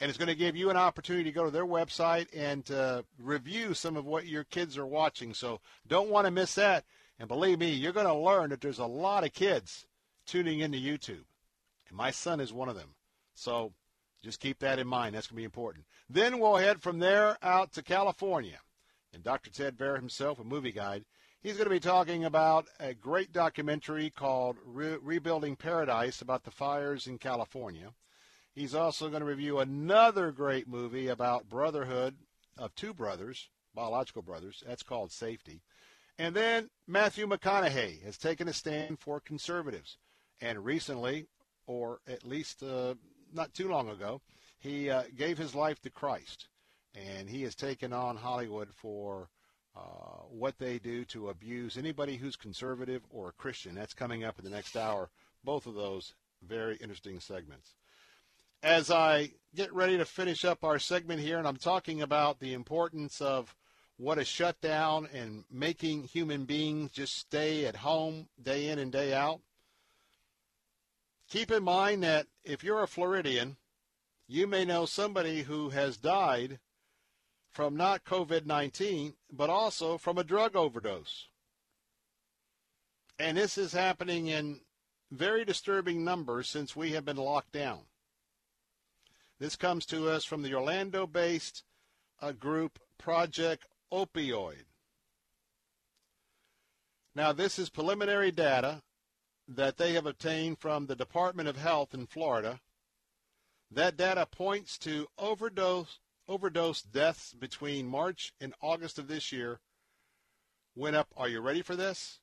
[0.00, 3.02] And it's going to give you an opportunity to go to their website and uh,
[3.18, 5.32] review some of what your kids are watching.
[5.32, 6.84] So don't want to miss that.
[7.20, 9.86] And believe me, you're going to learn that there's a lot of kids
[10.26, 11.24] tuning into YouTube.
[11.88, 12.96] And my son is one of them.
[13.34, 13.74] So
[14.24, 15.14] just keep that in mind.
[15.14, 15.84] That's going to be important.
[16.10, 18.58] Then we'll head from there out to California.
[19.14, 19.50] And Dr.
[19.50, 21.04] Ted Baehr himself, a movie guide,
[21.42, 26.50] he's going to be talking about a great documentary called Re- Rebuilding Paradise about the
[26.50, 27.92] fires in California.
[28.54, 32.16] He's also going to review another great movie about brotherhood
[32.58, 34.62] of two brothers, biological brothers.
[34.66, 35.62] That's called Safety.
[36.18, 39.96] And then Matthew McConaughey has taken a stand for conservatives.
[40.40, 41.26] And recently,
[41.66, 42.94] or at least uh,
[43.32, 44.20] not too long ago,
[44.58, 46.48] he uh, gave his life to Christ.
[46.94, 49.30] And he has taken on Hollywood for
[49.76, 53.74] uh, what they do to abuse anybody who's conservative or a Christian.
[53.74, 55.10] That's coming up in the next hour.
[55.44, 56.14] Both of those
[56.46, 57.74] very interesting segments.
[58.62, 62.54] As I get ready to finish up our segment here, and I'm talking about the
[62.54, 63.54] importance of
[63.96, 69.14] what a shutdown and making human beings just stay at home day in and day
[69.14, 69.40] out.
[71.28, 73.56] Keep in mind that if you're a Floridian,
[74.28, 76.58] you may know somebody who has died
[77.52, 81.28] from not COVID 19, but also from a drug overdose.
[83.18, 84.60] And this is happening in
[85.10, 87.80] very disturbing numbers since we have been locked down.
[89.38, 91.64] This comes to us from the Orlando based
[92.20, 94.64] uh, group Project Opioid.
[97.14, 98.82] Now, this is preliminary data
[99.46, 102.60] that they have obtained from the Department of Health in Florida.
[103.70, 105.98] That data points to overdose
[106.32, 109.60] overdose deaths between March and August of this year
[110.74, 111.08] went up.
[111.14, 112.20] Are you ready for this?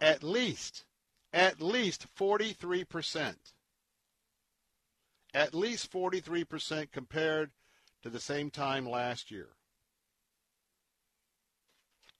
[0.00, 0.84] At least,
[1.32, 3.36] at least 43%.
[5.32, 7.52] At least 43% compared
[8.02, 9.50] to the same time last year.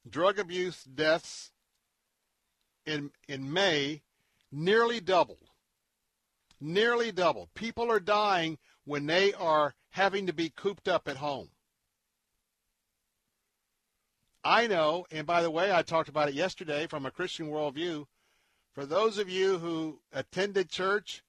[0.09, 1.51] Drug abuse deaths
[2.87, 4.03] in, in May
[4.53, 5.51] nearly doubled.
[6.61, 7.49] Nearly doubled.
[7.55, 11.51] People are dying when they are having to be cooped up at home.
[14.43, 18.05] I know, and by the way, I talked about it yesterday from a Christian worldview.
[18.75, 21.23] For those of you who attended church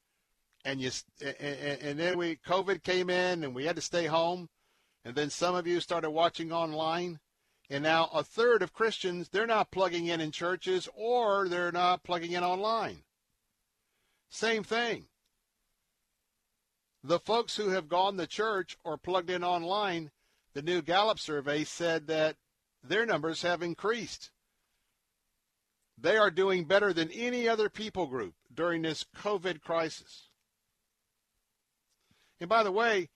[0.65, 0.91] and you
[1.21, 4.49] and, and then we COVID came in and we had to stay home,
[5.05, 7.19] and then some of you started watching online,
[7.69, 12.03] and now a third of Christians they're not plugging in in churches or they're not
[12.03, 13.03] plugging in online.
[14.29, 15.07] Same thing.
[17.07, 20.09] The folks who have gone to church or plugged in online,
[20.55, 22.35] the new Gallup survey said that
[22.83, 24.31] their numbers have increased.
[25.99, 30.29] They are doing better than any other people group during this COVID crisis.
[32.39, 33.09] And by the way,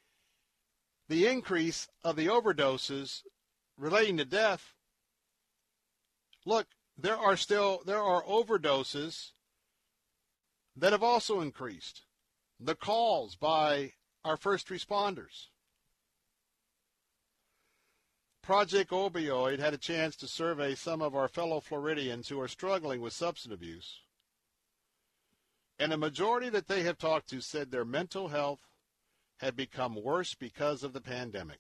[1.07, 3.24] the increase of the overdoses
[3.76, 4.76] relating to death,
[6.45, 9.32] look, there are still there are overdoses
[10.76, 12.03] that have also increased
[12.60, 13.94] the calls by
[14.26, 15.48] our first responders.
[18.41, 22.99] Project Opioid had a chance to survey some of our fellow Floridians who are struggling
[22.99, 24.02] with substance abuse.
[25.77, 28.60] And a majority that they have talked to said their mental health
[29.38, 31.60] had become worse because of the pandemic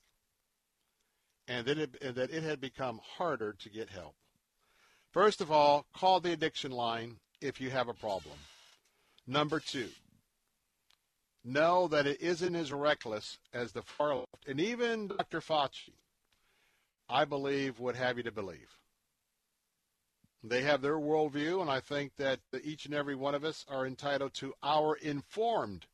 [1.47, 4.15] and that it, and that it had become harder to get help.
[5.11, 8.35] First of all, call the addiction line if you have a problem.
[9.25, 9.89] Number two,
[11.43, 14.47] know that it isn't as reckless as the far left.
[14.47, 15.41] And even Dr.
[15.41, 15.93] Fauci,
[17.07, 18.77] I believe, would have you to believe.
[20.43, 23.85] They have their worldview, and I think that each and every one of us are
[23.85, 25.85] entitled to our informed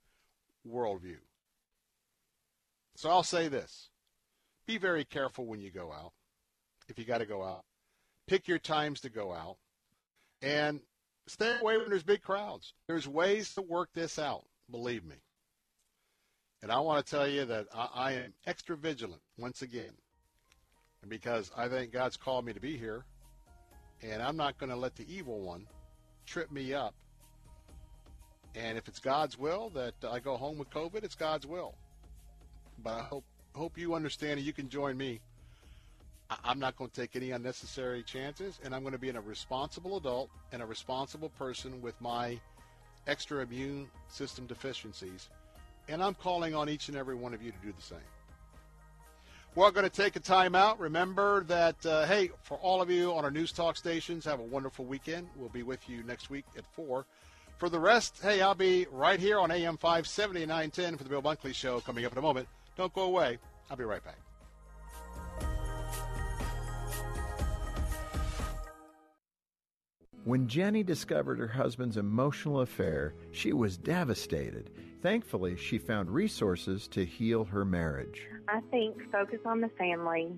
[0.68, 1.18] worldview.
[2.96, 3.90] So I'll say this
[4.68, 6.14] be very careful when you go out,
[6.88, 7.64] if you got to go out.
[8.28, 9.58] Pick your times to go out,
[10.42, 10.80] and
[11.28, 12.74] stay away when there's big crowds.
[12.88, 15.16] There's ways to work this out, believe me.
[16.66, 19.92] And I want to tell you that I, I am extra vigilant once again
[21.08, 23.06] because I think God's called me to be here.
[24.02, 25.68] And I'm not going to let the evil one
[26.26, 26.96] trip me up.
[28.56, 31.76] And if it's God's will that I go home with COVID, it's God's will.
[32.82, 35.22] But I hope hope you understand and you can join me.
[36.44, 39.98] I'm not going to take any unnecessary chances, and I'm going to be a responsible
[39.98, 42.40] adult and a responsible person with my
[43.06, 45.30] extra immune system deficiencies
[45.88, 47.98] and I'm calling on each and every one of you to do the same.
[49.56, 50.80] We're going to take a time out.
[50.80, 54.44] Remember that, uh, hey, for all of you on our news talk stations, have a
[54.44, 55.30] wonderful weekend.
[55.38, 57.06] We'll be with you next week at 4.
[57.58, 61.10] For the rest, hey, I'll be right here on AM 570 and 910 for the
[61.10, 62.50] Bill Bunkley Show coming up in a moment.
[62.76, 63.38] Don't go away.
[63.70, 64.18] I'll be right back.
[70.26, 74.72] When Jenny discovered her husband's emotional affair, she was devastated.
[75.04, 78.24] Thankfully, she found resources to heal her marriage.
[78.48, 80.34] I think Focus on the Family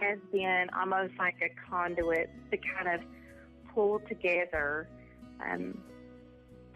[0.00, 3.06] has been almost like a conduit to kind of
[3.72, 4.88] pull together
[5.48, 5.80] um,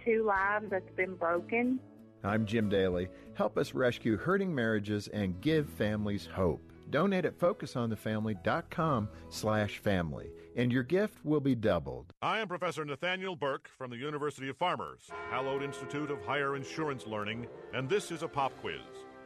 [0.05, 1.81] two lives that's been broken.
[2.23, 3.09] I'm Jim Daly.
[3.35, 6.63] Help us rescue hurting marriages and give families hope.
[6.91, 12.13] Donate at focusonthefamily.com slash family, and your gift will be doubled.
[12.21, 17.07] I am Professor Nathaniel Burke from the University of Farmers, Hallowed Institute of Higher Insurance
[17.07, 18.81] Learning, and this is a pop quiz.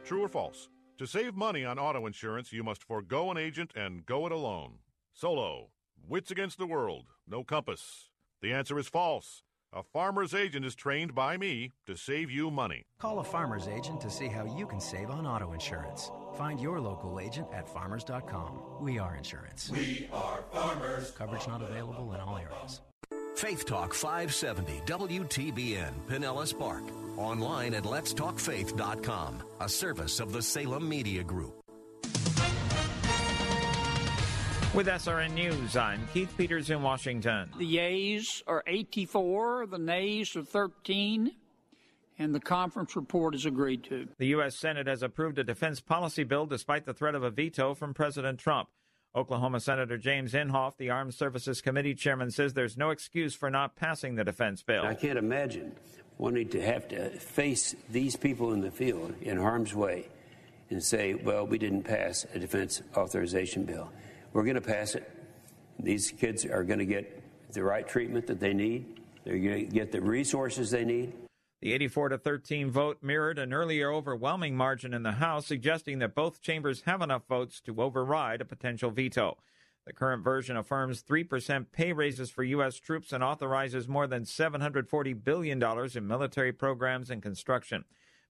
[0.05, 0.69] True or false?
[0.99, 4.73] To save money on auto insurance, you must forego an agent and go it alone.
[5.11, 5.69] Solo.
[6.07, 7.05] Wits against the world.
[7.27, 8.09] No compass.
[8.43, 9.41] The answer is false.
[9.73, 12.85] A farmer's agent is trained by me to save you money.
[12.99, 16.11] Call a farmer's agent to see how you can save on auto insurance.
[16.35, 18.59] Find your local agent at farmers.com.
[18.81, 19.69] We are insurance.
[19.69, 21.11] We are farmers.
[21.11, 22.81] Coverage not available in all areas.
[23.35, 26.83] Faith Talk 570 WTBN Pinellas Park.
[27.17, 31.63] Online at letstalkfaith.com, a service of the Salem Media Group.
[34.73, 37.51] With SRN News, I'm Keith Peters in Washington.
[37.59, 41.31] The yeas are 84, the nays are 13,
[42.17, 44.07] and the conference report is agreed to.
[44.17, 44.55] The U.S.
[44.55, 48.39] Senate has approved a defense policy bill despite the threat of a veto from President
[48.39, 48.69] Trump.
[49.15, 53.75] Oklahoma Senator James Inhofe, the Armed Services Committee chairman, says there's no excuse for not
[53.75, 54.83] passing the defense bill.
[54.83, 55.75] I can't imagine
[56.17, 60.07] wanting to have to face these people in the field in harm's way
[60.69, 63.91] and say, well, we didn't pass a defense authorization bill.
[64.31, 65.11] We're going to pass it.
[65.79, 67.21] These kids are going to get
[67.51, 68.99] the right treatment that they need.
[69.25, 71.13] They're going to get the resources they need.
[71.63, 76.13] The 84 to 13 vote mirrored an earlier overwhelming margin in the House, suggesting that
[76.13, 79.37] both chambers have enough votes to override a potential veto.
[79.85, 82.75] The current version affirms 3% pay raises for U.S.
[82.75, 85.63] troops and authorizes more than $740 billion
[85.95, 87.85] in military programs and construction.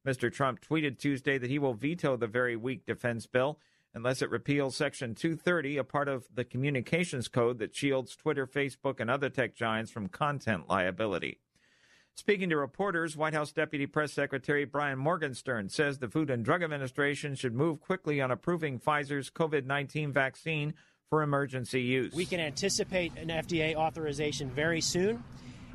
[0.06, 0.32] Mr.
[0.32, 3.58] Trump tweeted Tuesday that he will veto the very weak defense bill
[3.96, 9.00] unless it repeals Section 230, a part of the communications code that shields Twitter, Facebook,
[9.00, 11.40] and other tech giants from content liability.
[12.16, 16.62] Speaking to reporters, White House Deputy Press Secretary Brian Morgenstern says the Food and Drug
[16.62, 20.76] Administration should move quickly on approving Pfizer's COVID 19 vaccine
[21.10, 22.14] for emergency use.
[22.14, 25.24] We can anticipate an FDA authorization very soon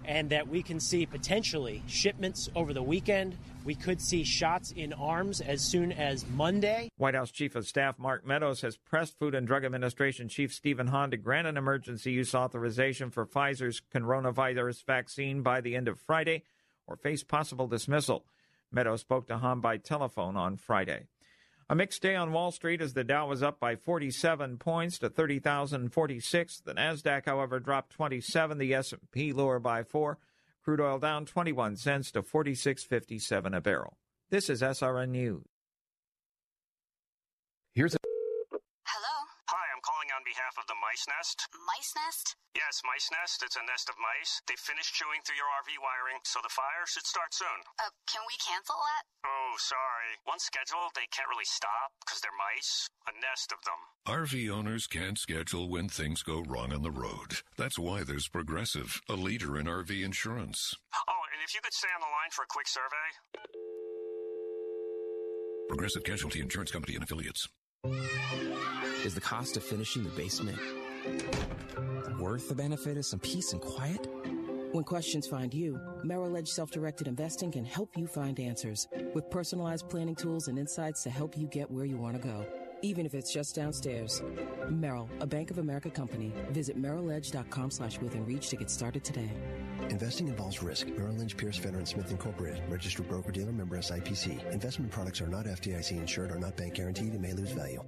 [0.09, 3.37] and that we can see potentially shipments over the weekend.
[3.65, 6.89] We could see shots in arms as soon as Monday.
[6.97, 10.87] White House Chief of Staff Mark Meadows has pressed Food and Drug Administration Chief Stephen
[10.87, 16.01] Hahn to grant an emergency use authorization for Pfizer's coronavirus vaccine by the end of
[16.01, 16.43] Friday
[16.87, 18.25] or face possible dismissal.
[18.73, 21.07] Meadows spoke to Hahn by telephone on Friday.
[21.71, 25.11] A mixed day on Wall Street as the Dow was up by 47 points to
[25.11, 26.61] 30,046.
[26.61, 28.57] The Nasdaq, however, dropped 27.
[28.57, 30.17] The S&P lower by 4.
[30.65, 33.99] Crude oil down 21 cents to 46.57 a barrel.
[34.31, 35.45] This is SRN News.
[37.75, 38.08] Here's a
[40.59, 41.47] of the Mice Nest.
[41.55, 42.35] Mice nest?
[42.59, 43.47] Yes, Mice Nest.
[43.47, 44.43] It's a nest of mice.
[44.51, 47.59] They finished chewing through your RV wiring, so the fire should start soon.
[47.79, 49.05] Uh, can we cancel that?
[49.23, 50.19] Oh, sorry.
[50.27, 52.91] Once scheduled, they can't really stop because they're mice.
[53.07, 53.79] A nest of them.
[54.11, 57.47] RV owners can't schedule when things go wrong on the road.
[57.57, 60.75] That's why there's Progressive, a leader in RV insurance.
[61.07, 63.07] Oh, and if you could stay on the line for a quick survey.
[65.69, 67.49] Progressive Casualty Insurance Company and Affiliates.
[69.09, 70.59] Is the cost of finishing the basement
[72.21, 74.07] worth the benefit of some peace and quiet?
[74.73, 79.31] When questions find you, Merrill Edge Self Directed Investing can help you find answers with
[79.31, 82.45] personalized planning tools and insights to help you get where you want to go,
[82.83, 84.23] even if it's just downstairs.
[84.69, 86.31] Merrill, a Bank of America company.
[86.51, 89.33] Visit merrilledge.com slash within reach to get started today.
[89.89, 90.87] Investing involves risk.
[90.89, 92.63] Merrill Lynch, Pierce, Fenner, and Smith Incorporated.
[92.69, 94.53] Registered broker-dealer member SIPC.
[94.53, 97.83] Investment products are not FDIC insured, are not bank guaranteed, and may lose value.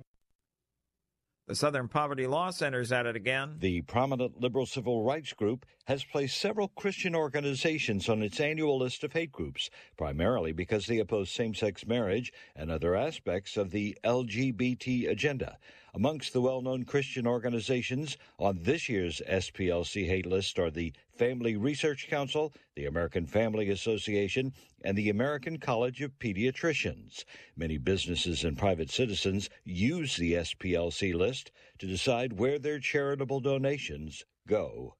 [1.51, 3.57] The Southern Poverty Law Center's at it again.
[3.59, 9.03] The prominent liberal civil rights group has placed several Christian organizations on its annual list
[9.03, 13.99] of hate groups, primarily because they oppose same sex marriage and other aspects of the
[14.05, 15.59] LGBT agenda.
[15.93, 21.57] Amongst the well known Christian organizations on this year's SPLC hate list are the Family
[21.57, 24.53] Research Council, the American Family Association,
[24.83, 27.25] and the American College of Pediatricians.
[27.57, 34.25] Many businesses and private citizens use the SPLC list to decide where their charitable donations
[34.47, 34.95] go.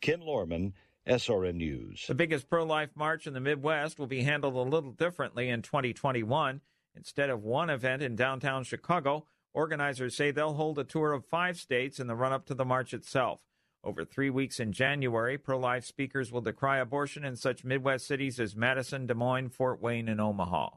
[0.00, 0.74] Ken Lorman,
[1.06, 2.06] SRN News.
[2.06, 5.62] The biggest pro life march in the Midwest will be handled a little differently in
[5.62, 6.60] 2021.
[6.96, 11.56] Instead of one event in downtown Chicago, organizers say they'll hold a tour of five
[11.56, 13.40] states in the run up to the march itself.
[13.82, 18.40] Over three weeks in January, pro life speakers will decry abortion in such Midwest cities
[18.40, 20.70] as Madison, Des Moines, Fort Wayne, and Omaha.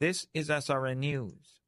[0.00, 1.60] This is SRN News.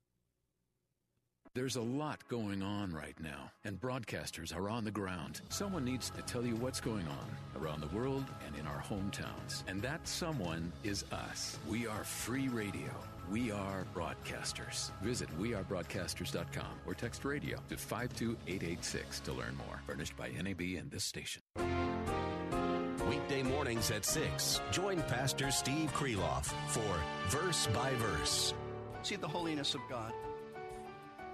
[1.55, 5.41] There's a lot going on right now, and broadcasters are on the ground.
[5.49, 9.63] Someone needs to tell you what's going on around the world and in our hometowns.
[9.67, 11.59] And that someone is us.
[11.67, 12.91] We are free radio.
[13.31, 14.93] We are broadcasters.
[15.03, 19.81] Visit wearebroadcasters.com or text radio to 52886 to learn more.
[19.87, 21.43] Furnished by NAB and this station.
[23.09, 24.61] Weekday mornings at 6.
[24.71, 28.55] Join Pastor Steve Kreloff for Verse by Verse.
[29.03, 30.13] See the holiness of God.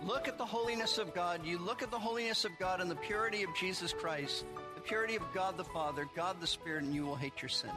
[0.02, 1.44] Look at the holiness of God.
[1.44, 4.44] You look at the holiness of God and the purity of Jesus Christ,
[4.74, 7.70] the purity of God the Father, God the Spirit, and you will hate your sin.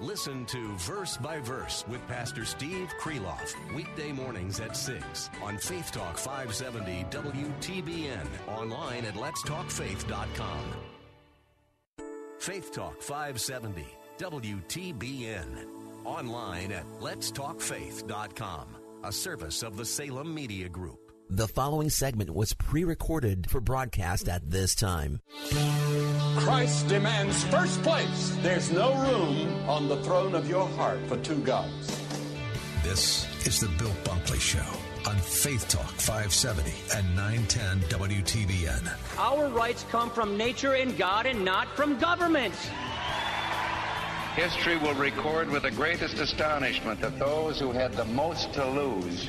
[0.00, 3.54] Listen to Verse by Verse with Pastor Steve Kreloff.
[3.74, 8.26] Weekday mornings at 6 on Faith Talk 570 WTBN.
[8.48, 10.64] Online at letstalkfaith.com.
[12.38, 13.86] Faith Talk 570
[14.18, 15.66] WTBN.
[16.04, 18.76] Online at letstalkfaith.com.
[19.04, 21.09] A service of the Salem Media Group.
[21.32, 25.20] The following segment was pre recorded for broadcast at this time.
[26.38, 28.36] Christ demands first place.
[28.42, 32.00] There's no room on the throne of your heart for two gods.
[32.82, 34.58] This is the Bill Bunkley Show
[35.08, 38.92] on Faith Talk 570 and 910 WTBN.
[39.16, 42.56] Our rights come from nature and God and not from government.
[44.34, 49.28] History will record with the greatest astonishment that those who had the most to lose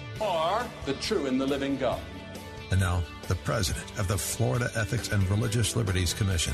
[0.21, 1.99] or the true and the living God.
[2.69, 6.53] And now, the president of the Florida Ethics and Religious Liberties Commission.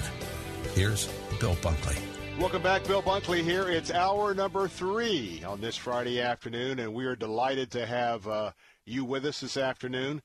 [0.74, 1.08] Here's
[1.40, 1.98] Bill Bunkley.
[2.40, 3.70] Welcome back, Bill Bunkley here.
[3.70, 8.52] It's hour number three on this Friday afternoon, and we are delighted to have uh,
[8.86, 10.22] you with us this afternoon.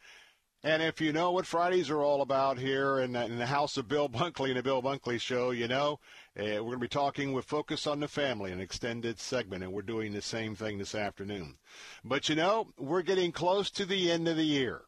[0.65, 3.89] And if you know what Fridays are all about here in, in the house of
[3.89, 5.99] Bill Bunkley and the Bill Bunkley Show, you know,
[6.39, 9.73] uh, we're going to be talking with Focus on the Family, an extended segment, and
[9.73, 11.57] we're doing the same thing this afternoon.
[12.05, 14.83] But you know, we're getting close to the end of the year.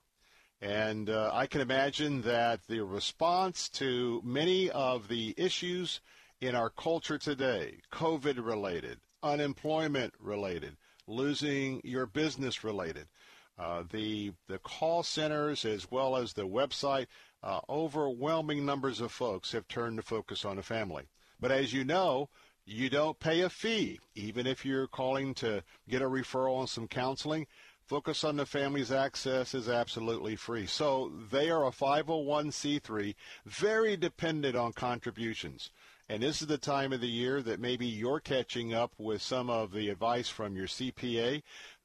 [0.60, 6.00] And uh, I can imagine that the response to many of the issues
[6.40, 10.76] in our culture today, COVID related, unemployment related,
[11.08, 13.08] losing your business related,
[13.58, 17.06] uh, the the call centers as well as the website,
[17.42, 21.04] uh, overwhelming numbers of folks have turned to focus on the family.
[21.40, 22.30] But as you know,
[22.66, 26.88] you don't pay a fee, even if you're calling to get a referral on some
[26.88, 27.46] counseling.
[27.84, 30.64] Focus on the Family's access is absolutely free.
[30.64, 33.14] So they are a 501c3,
[33.44, 35.70] very dependent on contributions.
[36.08, 39.50] And this is the time of the year that maybe you're catching up with some
[39.50, 41.42] of the advice from your CPA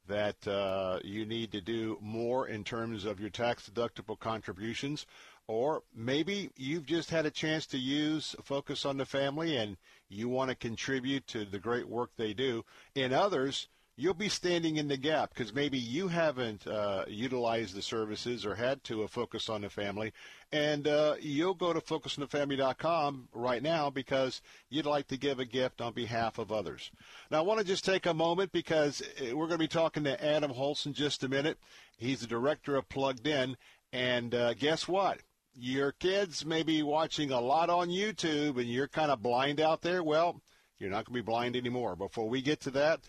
[0.09, 5.05] that uh, you need to do more in terms of your tax deductible contributions.
[5.47, 9.77] Or maybe you've just had a chance to use Focus on the Family and
[10.09, 12.65] you want to contribute to the great work they do.
[12.93, 13.69] In others,
[13.99, 18.55] you'll be standing in the gap because maybe you haven't uh, utilized the services or
[18.55, 20.13] had to uh, focus on the family,
[20.53, 25.81] and uh, you'll go to focusonthefamily.com right now because you'd like to give a gift
[25.81, 26.91] on behalf of others.
[27.29, 30.05] Now, I want to just take a moment because uh, we're going to be talking
[30.05, 31.57] to Adam Holson just a minute.
[31.97, 33.57] He's the director of Plugged In,
[33.91, 35.19] and uh, guess what?
[35.53, 39.81] Your kids may be watching a lot on YouTube, and you're kind of blind out
[39.81, 40.01] there.
[40.01, 40.41] Well,
[40.79, 41.97] you're not going to be blind anymore.
[41.97, 43.01] Before we get to that,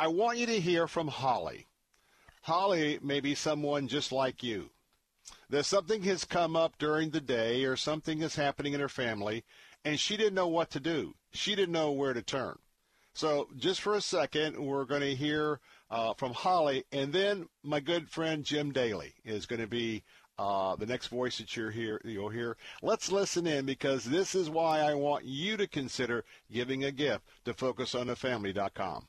[0.00, 1.66] I want you to hear from Holly.
[2.42, 4.70] Holly may be someone just like you.
[5.50, 9.44] That something has come up during the day or something is happening in her family,
[9.84, 11.14] and she didn't know what to do.
[11.32, 12.58] She didn't know where to turn.
[13.12, 15.58] So, just for a second, we're going to hear
[15.90, 20.04] uh, from Holly, and then my good friend Jim Daly is going to be
[20.38, 22.56] uh, the next voice that you're hear, you'll hear.
[22.82, 27.24] Let's listen in because this is why I want you to consider giving a gift
[27.46, 29.08] to FocusOnTheFamily.com.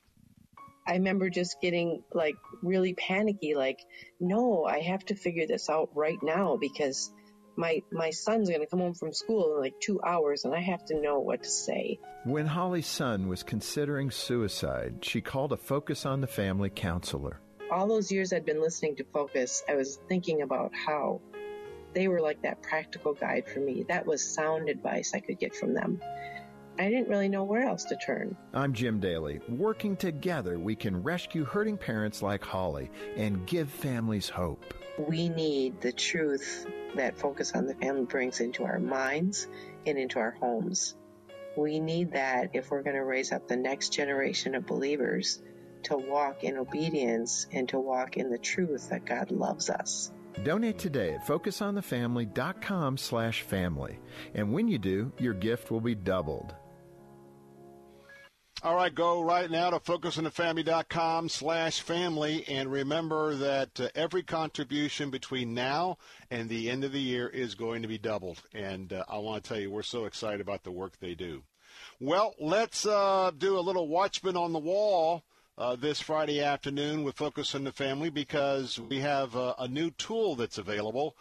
[0.89, 3.79] I remember just getting like really panicky, like,
[4.19, 7.11] no, I have to figure this out right now because
[7.55, 10.61] my my son's going to come home from school in like 2 hours and I
[10.61, 11.99] have to know what to say.
[12.23, 17.39] When Holly's son was considering suicide, she called a Focus on the Family counselor.
[17.71, 21.21] All those years I'd been listening to Focus, I was thinking about how
[21.93, 23.85] they were like that practical guide for me.
[23.87, 26.01] That was sound advice I could get from them.
[26.79, 28.37] I didn't really know where else to turn.
[28.53, 29.41] I'm Jim Daly.
[29.49, 34.73] Working together, we can rescue hurting parents like Holly and give families hope.
[34.97, 36.65] We need the truth
[36.95, 39.49] that Focus on the Family brings into our minds
[39.85, 40.95] and into our homes.
[41.57, 45.41] We need that if we're going to raise up the next generation of believers
[45.83, 50.13] to walk in obedience and to walk in the truth that God loves us.
[50.43, 53.99] Donate today at focusonthefamily.com slash family.
[54.33, 56.55] And when you do, your gift will be doubled.
[58.61, 62.43] All right, go right now to focusonthefamily.com slash family.
[62.45, 65.97] And remember that uh, every contribution between now
[66.29, 68.41] and the end of the year is going to be doubled.
[68.53, 71.43] And uh, I want to tell you, we're so excited about the work they do.
[72.01, 75.23] Well, let's uh, do a little watchman on the wall.
[75.57, 79.91] Uh, this Friday afternoon with Focus on the Family because we have uh, a new
[79.91, 81.15] tool that's available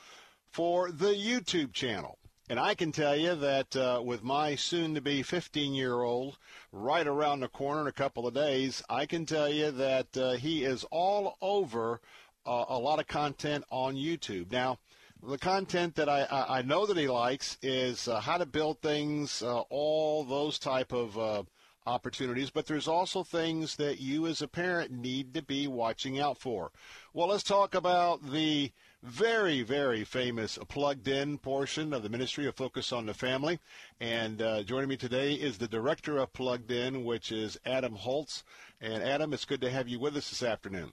[0.51, 2.18] for the YouTube channel.
[2.51, 6.39] And I can tell you that uh, with my soon to be 15 year old
[6.73, 10.33] right around the corner in a couple of days, I can tell you that uh,
[10.33, 12.01] he is all over
[12.47, 14.51] uh, a lot of content on YouTube.
[14.51, 14.79] Now,
[15.23, 19.43] the content that I, I know that he likes is uh, how to build things,
[19.43, 21.43] uh, all those type of uh,
[21.85, 26.39] opportunities, but there's also things that you as a parent need to be watching out
[26.39, 26.71] for.
[27.13, 28.73] Well, let's talk about the
[29.03, 33.59] very, very famous plugged in portion of the Ministry of Focus on the Family.
[34.01, 38.45] And uh, joining me today is the director of Plugged In, which is Adam Holz.
[38.81, 40.93] And Adam, it's good to have you with us this afternoon.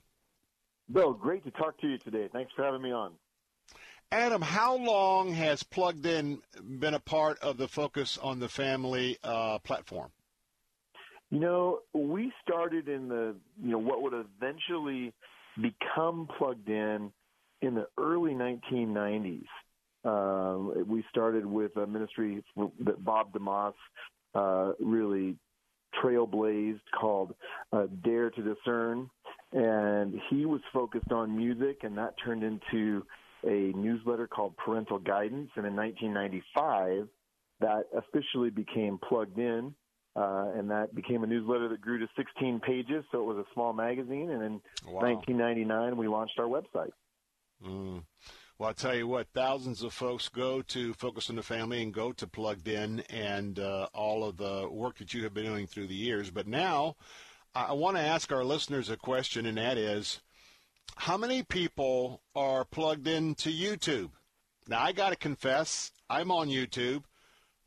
[0.91, 2.29] Bill, great to talk to you today.
[2.31, 3.13] Thanks for having me on.
[4.11, 6.41] Adam, how long has Plugged In
[6.79, 10.11] been a part of the Focus on the Family uh, platform?
[11.31, 15.11] You know, we started in the, you know, what would eventually
[15.59, 17.11] become Plugged In
[17.65, 19.45] in the early 1990s.
[20.03, 23.73] Um, we started with a ministry that Bob DeMoss
[24.35, 25.35] uh, really
[26.01, 27.33] trailblazed called
[27.73, 29.09] uh, Dare to Discern.
[29.51, 33.05] And he was focused on music, and that turned into
[33.43, 35.49] a newsletter called Parental Guidance.
[35.55, 37.07] And in 1995,
[37.61, 39.73] that officially became plugged in.
[40.15, 43.53] Uh, and that became a newsletter that grew to 16 pages, so it was a
[43.53, 44.29] small magazine.
[44.29, 45.01] And in wow.
[45.01, 46.91] 1999, we launched our website.
[47.63, 48.03] Mm.
[48.57, 51.93] Well, I'll tell you what, thousands of folks go to Focus on the Family and
[51.93, 55.67] go to Plugged In and uh, all of the work that you have been doing
[55.67, 56.31] through the years.
[56.31, 56.95] But now
[57.53, 60.21] I want to ask our listeners a question, and that is
[60.95, 64.11] how many people are plugged into YouTube?
[64.67, 67.03] Now, I got to confess, I'm on YouTube.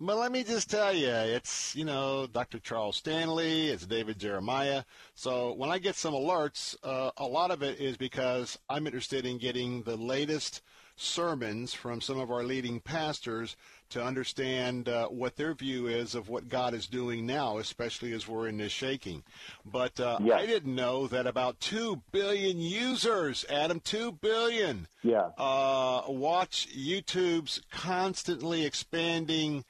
[0.00, 2.60] But let me just tell you, it's, you know, Dr.
[2.60, 4.84] Charles Stanley, it's David Jeremiah.
[5.16, 9.26] So when I get some alerts, uh, a lot of it is because I'm interested
[9.26, 10.62] in getting the latest
[10.94, 13.56] sermons from some of our leading pastors
[13.90, 18.28] to understand uh, what their view is of what God is doing now, especially as
[18.28, 19.24] we're in this shaking.
[19.64, 20.40] But uh, yes.
[20.40, 25.30] I didn't know that about 2 billion users, Adam, 2 billion, yeah.
[25.38, 29.64] uh, watch YouTube's constantly expanding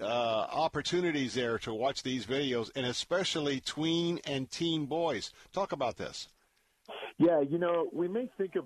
[0.00, 5.32] uh, opportunities there to watch these videos, and especially tween and teen boys.
[5.52, 6.28] Talk about this.
[7.18, 8.64] Yeah, you know, we may think of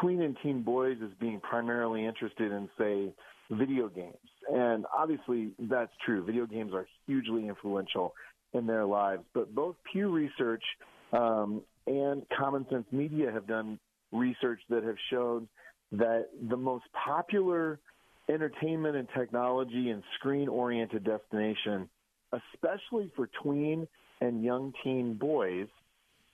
[0.00, 3.12] tween and teen boys as being primarily interested in, say,
[3.50, 4.16] video games.
[4.52, 6.24] And obviously, that's true.
[6.24, 8.14] Video games are hugely influential
[8.54, 9.22] in their lives.
[9.34, 10.64] But both Pew Research
[11.12, 13.78] um, and Common Sense Media have done
[14.10, 15.48] research that have shown
[15.92, 17.78] that the most popular
[18.28, 21.88] entertainment and technology and screen oriented destination,
[22.32, 23.86] especially for tween
[24.20, 25.66] and young teen boys,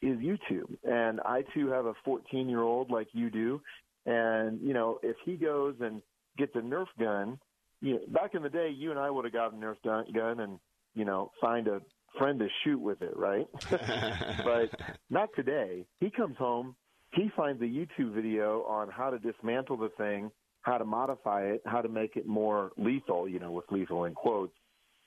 [0.03, 0.77] is YouTube.
[0.85, 3.61] And I too have a 14 year old like you do.
[4.07, 6.03] And, you know, if he goes and
[6.37, 7.39] gets a Nerf gun,
[7.81, 10.41] you know, back in the day, you and I would have got a Nerf gun
[10.41, 10.59] and,
[10.95, 11.81] you know, find a
[12.17, 13.47] friend to shoot with it, right?
[13.71, 14.71] but
[15.11, 15.85] not today.
[16.01, 16.75] He comes home,
[17.13, 20.31] he finds a YouTube video on how to dismantle the thing
[20.63, 24.15] how to modify it, how to make it more lethal, you know, with lethal in
[24.15, 24.55] quotes,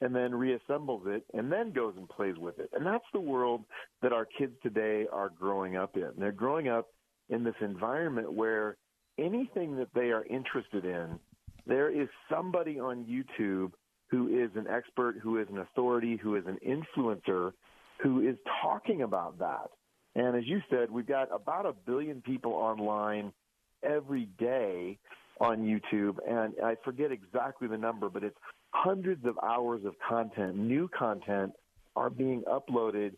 [0.02, 2.70] and then reassembles it and then goes and plays with it.
[2.74, 3.64] And that's the world
[4.02, 6.12] that our kids today are growing up in.
[6.18, 6.88] They're growing up
[7.30, 8.78] in this environment where
[9.20, 11.20] anything that they are interested in,
[11.68, 13.72] there is somebody on YouTube
[14.10, 17.54] who is an expert, who is an authority, who is an influencer,
[18.02, 19.70] who is talking about that.
[20.16, 23.32] And as you said, we've got about a billion people online
[23.84, 24.98] every day
[25.42, 28.38] on YouTube, and I forget exactly the number, but it's
[28.70, 31.54] hundreds of hours of content, new content,
[31.96, 33.14] are being uploaded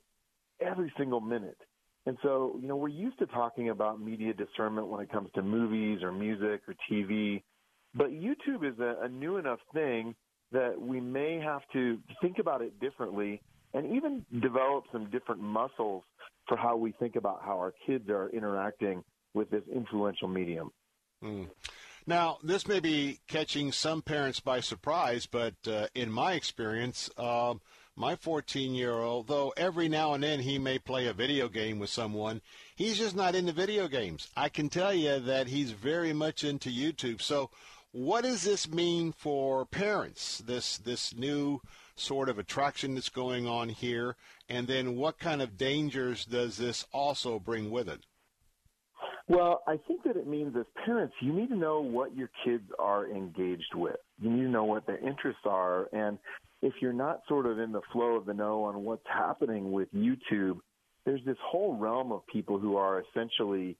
[0.62, 1.58] every single minute.
[2.06, 5.42] And so, you know, we're used to talking about media discernment when it comes to
[5.42, 7.44] movies or music or TV,
[7.94, 10.16] but YouTube is a, a new enough thing
[10.54, 13.42] that we may have to think about it differently
[13.74, 16.04] and even develop some different muscles
[16.48, 20.72] for how we think about how our kids are interacting with this influential medium.
[21.24, 21.48] Mm.
[22.06, 27.54] Now, this may be catching some parents by surprise, but uh, in my experience, uh,
[27.96, 31.80] my 14 year old, though every now and then he may play a video game
[31.80, 32.42] with someone,
[32.76, 34.28] he's just not into video games.
[34.36, 37.22] I can tell you that he's very much into YouTube.
[37.22, 37.50] So,
[37.94, 40.40] what does this mean for parents?
[40.40, 41.62] This this new
[41.96, 44.18] sort of attraction that's going on here,
[44.50, 48.02] and then what kind of dangers does this also bring with it?
[49.28, 52.66] Well, I think that it means as parents, you need to know what your kids
[52.78, 53.96] are engaged with.
[54.22, 55.88] You need to know what their interests are.
[55.94, 56.18] And
[56.62, 59.88] if you're not sort of in the flow of the know on what's happening with
[59.94, 60.60] YouTube,
[61.06, 63.78] there's this whole realm of people who are essentially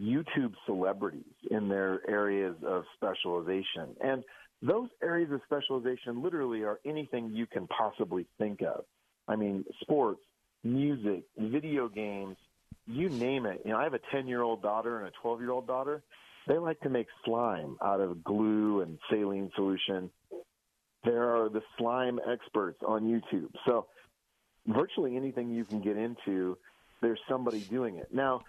[0.00, 3.94] YouTube celebrities in their areas of specialization.
[4.02, 4.24] And
[4.62, 8.84] those areas of specialization literally are anything you can possibly think of.
[9.28, 10.20] I mean, sports,
[10.64, 12.36] music, video games,
[12.90, 13.62] you name it.
[13.64, 16.02] You know, I have a 10 year old daughter and a 12 year old daughter.
[16.46, 20.10] They like to make slime out of glue and saline solution.
[21.04, 23.50] There are the slime experts on YouTube.
[23.66, 23.86] So
[24.66, 26.58] virtually anything you can get into,
[27.00, 28.08] there's somebody doing it.
[28.12, 28.42] Now,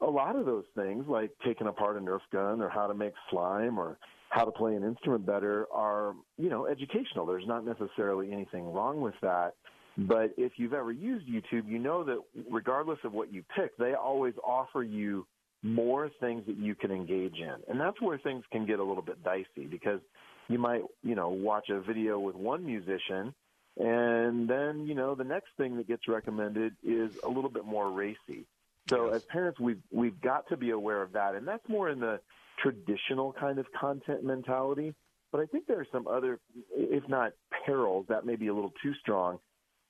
[0.00, 3.12] a lot of those things, like taking apart a Nerf gun or how to make
[3.30, 3.98] slime or
[4.30, 7.26] how to play an instrument better, are, you know, educational.
[7.26, 9.54] There's not necessarily anything wrong with that.
[9.98, 12.18] But if you've ever used YouTube, you know that
[12.50, 15.26] regardless of what you pick, they always offer you
[15.62, 17.54] more things that you can engage in.
[17.68, 20.00] And that's where things can get a little bit dicey because
[20.48, 23.34] you might, you know, watch a video with one musician
[23.76, 27.90] and then, you know, the next thing that gets recommended is a little bit more
[27.90, 28.46] racy.
[28.88, 29.16] So yes.
[29.16, 32.20] as parents, we've we've got to be aware of that, and that's more in the
[32.58, 34.94] traditional kind of content mentality.
[35.30, 36.40] But I think there are some other,
[36.76, 37.32] if not
[37.64, 39.38] perils, that may be a little too strong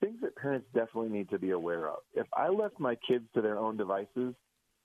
[0.02, 1.98] things that parents definitely need to be aware of.
[2.14, 4.34] If I left my kids to their own devices,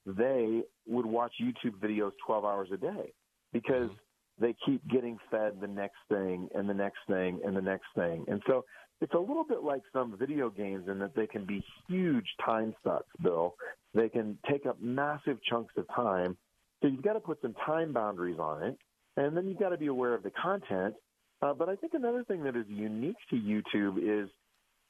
[0.05, 3.11] they would watch YouTube videos 12 hours a day
[3.51, 4.45] because mm-hmm.
[4.45, 8.25] they keep getting fed the next thing and the next thing and the next thing.
[8.27, 8.63] And so
[9.01, 12.73] it's a little bit like some video games in that they can be huge time
[12.83, 13.55] sucks, Bill.
[13.93, 16.37] They can take up massive chunks of time.
[16.81, 18.77] So you've got to put some time boundaries on it.
[19.17, 20.93] And then you've got to be aware of the content.
[21.41, 24.29] Uh, but I think another thing that is unique to YouTube is–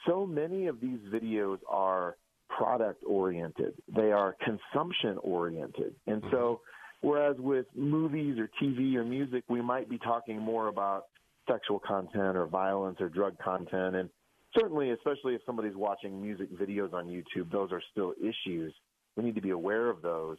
[0.06, 2.18] so many of these videos are
[2.50, 3.74] product oriented.
[3.94, 5.96] They are consumption oriented.
[6.08, 6.62] And so,
[7.02, 7.08] mm-hmm.
[7.08, 11.06] whereas with movies or TV or music, we might be talking more about
[11.50, 13.96] sexual content or violence or drug content.
[13.96, 14.10] And
[14.58, 18.74] certainly, especially if somebody's watching music videos on YouTube, those are still issues.
[19.16, 20.38] We need to be aware of those.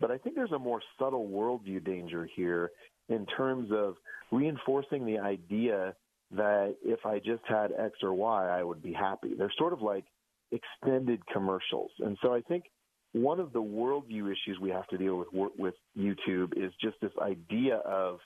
[0.00, 2.70] But I think there's a more subtle worldview danger here
[3.08, 3.94] in terms of
[4.32, 5.94] reinforcing the idea
[6.32, 9.34] that if I just had X or Y, I would be happy.
[9.36, 10.04] They're sort of like
[10.50, 11.90] extended commercials.
[12.00, 12.64] And so I think
[13.12, 17.12] one of the worldview issues we have to deal with with YouTube is just this
[17.22, 18.18] idea of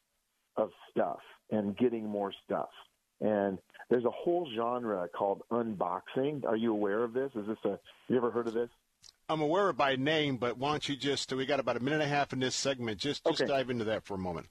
[0.56, 1.20] of stuff
[1.50, 2.70] and getting more stuff.
[3.20, 3.58] And
[3.90, 6.44] there's a whole genre called unboxing.
[6.44, 7.30] Are you aware of this?
[7.34, 7.78] Is this a?
[8.08, 8.70] You ever heard of this?
[9.28, 11.32] I'm aware of by name, but why don't you just?
[11.32, 12.98] We got about a minute and a half in this segment.
[12.98, 13.48] Just just okay.
[13.48, 14.46] dive into that for a moment.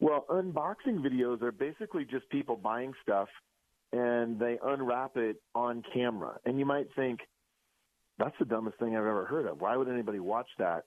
[0.00, 3.28] Well, unboxing videos are basically just people buying stuff
[3.92, 6.38] and they unwrap it on camera.
[6.44, 7.20] And you might think,
[8.18, 9.60] that's the dumbest thing I've ever heard of.
[9.60, 10.84] Why would anybody watch that?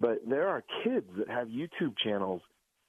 [0.00, 2.42] But there are kids that have YouTube channels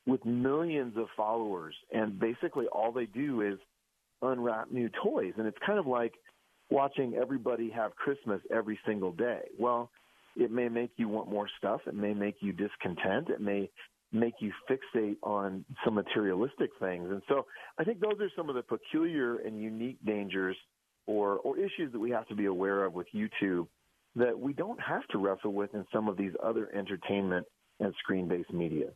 [0.06, 3.60] with millions of followers, and basically all they do is
[4.22, 5.34] unwrap new toys.
[5.38, 6.14] And it's kind of like
[6.70, 9.42] watching everybody have Christmas every single day.
[9.60, 9.92] Well,
[10.36, 11.82] it may make you want more stuff.
[11.86, 13.30] It may make you discontent.
[13.30, 13.70] It may
[14.14, 17.10] make you fixate on some materialistic things.
[17.10, 17.46] And so
[17.78, 20.56] I think those are some of the peculiar and unique dangers
[21.08, 23.68] or, or issues that we have to be aware of with YouTube
[24.16, 27.46] that we don't have to wrestle with in some of these other entertainment
[27.80, 28.90] and screen based media.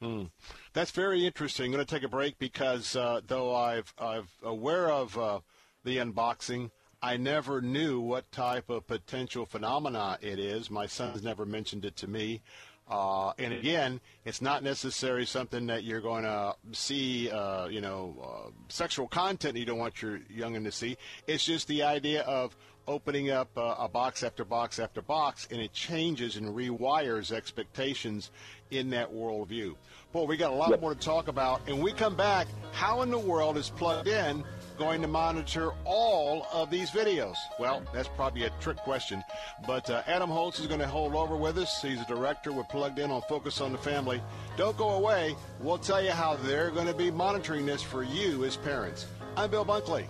[0.00, 0.24] Hmm.
[0.72, 1.66] That's very interesting.
[1.66, 5.40] I'm going to take a break because uh, though I've I'm aware of uh,
[5.84, 6.70] the unboxing,
[7.00, 10.70] I never knew what type of potential phenomena it is.
[10.70, 12.40] My son's never mentioned it to me.
[12.86, 18.14] Uh, and again, it's not necessarily something that you're going to see, uh, you know,
[18.22, 20.96] uh, sexual content you don't want your youngin to see.
[21.26, 22.54] It's just the idea of
[22.86, 28.30] opening up uh, a box after box after box, and it changes and rewires expectations
[28.70, 29.74] in that worldview.
[30.12, 31.66] Boy, we got a lot more to talk about.
[31.68, 34.44] And we come back, how in the world is plugged in
[34.78, 37.36] going to monitor all of these videos?
[37.58, 39.22] Well, that's probably a trick question.
[39.66, 41.82] But uh, Adam Holz is going to hold over with us.
[41.82, 44.22] He's a director with Plugged In on Focus on the Family.
[44.56, 45.36] Don't go away.
[45.60, 49.06] We'll tell you how they're going to be monitoring this for you as parents.
[49.36, 50.06] I'm Bill Bunkley.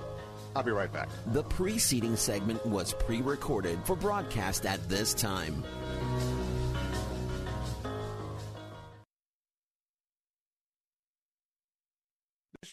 [0.57, 1.09] I'll be right back.
[1.29, 5.65] The preceding segment was pre recorded for broadcast at this time.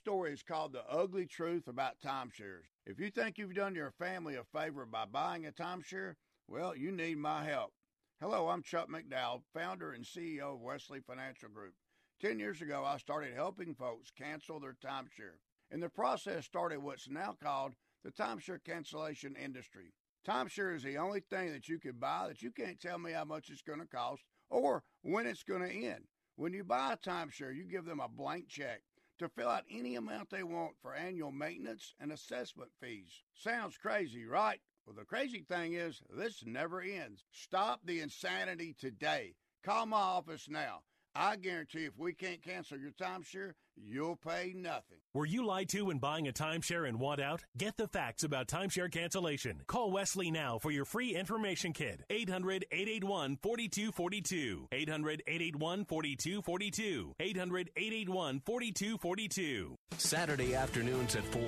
[0.01, 2.65] Story is called The Ugly Truth About Timeshares.
[2.87, 6.15] If you think you've done your family a favor by buying a timeshare,
[6.47, 7.73] well, you need my help.
[8.19, 11.75] Hello, I'm Chuck McDowell, founder and CEO of Wesley Financial Group.
[12.19, 15.37] Ten years ago, I started helping folks cancel their timeshare.
[15.69, 17.73] And the process started what's now called
[18.03, 19.93] the timeshare cancellation industry.
[20.27, 23.25] Timeshare is the only thing that you can buy that you can't tell me how
[23.25, 26.05] much it's going to cost or when it's going to end.
[26.37, 28.81] When you buy a timeshare, you give them a blank check
[29.21, 33.23] to fill out any amount they want for annual maintenance and assessment fees.
[33.33, 34.59] Sounds crazy, right?
[34.85, 37.23] Well, the crazy thing is, this never ends.
[37.31, 39.35] Stop the insanity today.
[39.63, 40.79] Call my office now.
[41.13, 43.53] I guarantee if we can't cancel your timeshare,
[43.87, 44.97] you'll pay nothing.
[45.13, 47.43] Were you lied to when buying a timeshare and want out?
[47.57, 49.61] Get the facts about timeshare cancellation.
[49.67, 52.01] Call Wesley now for your free information kit.
[52.09, 54.67] 800 881 4242.
[54.71, 57.15] 800 881 4242.
[57.19, 59.75] 800 881 4242.
[59.97, 61.41] Saturday afternoons at 4.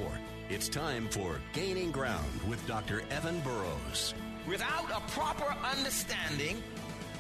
[0.49, 3.03] It's time for Gaining Ground with Dr.
[3.11, 4.13] Evan Burrows.
[4.47, 6.61] Without a proper understanding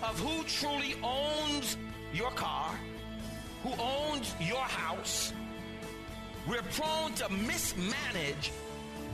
[0.03, 1.77] of who truly owns
[2.13, 2.77] your car,
[3.63, 5.33] who owns your house,
[6.47, 8.51] we're prone to mismanage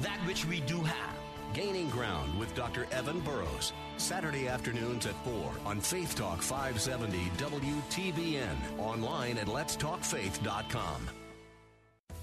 [0.01, 1.15] that which we do have.
[1.53, 2.87] Gaining Ground with Dr.
[2.91, 3.73] Evan Burrows.
[3.97, 8.79] Saturday afternoons at 4 on Faith Talk 570 WTBN.
[8.79, 11.09] Online at letstalkfaith.com.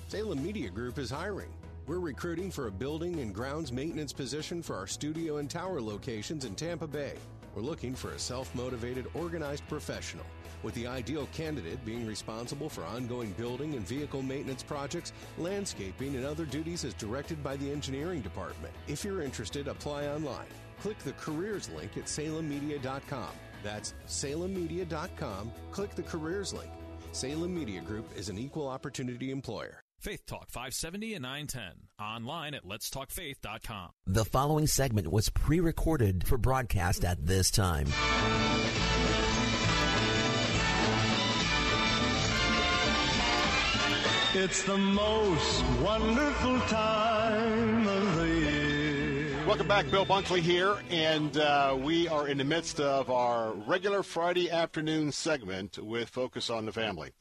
[0.09, 1.51] Salem Media Group is hiring.
[1.87, 6.45] We're recruiting for a building and grounds maintenance position for our studio and tower locations
[6.45, 7.15] in Tampa Bay.
[7.55, 10.27] We're looking for a self motivated, organized professional
[10.63, 16.25] with the ideal candidate being responsible for ongoing building and vehicle maintenance projects, landscaping, and
[16.25, 18.75] other duties as directed by the engineering department.
[18.89, 20.47] If you're interested, apply online.
[20.81, 23.31] Click the careers link at salemmedia.com.
[23.63, 25.53] That's salemmedia.com.
[25.71, 26.71] Click the careers link.
[27.13, 29.81] Salem Media Group is an equal opportunity employer.
[29.99, 31.89] Faith Talk 570 and 910.
[31.99, 33.91] Online at letstalkfaith.com.
[34.07, 37.87] The following segment was pre recorded for broadcast at this time.
[44.39, 49.47] It's the most wonderful time of the year.
[49.47, 54.03] Welcome back, Bill Bunkley here, and uh, we are in the midst of our regular
[54.03, 57.13] Friday afternoon segment with Focus on the Family.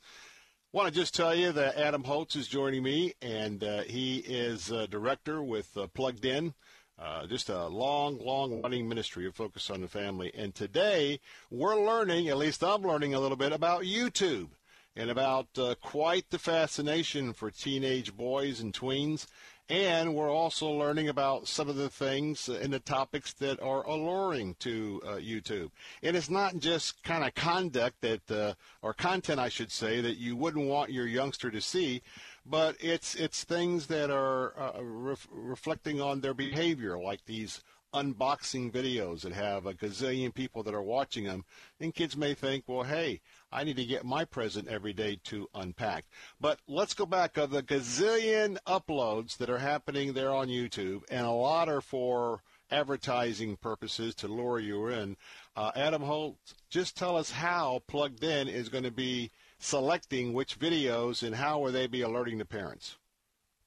[0.74, 4.69] Want to just tell you that Adam Holz is joining me, and uh, he is
[4.69, 6.53] a director with uh, Plugged In.
[7.00, 10.34] Uh, just a long, long running ministry of Focus on the Family.
[10.35, 14.50] And today we're learning, at least I'm learning a little bit about YouTube
[14.95, 19.27] and about uh, quite the fascination for teenage boys and tweens.
[19.67, 24.56] And we're also learning about some of the things and the topics that are alluring
[24.59, 25.72] to uh, YouTube.
[26.03, 30.17] And it's not just kind of conduct that, uh, or content, I should say, that
[30.17, 32.03] you wouldn't want your youngster to see,
[32.45, 37.64] but it's it's things that are uh, ref- reflecting on their behavior, like these
[37.95, 41.45] unboxing videos that have a gazillion people that are watching them.
[41.80, 43.22] And kids may think, well, hey,
[43.56, 46.03] I need to get my present every day to unpack.
[46.42, 51.25] But let's go back of the gazillion uploads that are happening there on YouTube, and
[51.25, 55.16] a lot are for advertising purposes to lure you in.
[55.56, 56.35] Uh, Adam Holz,
[56.69, 61.59] just tell us how Plugged In is going to be selecting which videos and how
[61.59, 62.98] will they be alerting the parents?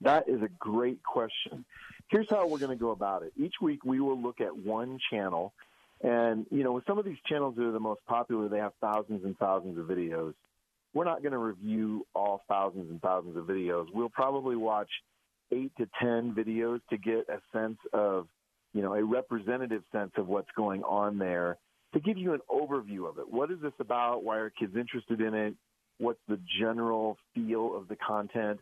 [0.02, 1.64] That is a great question.
[2.08, 3.32] Here's how we're going to go about it.
[3.38, 5.54] Each week we will look at one channel
[6.02, 8.72] and, you know, with some of these channels that are the most popular, they have
[8.80, 10.34] thousands and thousands of videos.
[10.94, 13.86] We're not going to review all thousands and thousands of videos.
[13.92, 14.88] We'll probably watch
[15.52, 18.28] eight to 10 videos to get a sense of,
[18.74, 21.58] you know, a representative sense of what's going on there
[21.94, 23.28] to give you an overview of it.
[23.28, 24.22] What is this about?
[24.22, 25.54] Why are kids interested in it?
[25.98, 28.60] What's the general feel of the content?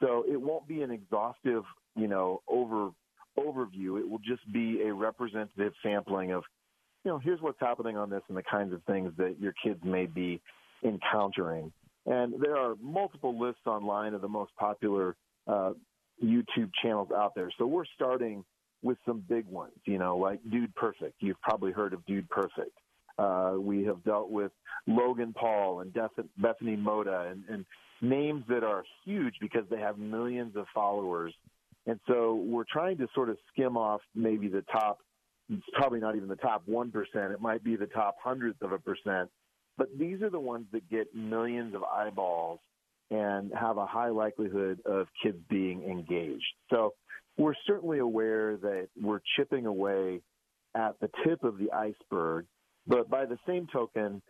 [0.00, 1.64] So it won't be an exhaustive,
[1.96, 2.90] you know, over
[3.38, 3.98] overview.
[4.00, 6.44] It will just be a representative sampling of
[7.06, 9.78] you know, here's what's happening on this and the kinds of things that your kids
[9.84, 10.40] may be
[10.84, 11.70] encountering.
[12.04, 15.14] And there are multiple lists online of the most popular
[15.46, 15.74] uh,
[16.22, 17.48] YouTube channels out there.
[17.58, 18.44] So we're starting
[18.82, 21.14] with some big ones, you know, like Dude Perfect.
[21.20, 22.76] You've probably heard of Dude Perfect.
[23.20, 24.50] Uh, we have dealt with
[24.88, 25.96] Logan Paul and
[26.38, 27.64] Bethany Mota and, and
[28.02, 31.32] names that are huge because they have millions of followers.
[31.86, 34.98] And so we're trying to sort of skim off maybe the top,
[35.48, 36.92] it's probably not even the top 1%.
[37.32, 39.30] It might be the top hundredth of a percent.
[39.78, 42.60] But these are the ones that get millions of eyeballs
[43.10, 46.44] and have a high likelihood of kids being engaged.
[46.70, 46.94] So
[47.36, 50.22] we're certainly aware that we're chipping away
[50.74, 52.46] at the tip of the iceberg.
[52.86, 54.22] But by the same token,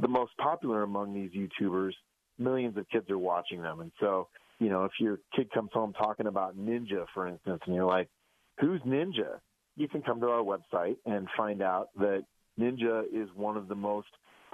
[0.00, 1.92] the most popular among these YouTubers,
[2.38, 3.80] millions of kids are watching them.
[3.80, 4.28] And so,
[4.58, 8.08] you know, if your kid comes home talking about Ninja, for instance, and you're like,
[8.60, 9.40] who's Ninja?
[9.76, 12.24] You can come to our website and find out that
[12.58, 14.08] Ninja is one of the most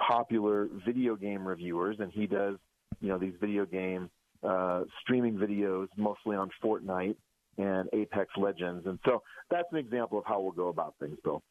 [0.05, 2.55] popular video game reviewers, and he does,
[2.99, 4.09] you know, these video game
[4.43, 7.15] uh, streaming videos mostly on Fortnite
[7.57, 8.85] and Apex Legends.
[8.87, 11.43] And so that's an example of how we'll go about things, Bill.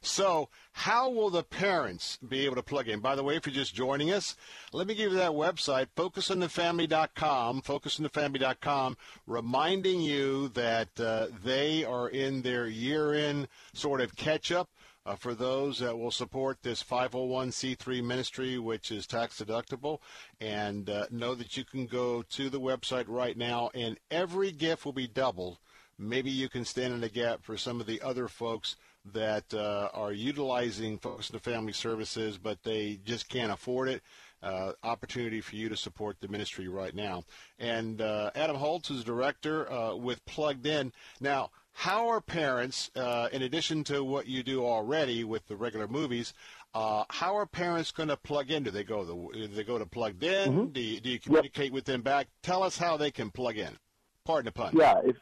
[0.00, 3.00] So, how will the parents be able to plug in?
[3.00, 4.36] By the way, if you're just joining us,
[4.72, 8.96] let me give you that website, focusonthefamily.com, focusonthefamily.com,
[9.26, 14.68] reminding you that uh, they are in their year end sort of catch up
[15.04, 19.98] uh, for those that will support this 501c3 ministry, which is tax deductible.
[20.40, 24.84] And uh, know that you can go to the website right now, and every gift
[24.84, 25.58] will be doubled.
[25.98, 28.76] Maybe you can stand in the gap for some of the other folks
[29.12, 34.02] that uh, are utilizing Focus on the Family services, but they just can't afford it.
[34.40, 37.24] Uh, opportunity for you to support the ministry right now.
[37.58, 40.92] And uh, Adam Holz is director uh, with Plugged In.
[41.20, 45.88] Now, how are parents, uh, in addition to what you do already with the regular
[45.88, 46.34] movies,
[46.74, 48.62] uh, how are parents going to plug in?
[48.62, 50.52] Do they go the, do they go to plugged in?
[50.52, 50.66] Mm-hmm.
[50.72, 51.72] Do, you, do you communicate yep.
[51.72, 52.28] with them back?
[52.42, 53.76] Tell us how they can plug in.
[54.24, 54.72] Pardon the pun.
[54.76, 55.16] Yeah, if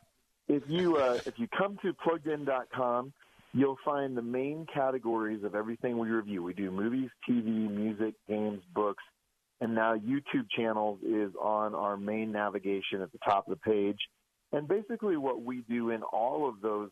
[0.48, 3.12] if you uh, if you come to pluggedin.com,
[3.56, 6.42] you'll find the main categories of everything we review.
[6.42, 9.02] We do movies, TV, music, games, books,
[9.62, 13.98] and now YouTube channels is on our main navigation at the top of the page.
[14.52, 16.90] And basically, what we do in all of those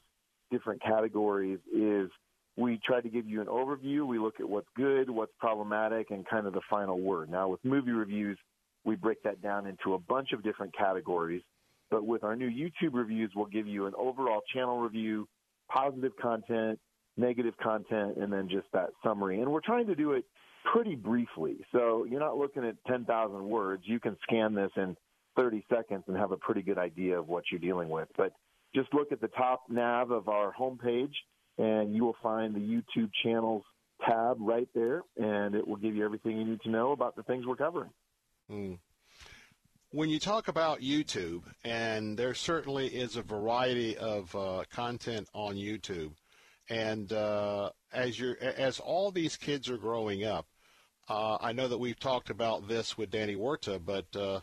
[0.51, 2.09] different categories is
[2.57, 4.07] we try to give you an overview.
[4.07, 7.31] We look at what's good, what's problematic, and kind of the final word.
[7.31, 8.39] Now, with movie reviews,
[8.85, 11.43] we break that down into a bunch of different categories.
[11.91, 15.29] But with our new YouTube reviews, we'll give you an overall channel review,
[15.75, 16.79] positive content,
[17.17, 19.41] negative content, and then just that summary.
[19.41, 20.25] And we're trying to do it
[20.73, 21.57] pretty briefly.
[21.73, 23.83] So you're not looking at 10,000 words.
[23.87, 24.97] You can scan this in
[25.37, 28.09] 30 seconds and have a pretty good idea of what you're dealing with.
[28.17, 28.33] But
[28.75, 31.13] just look at the top nav of our homepage,
[31.59, 33.63] and you will find the YouTube channels
[34.07, 37.23] tab right there, and it will give you everything you need to know about the
[37.25, 37.91] things we're covering.
[38.51, 38.79] Mm.
[39.95, 45.55] When you talk about YouTube, and there certainly is a variety of uh, content on
[45.55, 46.15] YouTube,
[46.69, 50.47] and uh, as you as all these kids are growing up,
[51.09, 54.41] uh, I know that we've talked about this with Danny Huerta, but uh,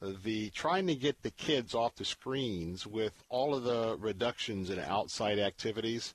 [0.00, 4.78] the trying to get the kids off the screens with all of the reductions in
[4.78, 6.14] outside activities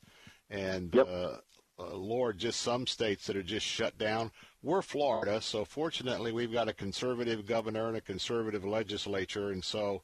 [0.49, 1.07] and yep.
[1.07, 1.37] uh,
[1.79, 4.31] uh, Lord, just some states that are just shut down.
[4.61, 10.01] We're Florida, so fortunately we've got a conservative governor and a conservative legislature, and so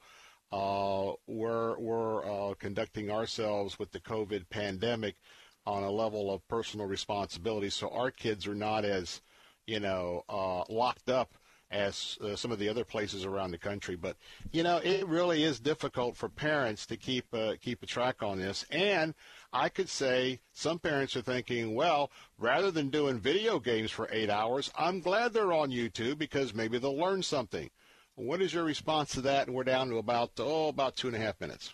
[0.49, 5.17] uh, we're we're uh, conducting ourselves with the COVID pandemic
[5.65, 7.69] on a level of personal responsibility.
[7.69, 9.21] So our kids are not as
[9.67, 11.33] you know uh, locked up
[11.69, 13.97] as uh, some of the other places around the country.
[13.97, 14.15] But
[14.53, 18.39] you know, it really is difficult for parents to keep uh, keep a track on
[18.39, 18.65] this.
[18.71, 19.15] And
[19.55, 24.29] I could say some parents are thinking, well, rather than doing video games for eight
[24.29, 27.69] hours, I'm glad they're on YouTube because maybe they'll learn something.
[28.15, 29.47] What is your response to that?
[29.47, 31.73] And we're down to about oh about two and a half minutes.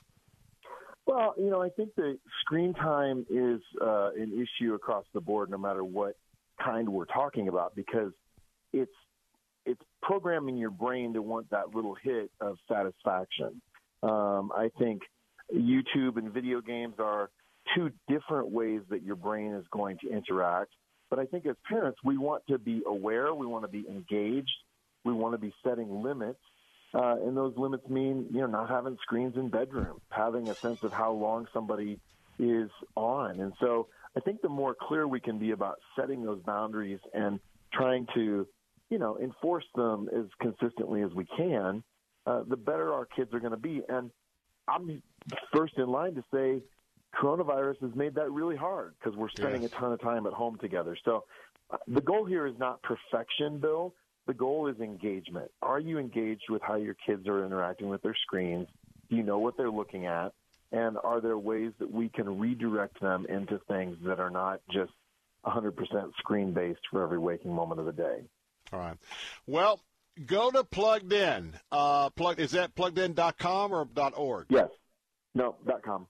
[1.07, 5.49] Well, you know, I think the screen time is uh, an issue across the board,
[5.49, 6.17] no matter what
[6.63, 8.11] kind we're talking about, because
[8.73, 8.93] it's
[9.65, 13.59] it's programming your brain to want that little hit of satisfaction.
[14.03, 15.01] Um, I think
[15.51, 17.31] YouTube and video games are
[17.75, 20.71] two different ways that your brain is going to interact.
[21.09, 24.51] But I think as parents, we want to be aware, we want to be engaged,
[25.03, 26.39] we want to be setting limits.
[26.93, 30.83] Uh, and those limits mean, you know, not having screens in bedrooms, having a sense
[30.83, 31.99] of how long somebody
[32.37, 33.39] is on.
[33.39, 37.39] And so I think the more clear we can be about setting those boundaries and
[37.73, 38.45] trying to
[38.91, 41.81] you know, enforce them as consistently as we can,
[42.27, 43.81] uh, the better our kids are going to be.
[43.87, 44.11] And
[44.67, 45.01] I'm
[45.55, 46.61] first in line to say,
[47.15, 49.71] coronavirus has made that really hard because we're spending Yes.
[49.71, 50.97] a ton of time at home together.
[51.05, 51.25] So
[51.69, 53.93] uh, the goal here is not perfection, Bill.
[54.27, 55.51] The goal is engagement.
[55.61, 58.67] Are you engaged with how your kids are interacting with their screens?
[59.09, 60.31] Do you know what they're looking at?
[60.71, 64.91] And are there ways that we can redirect them into things that are not just
[65.45, 65.73] 100%
[66.19, 68.21] screen based for every waking moment of the day?
[68.71, 68.97] All right.
[69.47, 69.81] Well,
[70.25, 71.53] go to Plugged In.
[71.71, 74.45] Uh, plug, is that pluggedin.com or .org?
[74.49, 74.69] Yes.
[75.33, 76.07] No, dot .com.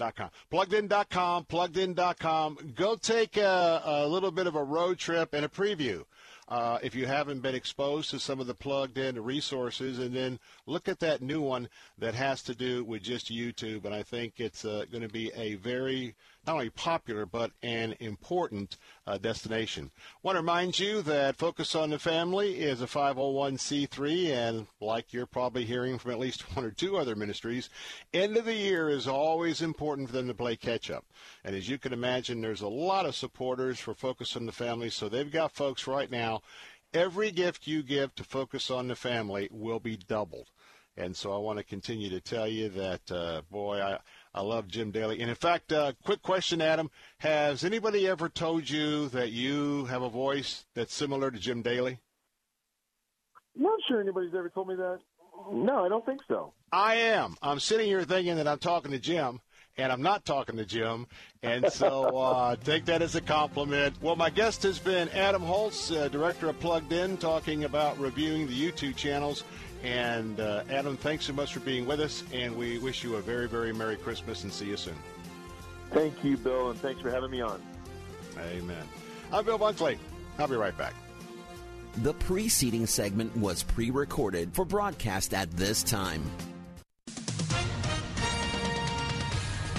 [0.00, 0.30] Dot com.
[0.50, 2.72] Pluggedin.com, pluggedin.com.
[2.74, 6.06] Go take a, a little bit of a road trip and a preview.
[6.48, 10.38] Uh, if you haven't been exposed to some of the plugged in resources, and then
[10.66, 13.84] look at that new one that has to do with just YouTube.
[13.84, 16.14] And I think it's uh, going to be a very,
[16.46, 19.90] not only popular, but an important uh, destination.
[20.22, 25.26] want to remind you that Focus on the Family is a 501c3, and like you're
[25.26, 27.68] probably hearing from at least one or two other ministries,
[28.14, 31.04] end of the year is always important for them to play catch up.
[31.44, 34.90] And as you can imagine, there's a lot of supporters for Focus on the Family,
[34.90, 36.42] so they've got folks right now.
[36.92, 40.48] Every gift you give to Focus on the Family will be doubled.
[40.96, 43.98] And so I want to continue to tell you that, uh, boy, I,
[44.32, 45.20] I love Jim Daly.
[45.20, 46.90] And in fact, uh, quick question, Adam.
[47.18, 51.98] Has anybody ever told you that you have a voice that's similar to Jim Daly?
[53.56, 55.00] Not sure anybody's ever told me that.
[55.50, 56.52] No, I don't think so.
[56.70, 57.34] I am.
[57.42, 59.40] I'm sitting here thinking that I'm talking to Jim,
[59.76, 61.06] and I'm not talking to Jim.
[61.42, 63.96] And so uh, take that as a compliment.
[64.00, 68.46] Well, my guest has been Adam Holz, uh, director of Plugged In, talking about reviewing
[68.46, 69.42] the YouTube channels.
[69.82, 73.22] And uh, Adam, thanks so much for being with us, and we wish you a
[73.22, 74.96] very, very Merry Christmas and see you soon.
[75.90, 77.62] Thank you, Bill, and thanks for having me on.
[78.38, 78.84] Amen.
[79.32, 79.98] I'm Bill Bunkley.
[80.38, 80.94] I'll be right back.
[81.98, 86.22] The preceding segment was pre recorded for broadcast at this time.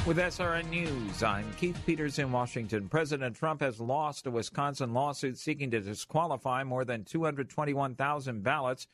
[0.03, 2.89] With SRN News, I'm Keith Peters in Washington.
[2.89, 8.87] President Trump has lost a Wisconsin lawsuit seeking to disqualify more than 221,000 ballots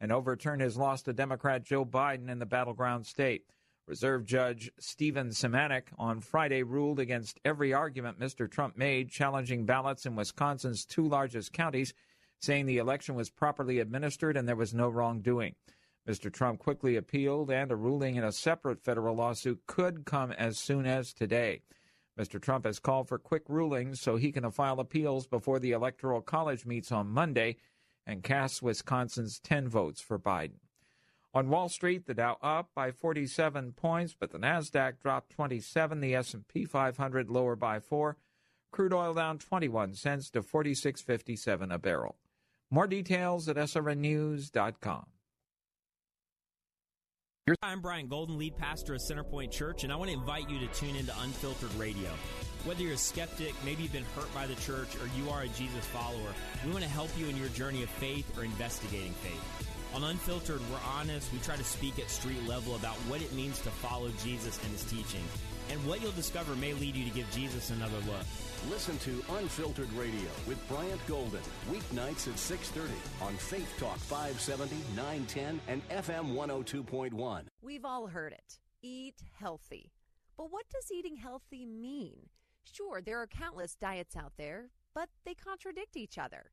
[0.00, 3.44] and overturn his loss to Democrat Joe Biden in the battleground state.
[3.86, 8.48] Reserve Judge Stephen Simanek on Friday ruled against every argument Mr.
[8.50, 11.92] Trump made challenging ballots in Wisconsin's two largest counties,
[12.38, 15.54] saying the election was properly administered and there was no wrongdoing.
[16.08, 16.32] Mr.
[16.32, 20.86] Trump quickly appealed, and a ruling in a separate federal lawsuit could come as soon
[20.86, 21.60] as today.
[22.18, 22.40] Mr.
[22.40, 26.66] Trump has called for quick rulings so he can file appeals before the Electoral College
[26.66, 27.56] meets on Monday
[28.10, 30.58] and casts Wisconsin's 10 votes for Biden.
[31.32, 36.16] On Wall Street, the Dow up by 47 points, but the Nasdaq dropped 27, the
[36.16, 38.16] S&P 500 lower by 4,
[38.72, 42.16] crude oil down 21 cents to 46.57 a barrel.
[42.68, 45.06] More details at srnnews.com.
[47.62, 50.66] I'm Bryant Golden, lead pastor of Centerpoint Church, and I want to invite you to
[50.68, 52.10] tune into Unfiltered Radio.
[52.64, 55.48] Whether you're a skeptic, maybe you've been hurt by the church, or you are a
[55.48, 56.34] Jesus follower,
[56.66, 59.66] we want to help you in your journey of faith or investigating faith.
[59.94, 61.32] On Unfiltered, we're honest.
[61.32, 64.72] We try to speak at street level about what it means to follow Jesus and
[64.72, 65.24] his teaching.
[65.70, 68.26] And what you'll discover may lead you to give Jesus another look.
[68.68, 71.40] Listen to Unfiltered Radio with Bryant Golden,
[71.70, 72.90] weeknights at 6.30
[73.26, 77.44] on Faith Talk 570, 910, and FM 102.1.
[77.62, 78.58] We've all heard it.
[78.82, 79.92] Eat healthy.
[80.36, 82.28] But what does eating healthy mean?
[82.64, 86.50] Sure, there are countless diets out there, but they contradict each other.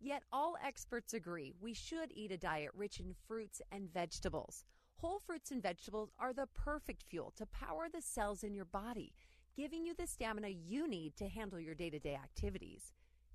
[0.00, 4.64] Yet all experts agree we should eat a diet rich in fruits and vegetables.
[4.96, 9.12] Whole fruits and vegetables are the perfect fuel to power the cells in your body,
[9.56, 12.92] giving you the stamina you need to handle your day to day activities.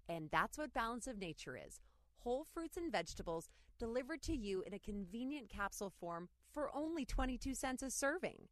[0.08, 1.82] And that's what Balance of Nature is
[2.26, 7.54] whole fruits and vegetables delivered to you in a convenient capsule form for only 22
[7.54, 8.48] cents a serving.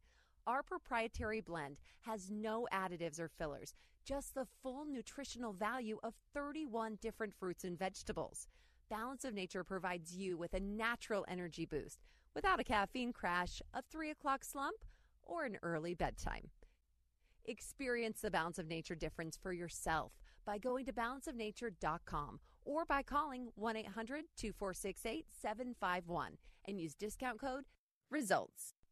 [0.46, 3.74] Our proprietary blend has no additives or fillers,
[4.04, 8.46] just the full nutritional value of 31 different fruits and vegetables.
[8.90, 13.80] Balance of Nature provides you with a natural energy boost without a caffeine crash, a
[13.90, 14.84] 3 o'clock slump,
[15.22, 16.50] or an early bedtime.
[17.46, 20.12] Experience the Balance of Nature difference for yourself
[20.44, 26.36] by going to balanceofnature.com or by calling 1 800 246 8751
[26.68, 27.64] and use discount code
[28.10, 28.74] RESULTS.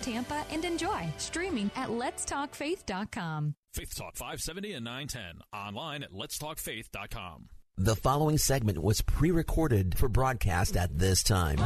[0.00, 3.54] Tampa and enjoy streaming at letstalkfaith.com.
[3.72, 5.42] Faith Talk 570 and 910.
[5.52, 7.48] Online at letstalkfaith.com.
[7.76, 11.58] The following segment was pre recorded for broadcast at this time.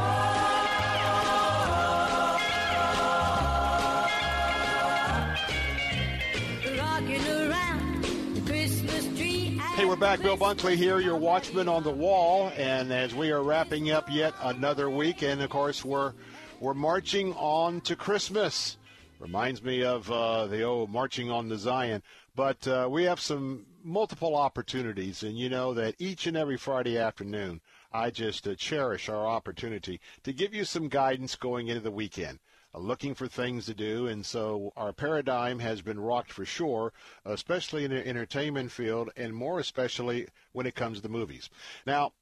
[9.74, 10.22] Hey, we're back.
[10.22, 12.52] Bill Bunkley here, your watchman on the wall.
[12.56, 16.12] And as we are wrapping up yet another week, and of course, we're,
[16.60, 18.76] we're marching on to Christmas.
[19.18, 22.02] Reminds me of uh, the old marching on to Zion.
[22.36, 26.98] But uh, we have some multiple opportunities, and you know that each and every Friday
[26.98, 27.60] afternoon,
[27.92, 32.40] I just uh, cherish our opportunity to give you some guidance going into the weekend.
[32.74, 36.92] Uh, looking for things to do, and so our paradigm has been rocked for sure,
[37.24, 41.48] especially in the entertainment field, and more especially when it comes to movies.
[41.86, 42.12] Now,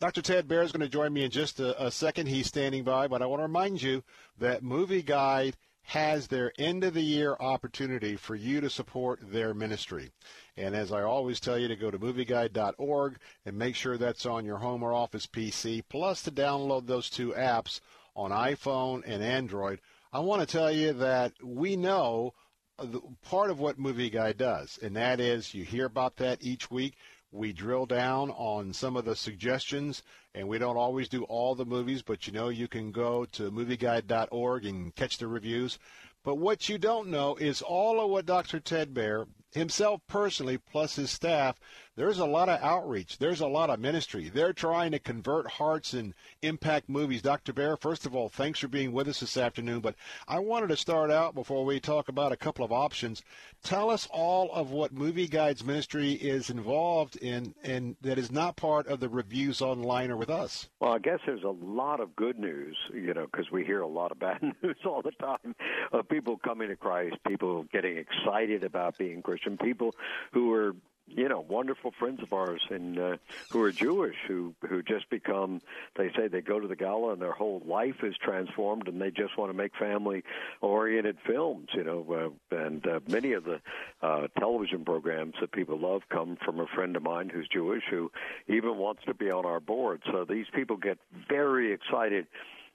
[0.00, 0.22] Dr.
[0.22, 2.28] Ted Baehr is going to join me in just a, a second.
[2.28, 4.04] He's standing by, but I want to remind you
[4.38, 9.54] that Movie Guide has their end of the year opportunity for you to support their
[9.54, 10.12] ministry.
[10.56, 14.44] And as I always tell you to go to movieguide.org and make sure that's on
[14.44, 17.80] your home or office PC, plus to download those two apps
[18.14, 19.80] on iPhone and Android.
[20.12, 22.34] I want to tell you that we know
[22.78, 22.86] uh,
[23.22, 26.94] part of what Movie Guide does, and that is you hear about that each week.
[27.30, 30.02] We drill down on some of the suggestions,
[30.34, 33.50] and we don't always do all the movies, but you know you can go to
[33.50, 35.78] movieguide.org and catch the reviews.
[36.24, 38.60] But what you don't know is all of what Dr.
[38.60, 41.60] Ted Baehr himself personally, plus his staff,
[41.98, 43.18] there's a lot of outreach.
[43.18, 44.30] There's a lot of ministry.
[44.32, 47.22] They're trying to convert hearts and impact movies.
[47.22, 47.52] Dr.
[47.52, 49.80] Baehr, first of all, thanks for being with us this afternoon.
[49.80, 49.96] But
[50.28, 53.24] I wanted to start out before we talk about a couple of options.
[53.64, 58.54] Tell us all of what Movie Guides Ministry is involved in and that is not
[58.54, 60.68] part of the reviews online or with us.
[60.78, 63.88] Well, I guess there's a lot of good news, you know, because we hear a
[63.88, 65.56] lot of bad news all the time
[65.90, 69.96] of people coming to Christ, people getting excited about being Christian, people
[70.32, 70.76] who are
[71.10, 73.16] you know, wonderful friends of ours and uh,
[73.50, 75.60] who are Jewish who who just become.
[75.96, 79.10] They say they go to the gala and their whole life is transformed, and they
[79.10, 81.68] just want to make family-oriented films.
[81.74, 83.60] You know, uh, and uh, many of the
[84.02, 88.10] uh, television programs that people love come from a friend of mine who's Jewish who
[88.48, 90.02] even wants to be on our board.
[90.12, 92.26] So these people get very excited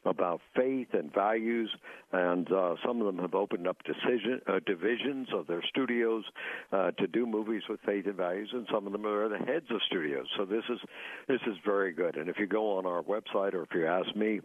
[0.06, 1.70] about faith and values,
[2.12, 6.24] and uh, some of them have opened up decision, uh, divisions of their studios
[6.72, 9.66] uh, to do movies with faith and values, and some of them are the heads
[9.72, 10.28] of studios.
[10.38, 10.80] So this is
[11.28, 12.18] this is very good.
[12.18, 14.42] And if you go on our website, or if you ask me,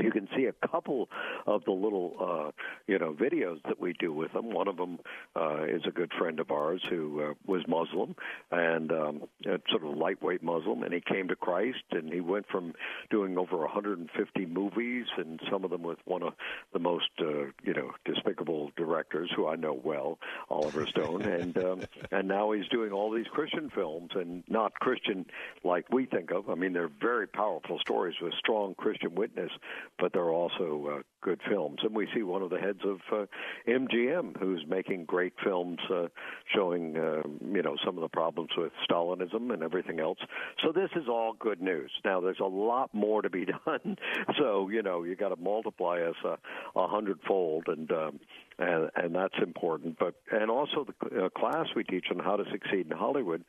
[0.00, 1.08] you can see a couple
[1.46, 2.50] of the little uh
[2.86, 4.50] you know videos that we do with them.
[4.50, 4.98] One of them
[5.36, 8.14] uh is a good friend of ours who uh, was muslim
[8.50, 9.22] and um
[9.70, 12.72] sort of lightweight muslim and he came to christ and he went from
[13.10, 16.34] doing over 150 movies and some of them with one of
[16.72, 20.18] the most uh you know despicable directors who I know well
[20.50, 21.80] Oliver Stone and um
[22.10, 25.26] and now he's doing all these christian films and not christian
[25.64, 26.48] like we think of.
[26.48, 29.50] I mean they're very powerful stories with strong christian witness
[29.98, 31.78] but they're also uh, good films.
[31.82, 33.26] And we see one of the heads of uh,
[33.68, 36.08] MGM who's making great films uh,
[36.54, 40.18] showing, uh, you know, some of the problems with Stalinism and everything else.
[40.62, 41.90] So this is all good news.
[42.04, 43.96] Now there's a lot more to be done.
[44.38, 46.38] So you know you got to multiply us a,
[46.78, 48.20] a hundredfold, and um,
[48.62, 49.98] and and that's important.
[49.98, 53.44] But and also the uh, class we teach on how to succeed in Hollywood.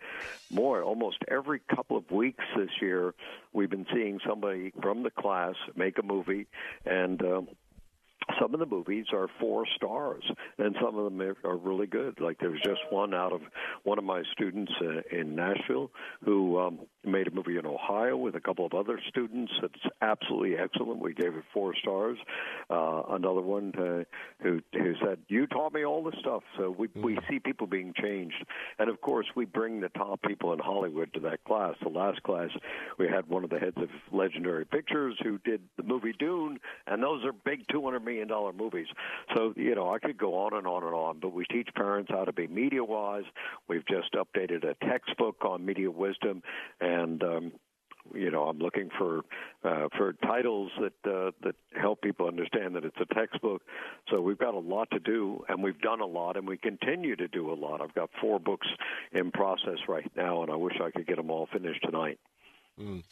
[0.51, 3.13] More almost every couple of weeks this year,
[3.53, 6.47] we've been seeing somebody from the class make a movie,
[6.85, 7.21] and.
[7.21, 7.47] Um,
[8.39, 10.23] some of the movies are four stars,
[10.57, 12.21] and some of them are really good.
[12.21, 13.41] Like there was just one out of
[13.83, 15.91] one of my students uh, in Nashville
[16.23, 19.51] who um, made a movie in Ohio with a couple of other students.
[19.61, 20.99] It's absolutely excellent.
[20.99, 22.17] We gave it four stars.
[22.69, 24.03] Uh, another one uh,
[24.41, 27.93] who who said, "You taught me all this stuff." So we we see people being
[27.99, 28.45] changed,
[28.79, 31.75] and of course we bring the top people in Hollywood to that class.
[31.81, 32.49] The last class
[32.97, 37.01] we had one of the heads of Legendary Pictures who did the movie Dune, and
[37.03, 38.87] those are big two hundred million dollar movies.
[39.35, 42.11] So you know I could go on and on and on, but we teach parents
[42.11, 43.25] how to be media wise.
[43.67, 46.41] We've just updated a textbook on media wisdom
[46.79, 46.92] and
[47.23, 47.51] um,
[48.13, 49.21] you know I'm looking for
[49.63, 53.61] uh, for titles that uh, that help people understand that it's a textbook.
[54.09, 57.15] So we've got a lot to do, and we've done a lot, and we continue
[57.15, 57.81] to do a lot.
[57.81, 58.67] I've got four books
[59.11, 62.19] in process right now, and I wish I could get them all finished tonight.
[62.79, 63.03] Mm.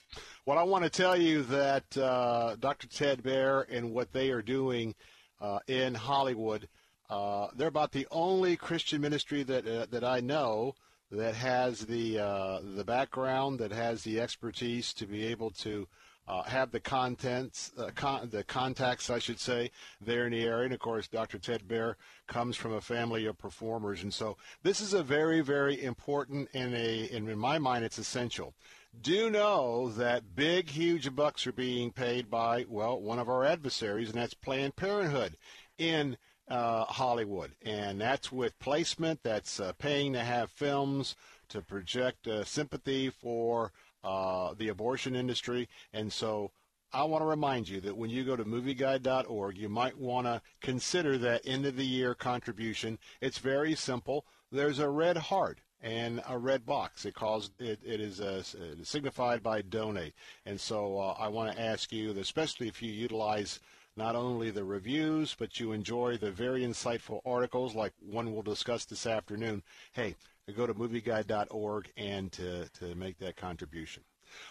[0.45, 2.87] Well, I want to tell you that uh, Dr.
[2.87, 4.95] Ted Baehr and what they are doing
[5.39, 6.67] uh, in Hollywood,
[7.09, 10.73] uh, they're about the only Christian ministry that uh, that I know
[11.11, 15.87] that has the uh, the background, that has the expertise to be able to
[16.27, 20.65] uh, have the contents, uh, con- the contacts, I should say, there in the area.
[20.65, 21.39] And of course, Dr.
[21.39, 21.95] Ted Baehr
[22.27, 26.73] comes from a family of performers, and so this is a very, very important and
[26.73, 28.53] a, and in my mind, it's essential.
[29.01, 34.09] Do know that big, huge bucks are being paid by well, one of our adversaries,
[34.09, 35.37] and that's Planned Parenthood
[35.77, 39.21] in uh, Hollywood, and that's with placement.
[39.23, 41.15] That's uh, paying to have films
[41.49, 43.71] to project uh, sympathy for
[44.03, 46.51] uh, the abortion industry, and so.
[46.93, 50.41] I want to remind you that when you go to movieguide.org, you might want to
[50.59, 52.99] consider that end of the year contribution.
[53.21, 54.25] It's very simple.
[54.51, 57.05] There's a red heart and a red box.
[57.05, 58.43] It calls it, it is uh,
[58.83, 60.13] signified by donate.
[60.45, 63.59] And so uh, I want to ask you, especially if you utilize
[63.95, 68.85] not only the reviews, but you enjoy the very insightful articles like one we'll discuss
[68.85, 69.63] this afternoon,
[69.93, 70.15] hey,
[70.55, 74.03] go to movieguide.org and to, to make that contribution.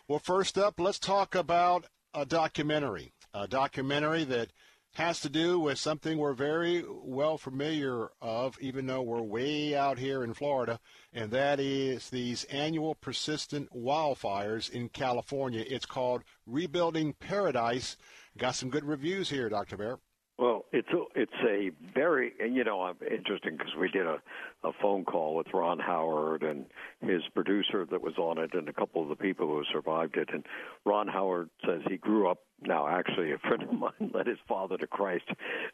[0.08, 3.12] Well, first up, let's talk about a documentary.
[3.32, 4.48] A documentary that
[4.94, 9.98] has to do with something we're very well familiar of, even though we're way out
[9.98, 10.80] here in Florida,
[11.12, 15.64] and that is these annual persistent wildfires in California.
[15.68, 17.96] It's called Rebuilding Paradise.
[18.38, 19.76] Got some good reviews here, Dr.
[19.76, 19.98] Baehr.
[20.38, 24.22] Well, it's a, it's a very you know interesting because we did a
[24.64, 26.64] a phone call with Ron Howard and
[27.02, 30.30] his producer that was on it and a couple of the people who survived it.
[30.32, 30.46] And
[30.86, 32.38] Ron Howard says he grew up.
[32.62, 35.24] Now, actually, a friend of mine led his father to Christ.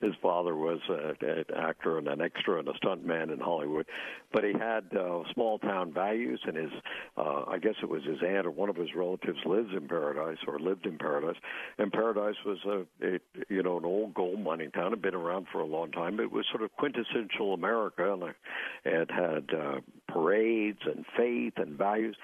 [0.00, 3.86] His father was a, an actor and an extra and a stuntman in Hollywood,
[4.32, 6.40] but he had uh, small town values.
[6.46, 6.70] And his,
[7.16, 10.38] uh, I guess it was his aunt or one of his relatives lives in Paradise
[10.46, 11.36] or lived in Paradise.
[11.78, 14.92] And Paradise was a, a you know, an old gold mining town.
[14.92, 16.20] Had been around for a long time.
[16.20, 18.22] It was sort of quintessential America, and
[18.84, 22.16] it had uh, parades and faith and values.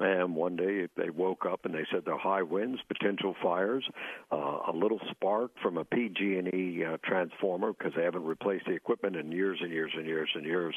[0.00, 3.84] And one day they woke up and they said there are high winds, potential fires,
[4.32, 9.16] uh, a little spark from a PG&E uh, transformer because they haven't replaced the equipment
[9.16, 10.74] in years and years and years and years.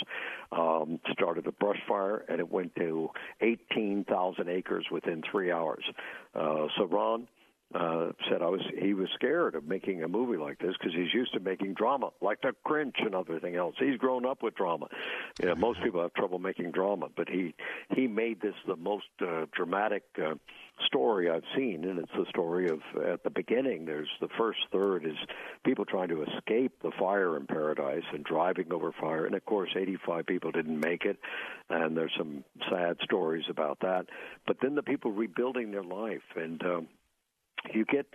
[0.52, 3.10] Um, started a brush fire and it went to
[3.42, 5.84] 18,000 acres within three hours.
[6.36, 7.28] Uh, so Ron
[7.74, 11.14] uh, said I was he was scared of making a movie like this because he's
[11.14, 13.76] used to making drama, like The Grinch and everything else.
[13.80, 14.88] He's grown up with drama.
[15.42, 17.56] You know, most people have trouble making drama, but he
[17.96, 20.36] he made this the most uh, dramatic uh,
[20.86, 23.86] story I've seen, and it's the story of at the beginning.
[23.86, 25.16] There's the first third is
[25.64, 29.70] people trying to escape the fire in paradise and driving over fire, and of course,
[29.76, 31.18] 85 people didn't make it,
[31.70, 34.08] and there's some sad stories about that.
[34.46, 36.62] But then the people rebuilding their life and.
[36.64, 36.88] Um,
[37.74, 38.06] you get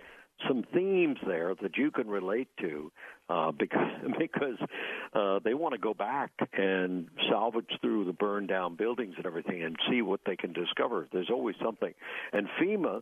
[0.47, 2.91] some themes there that you can relate to
[3.29, 4.57] uh, because because
[5.13, 9.63] uh, they want to go back and salvage through the burned down buildings and everything
[9.63, 11.07] and see what they can discover.
[11.11, 11.93] There's always something,
[12.33, 13.01] and FEMA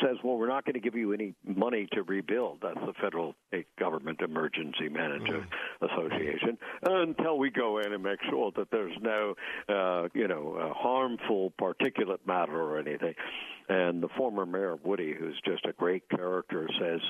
[0.00, 3.34] says, "Well, we're not going to give you any money to rebuild." That's the federal
[3.78, 5.90] government emergency manager mm.
[5.90, 9.34] association until we go in and make sure that there's no,
[9.68, 13.14] uh, you know, uh, harmful particulate matter or anything.
[13.68, 17.00] And the former mayor of Woody, who's just a great character, says,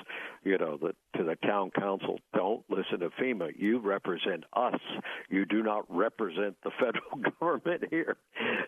[0.43, 3.51] you know, that to the town council, don't listen to FEMA.
[3.57, 4.81] You represent us.
[5.29, 8.17] You do not represent the federal government here.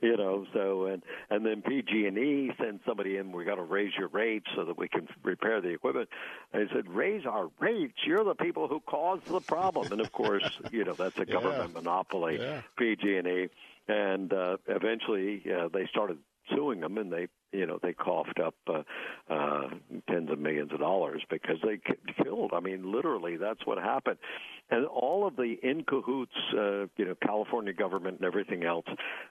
[0.03, 3.33] You know, so and and then PG&E sends somebody in.
[3.33, 6.11] We got to raise your rates so that we can repair the equipment.
[6.53, 7.99] And he said, raise our rates.
[8.07, 9.93] You're the people who caused the problem.
[9.93, 11.81] And of course, you know, that's a government yeah.
[11.81, 12.39] monopoly.
[12.39, 12.61] Yeah.
[12.77, 13.49] PG&E
[13.89, 16.19] and uh, eventually uh, they started
[16.55, 18.83] suing them, and they you know they coughed up uh,
[19.33, 19.69] uh,
[20.09, 21.81] tens of millions of dollars because they
[22.23, 22.53] killed.
[22.55, 24.19] I mean, literally, that's what happened.
[24.71, 28.85] And all of the in cahoots, uh, you know, California government and everything else,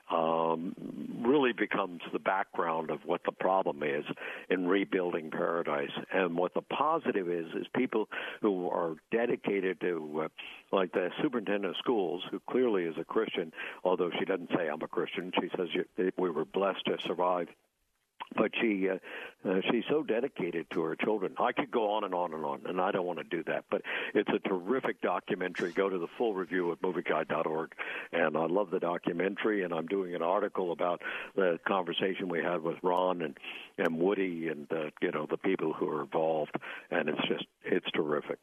[0.10, 0.76] um,
[1.24, 4.04] really becomes the background of what the problem is
[4.50, 5.92] in rebuilding paradise.
[6.12, 8.10] And what the positive is is people
[8.42, 13.52] who are dedicated to, uh, like the superintendent of schools, who clearly is a Christian,
[13.84, 15.32] although she doesn't say I'm a Christian.
[15.40, 15.68] She says
[16.18, 17.48] we were blessed to survive
[18.36, 18.98] but she uh,
[19.48, 21.36] uh, she's so dedicated to her children.
[21.40, 23.66] I could go on and on and on, and I don't want to do that.
[23.70, 23.82] But
[24.14, 25.72] it's a terrific documentary.
[25.72, 27.72] Go to the full review at movieguide.org,
[28.12, 29.64] and I love the documentary.
[29.64, 31.02] And I'm doing an article about
[31.36, 33.38] the conversation we had with Ron and
[33.78, 36.56] and Woody, and uh, you know the people who are involved,
[36.92, 38.40] and it's just it's terrific.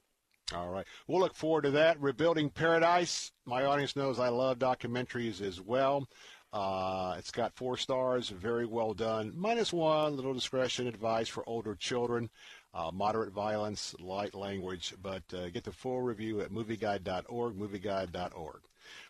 [0.55, 0.87] All right.
[1.07, 1.99] We'll look forward to that.
[2.01, 3.33] Rebuilding Paradise.
[3.47, 6.07] My audience knows I love documentaries as well.
[6.55, 9.33] Uh, it's got four stars, very well done.
[9.35, 12.31] Minus one, little discretion advised for older children.
[12.73, 14.95] Uh, moderate violence, light language.
[15.03, 18.61] But uh, get the full review at movieguide.org, movieguide.org.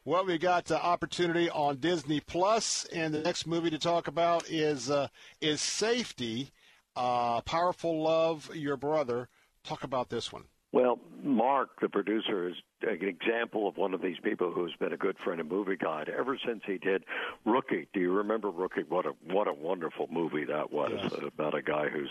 [0.07, 4.49] Well, we got uh, opportunity on Disney Plus, and the next movie to talk about
[4.49, 5.09] is uh,
[5.43, 6.51] is Safety.
[6.97, 9.29] Uh, Powerful Love, Your Brother.
[9.65, 10.45] Talk about this one.
[10.73, 12.55] Well, Mark, the producer, is
[12.87, 16.09] an example of one of these people who's been a good friend of Movie Guide
[16.09, 17.05] ever since he did
[17.45, 17.89] Rookie.
[17.93, 18.85] Do you remember Rookie?
[18.89, 21.13] What a what a wonderful movie that was yes.
[21.27, 22.11] about a guy who's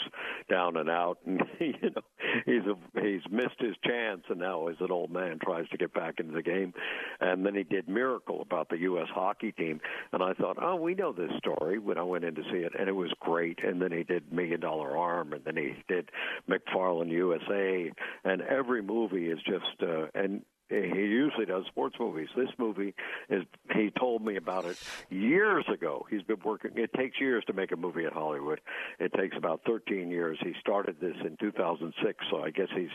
[0.50, 2.02] down and out, and you know
[2.46, 5.94] he's a, he's missed his chance, and now as an old man tries to get
[5.94, 6.74] back into the game.
[7.20, 9.08] And then he did Miracle about the U.S.
[9.14, 9.80] hockey team,
[10.12, 12.74] and I thought, oh, we know this story when I went in to see it,
[12.78, 13.64] and it was great.
[13.64, 16.10] And then he did Million Dollar Arm, and then he did
[16.50, 17.92] McFarland USA,
[18.24, 22.30] and every movie is just uh, and he usually does sports movies.
[22.36, 22.94] This movie
[23.30, 23.44] is
[23.76, 24.78] he told me about it
[25.10, 26.06] years ago.
[26.10, 28.62] He's been working it takes years to make a movie at Hollywood.
[29.00, 30.38] It takes about 13 years.
[30.42, 32.90] He started this in 2006, so I guess he's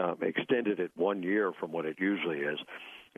[0.00, 2.58] uh, extended it 1 year from what it usually is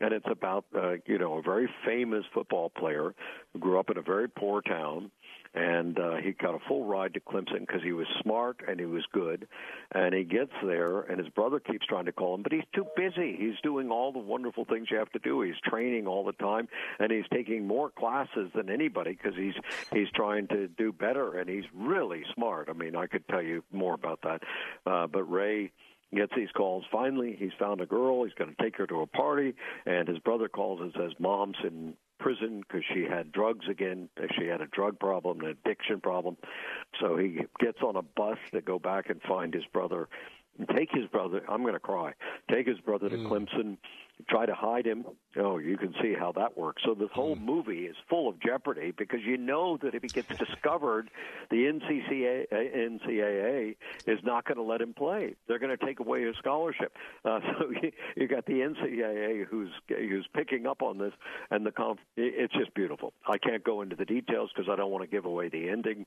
[0.01, 3.13] and it's about uh, you know a very famous football player
[3.53, 5.11] who grew up in a very poor town
[5.59, 8.85] and uh, he got a full ride to Clemson because he was smart and he
[8.85, 9.45] was good.
[9.91, 12.85] And he gets there, and his brother keeps trying to call him, but he's too
[12.95, 13.35] busy.
[13.37, 15.41] He's doing all the wonderful things you have to do.
[15.41, 19.55] He's training all the time, and he's taking more classes than anybody because he's
[19.91, 22.69] he's trying to do better, and he's really smart.
[22.69, 24.43] I mean, I could tell you more about that,
[24.85, 25.71] uh, but Ray
[26.15, 26.85] gets these calls.
[26.89, 28.23] Finally, he's found a girl.
[28.23, 29.55] He's going to take her to a party,
[29.85, 34.09] and his brother calls and says, "Mom's in prison because she had drugs again.
[34.37, 36.37] She had a drug problem, an addiction problem.
[36.99, 40.07] So he gets on a bus to go back and find his brother.
[40.75, 41.41] Take his brother.
[41.47, 42.13] I'm going to cry.
[42.51, 43.27] Take his brother to mm.
[43.27, 43.77] Clemson
[44.27, 45.05] try to hide him.
[45.37, 46.81] Oh, you can see how that works.
[46.85, 47.45] So this whole hmm.
[47.45, 51.09] movie is full of jeopardy because you know that if he gets discovered,
[51.49, 53.75] the NCCA, NCAA
[54.07, 55.35] is not going to let him play.
[55.47, 56.95] They're going to take away his scholarship.
[57.23, 61.13] Uh, so you, you got the NCAA who's who's picking up on this,
[61.51, 63.13] and the conf- it's just beautiful.
[63.27, 66.05] I can't go into the details because I don't want to give away the ending,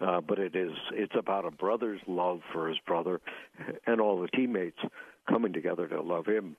[0.00, 3.20] uh, but it is it's about a brother's love for his brother,
[3.86, 4.78] and all the teammates
[5.28, 6.56] coming together to love him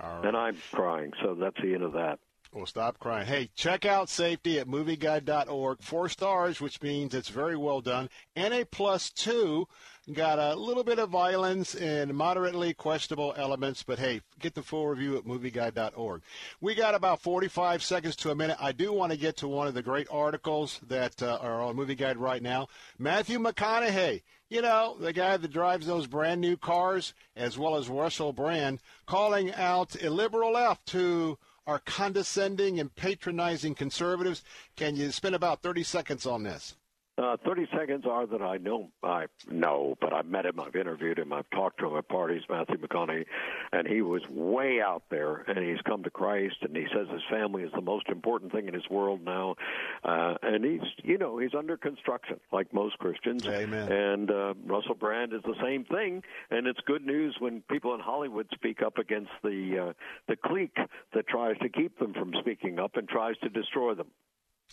[0.00, 0.24] Right.
[0.24, 2.18] And I'm crying, so that's the end of that.
[2.52, 3.26] Well, stop crying.
[3.26, 5.82] Hey, check out Safety at movieguide.org.
[5.82, 8.10] Four stars, which means it's very well done.
[8.34, 9.68] And a plus two.
[10.12, 14.88] Got a little bit of violence and moderately questionable elements, but hey, get the full
[14.88, 16.22] review at movieguide.org.
[16.60, 18.56] We got about 45 seconds to a minute.
[18.58, 21.76] I do want to get to one of the great articles that uh, are on
[21.76, 22.68] Movie Guide right now.
[22.98, 27.88] Matthew McConaughey you know, the guy that drives those brand new cars, as well as
[27.88, 34.42] Russell Brand, calling out a liberal left who are condescending and patronizing conservatives.
[34.74, 36.74] Can you spend about 30 seconds on this?
[37.20, 41.18] Uh, 30 seconds are that I know, I know, but I've met him, I've interviewed
[41.18, 43.26] him, I've talked to him at parties, Matthew McConaughey,
[43.72, 47.20] and he was way out there, and he's come to Christ, and he says his
[47.28, 49.56] family is the most important thing in his world now,
[50.02, 53.46] uh, and he's, you know, he's under construction, like most Christians.
[53.46, 53.92] Amen.
[53.92, 58.00] And uh, Russell Brand is the same thing, and it's good news when people in
[58.00, 59.92] Hollywood speak up against the uh,
[60.26, 60.78] the clique
[61.12, 64.06] that tries to keep them from speaking up and tries to destroy them.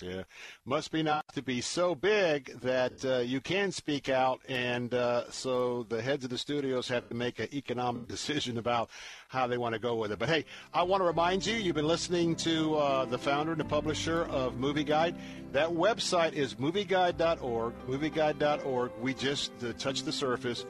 [0.02, 0.24] Yeah,
[0.64, 5.30] must be not to be so big that uh, you can speak out, and uh,
[5.32, 8.92] so the heads of the studios have to make an economic decision about
[9.28, 10.20] how they want to go with it.
[10.20, 13.60] But hey, I want to remind you, you've been listening to uh, the founder and
[13.60, 15.16] the publisher of Movie Guide.
[15.52, 17.74] That website is movieguide.org.
[17.88, 18.92] Movieguide.org.
[19.02, 20.66] We just uh, touched the surface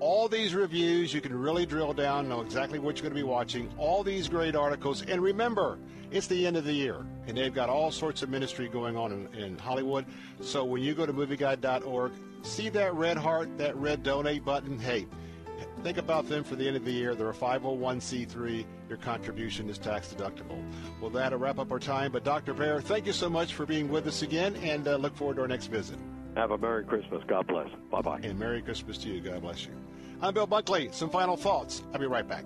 [0.00, 1.12] all these reviews.
[1.12, 4.28] You can really drill down, know exactly what you're going to be watching, all these
[4.28, 5.02] great articles.
[5.02, 5.78] And remember,
[6.10, 9.12] it's the end of the year, and they've got all sorts of ministry going on
[9.12, 10.06] in, in Hollywood.
[10.40, 12.12] So when you go to movieguide.org,
[12.42, 14.78] see that red heart, that red donate button.
[14.78, 15.06] Hey,
[15.82, 17.14] think about them for the end of the year.
[17.14, 18.64] They're a 501c3.
[18.88, 20.62] Your contribution is tax deductible.
[21.00, 22.12] Well, that'll wrap up our time.
[22.12, 22.54] But Dr.
[22.54, 25.42] Baehr, thank you so much for being with us again, and uh, look forward to
[25.42, 25.98] our next visit.
[26.38, 27.20] Have a Merry Christmas.
[27.26, 27.68] God bless.
[27.90, 28.20] Bye bye.
[28.22, 29.20] And Merry Christmas to you.
[29.20, 29.72] God bless you.
[30.22, 30.94] I'm Bill Bunkley.
[30.94, 31.82] Some final thoughts.
[31.92, 32.44] I'll be right back.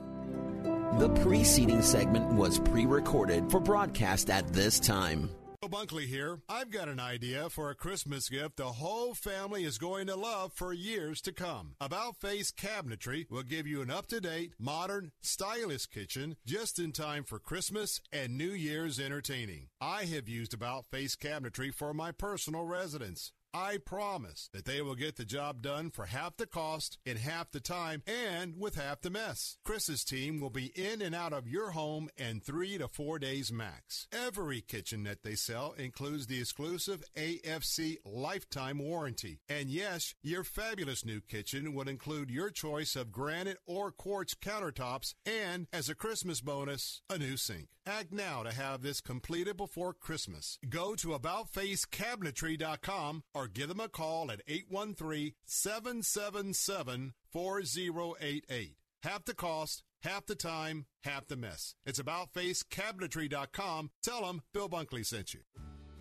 [0.98, 5.28] The preceding segment was pre recorded for broadcast at this time.
[5.60, 6.40] Bill Bunkley here.
[6.48, 10.54] I've got an idea for a Christmas gift the whole family is going to love
[10.54, 11.74] for years to come.
[11.78, 16.92] About Face Cabinetry will give you an up to date, modern, stylish kitchen just in
[16.92, 19.68] time for Christmas and New Year's entertaining.
[19.82, 23.32] I have used About Face Cabinetry for my personal residence.
[23.54, 27.50] I promise that they will get the job done for half the cost in half
[27.50, 29.58] the time and with half the mess.
[29.64, 33.52] Chris's team will be in and out of your home in three to four days
[33.52, 34.06] max.
[34.12, 39.40] Every kitchen that they sell includes the exclusive AFC lifetime warranty.
[39.48, 45.14] And yes, your fabulous new kitchen will include your choice of granite or quartz countertops
[45.26, 47.68] and, as a Christmas bonus, a new sink.
[47.84, 50.56] Act now to have this completed before Christmas.
[50.68, 58.76] Go to AboutFaceCabinetry.com or give them a call at 813 777 4088.
[59.02, 61.74] Half the cost, half the time, half the mess.
[61.84, 63.90] It's AboutFaceCabinetry.com.
[64.02, 65.40] Tell them Bill Bunkley sent you.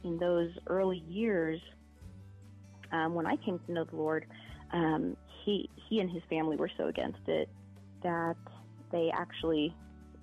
[0.04, 1.60] In those early years,
[2.92, 4.26] um, when I came to know the Lord,
[4.74, 7.50] um, he he and his family were so against it
[8.04, 8.36] that
[8.92, 9.76] they actually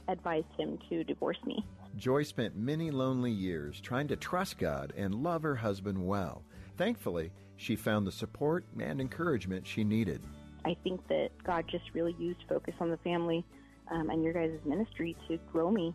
[0.09, 1.65] advised him to divorce me.
[1.97, 6.45] Joy spent many lonely years trying to trust God and love her husband well.
[6.79, 10.23] Thankfully, she found the support and encouragement she needed.
[10.65, 13.45] I think that God just really used Focus on the Family
[13.91, 15.93] um, and your guys' ministry to grow me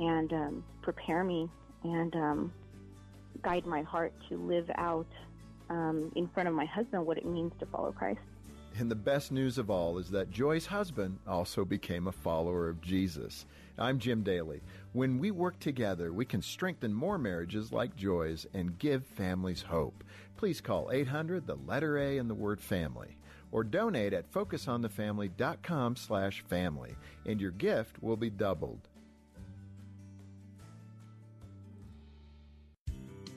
[0.00, 1.48] and um, prepare me
[1.84, 2.52] and um,
[3.42, 5.06] guide my heart to live out
[5.70, 8.20] um, in front of my husband what it means to follow Christ.
[8.78, 12.80] And the best news of all is that Joy's husband also became a follower of
[12.80, 13.46] Jesus.
[13.78, 14.62] I'm Jim Daly.
[14.94, 20.02] When we work together, we can strengthen more marriages like Joy's and give families hope.
[20.38, 23.18] Please call 800 the letter A and the word family
[23.52, 26.96] or donate at focusonthefamily.com slash family
[27.26, 28.88] and your gift will be doubled.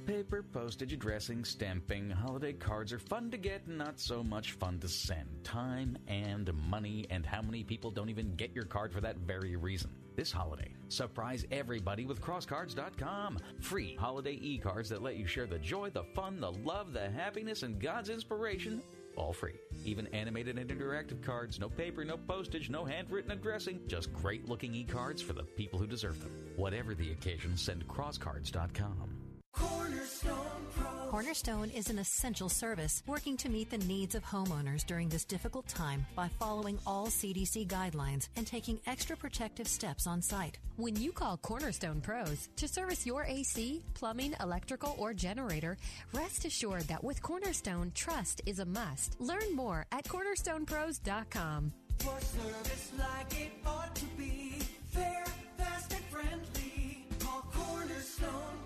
[0.10, 4.88] Paper, postage, addressing, stamping, holiday cards are fun to get not so much fun to
[4.88, 5.28] send.
[5.44, 9.56] Time and money, and how many people don't even get your card for that very
[9.56, 9.92] reason.
[10.16, 13.38] This holiday, surprise everybody with crosscards.com.
[13.60, 17.62] Free holiday e-cards that let you share the joy, the fun, the love, the happiness,
[17.62, 18.82] and God's inspiration
[19.16, 19.60] all free.
[19.86, 24.74] Even animated and interactive cards, no paper, no postage, no handwritten addressing, just great looking
[24.74, 26.32] e cards for the people who deserve them.
[26.56, 29.19] Whatever the occasion, send crosscards.com.
[29.60, 30.36] Cornerstone
[30.74, 31.10] Pros.
[31.12, 35.68] Cornerstone is an essential service working to meet the needs of homeowners during this difficult
[35.68, 40.58] time by following all CDC guidelines and taking extra protective steps on site.
[40.78, 45.78] When you call Cornerstone Pros to service your AC, plumbing, electrical, or generator,
[46.14, 49.20] rest assured that with Cornerstone, trust is a must.
[49.20, 51.74] Learn more at cornerstonepros.com.
[51.98, 54.54] For service like it ought to be,
[54.88, 55.26] fair,
[55.58, 57.06] fast, and friendly.
[57.20, 58.59] Call Cornerstone Pros.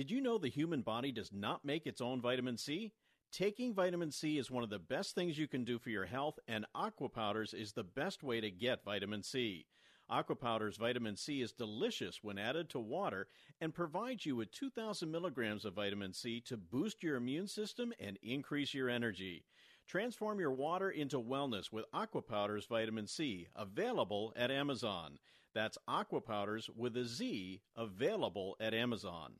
[0.00, 2.90] Did you know the human body does not make its own vitamin C?
[3.30, 6.38] Taking vitamin C is one of the best things you can do for your health,
[6.48, 9.66] and Aqua Powders is the best way to get vitamin C.
[10.08, 13.26] Aqua Powders vitamin C is delicious when added to water
[13.60, 18.18] and provides you with 2,000 milligrams of vitamin C to boost your immune system and
[18.22, 19.44] increase your energy.
[19.86, 25.18] Transform your water into wellness with Aqua Powders vitamin C, available at Amazon.
[25.52, 29.34] That's Aqua Powders with a Z, available at Amazon.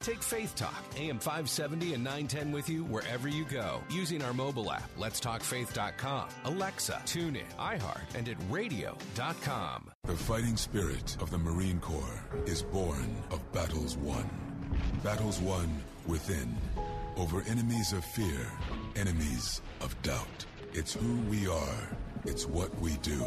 [0.00, 4.70] Take Faith Talk, AM 570 and 910 with you wherever you go using our mobile
[4.70, 9.90] app, letstalkfaith.com, Alexa, TuneIn, iHeart, and at radio.com.
[10.04, 14.28] The fighting spirit of the Marine Corps is born of battles won.
[15.02, 15.74] Battles won
[16.06, 16.54] within,
[17.16, 18.46] over enemies of fear,
[18.96, 20.44] enemies of doubt.
[20.74, 23.24] It's who we are, it's what we do.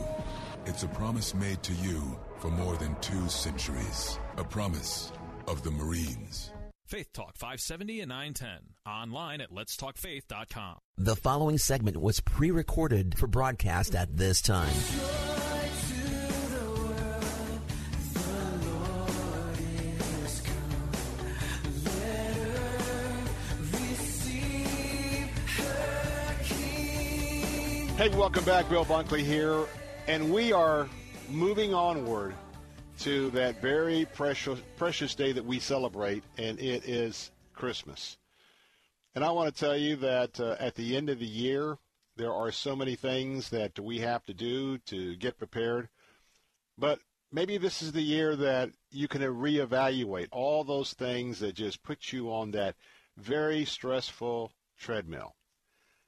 [0.67, 4.19] It's a promise made to you for more than two centuries.
[4.37, 5.11] A promise
[5.47, 6.51] of the Marines.
[6.87, 8.59] Faith Talk 570 and 910.
[8.85, 10.77] Online at letstalkfaith.com.
[10.97, 14.73] The following segment was pre recorded for broadcast at this time.
[27.97, 28.69] Hey, welcome back.
[28.69, 29.65] Bill Bunkley here.
[30.07, 30.87] And we are
[31.29, 32.33] moving onward
[32.99, 38.17] to that very precious, precious day that we celebrate, and it is Christmas.
[39.13, 41.77] And I want to tell you that uh, at the end of the year,
[42.15, 45.89] there are so many things that we have to do to get prepared.
[46.77, 46.99] But
[47.31, 52.11] maybe this is the year that you can reevaluate all those things that just put
[52.11, 52.75] you on that
[53.15, 55.35] very stressful treadmill.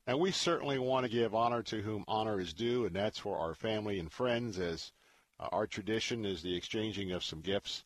[0.07, 3.37] And we certainly want to give honor to whom honor is due, and that's for
[3.37, 4.91] our family and friends, as
[5.39, 7.83] uh, our tradition is the exchanging of some gifts.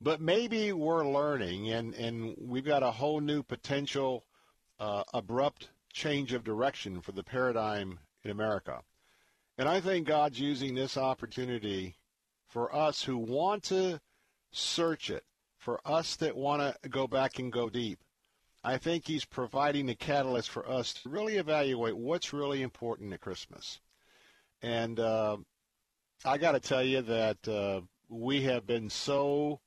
[0.00, 4.24] But maybe we're learning, and, and we've got a whole new potential
[4.78, 8.82] uh, abrupt change of direction for the paradigm in America.
[9.56, 11.96] And I think God's using this opportunity
[12.46, 14.00] for us who want to
[14.52, 15.24] search it,
[15.56, 17.98] for us that want to go back and go deep,
[18.62, 23.20] I think he's providing the catalyst for us to really evaluate what's really important at
[23.20, 23.80] Christmas.
[24.62, 25.38] And uh,
[26.24, 29.60] I got to tell you that uh, we have been so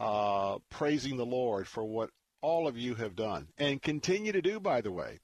[0.00, 4.60] uh, praising the Lord for what all of you have done and continue to do,
[4.60, 5.20] by the way,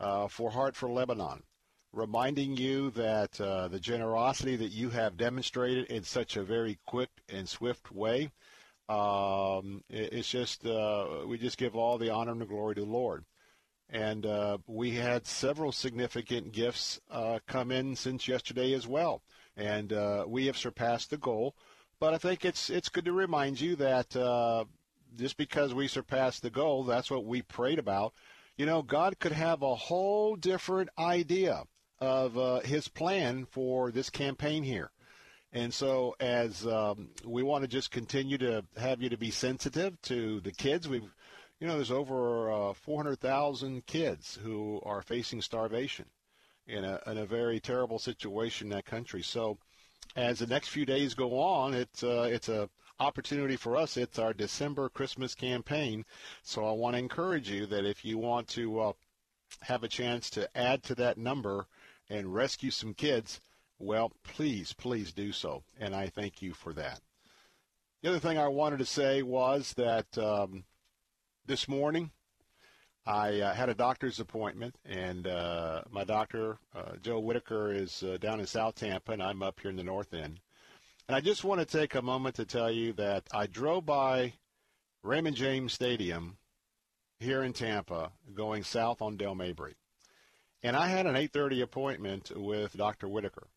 [0.00, 1.42] uh, for Heart for Lebanon.
[1.92, 7.10] Reminding you that uh, the generosity that you have demonstrated in such a very quick
[7.28, 8.30] and swift way
[8.88, 12.86] um, it's just uh, we just give all the honor and the glory to the
[12.86, 13.24] Lord.
[13.88, 19.22] And uh, we had several significant gifts uh, come in since yesterday as well,
[19.56, 21.54] and uh, we have surpassed the goal.
[22.00, 24.64] But I think it's it's good to remind you that uh,
[25.16, 28.12] just because we surpassed the goal, that's what we prayed about.
[28.56, 31.64] You know, God could have a whole different idea
[32.00, 34.90] of uh, His plan for this campaign here.
[35.52, 40.00] And so, as um, we want to just continue to have you to be sensitive
[40.02, 41.14] to the kids, we've,
[41.60, 46.06] you know, there's over uh, 400,000 kids who are facing starvation
[46.66, 49.22] in a, in a very terrible situation in that country.
[49.22, 49.58] So,
[50.16, 52.68] as the next few days go on, it's uh, it's a
[53.00, 53.96] opportunity for us.
[53.96, 56.04] It's our December Christmas campaign.
[56.42, 58.92] So, I want to encourage you that if you want to uh,
[59.62, 61.66] have a chance to add to that number
[62.08, 63.40] and rescue some kids
[63.82, 65.64] well, please, please do so.
[65.78, 67.00] And I thank you for that.
[68.00, 70.64] The other thing I wanted to say was that um,
[71.46, 72.12] this morning
[73.04, 78.16] I uh, had a doctor's appointment, and uh, my doctor, uh, Joe Whitaker, is uh,
[78.18, 80.38] down in South Tampa, and I'm up here in the North End.
[81.08, 84.34] And I just want to take a moment to tell you that I drove by
[85.02, 86.36] Raymond James Stadium
[87.18, 89.74] here in Tampa going south on Dale Mabry.
[90.62, 93.08] And I had an 8:30 appointment with Dr.
[93.08, 93.48] Whitaker.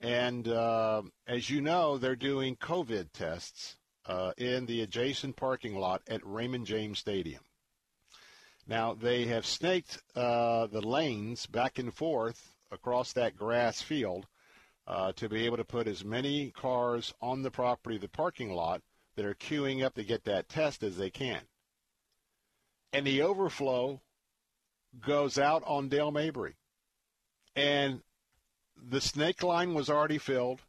[0.00, 6.00] And uh, as you know, they're doing COVID tests uh, in the adjacent parking lot
[6.08, 7.42] at Raymond James Stadium.
[8.68, 14.26] Now, they have snaked uh, the lanes back and forth across that grass field
[14.86, 18.82] uh, to be able to put as many cars on the property, the parking lot,
[19.16, 21.40] that are queuing up to get that test as they can.
[22.92, 24.02] And the overflow
[25.00, 26.56] goes out on Dale Mabry.
[27.56, 28.02] And
[28.76, 30.60] the snake line was already filled.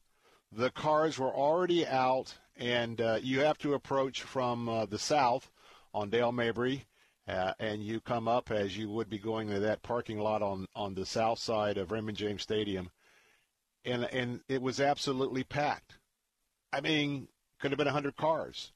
[0.51, 5.51] The cars were already out, and uh, you have to approach from uh, the south
[5.93, 6.85] on Dale Mabry,
[7.29, 10.65] uh, and you come up as you would be going to that parking lot on,
[10.75, 12.89] on the south side of Raymond James Stadium,
[13.85, 15.97] and and it was absolutely packed.
[16.73, 17.27] I mean,
[17.59, 18.71] could have been 100 cars.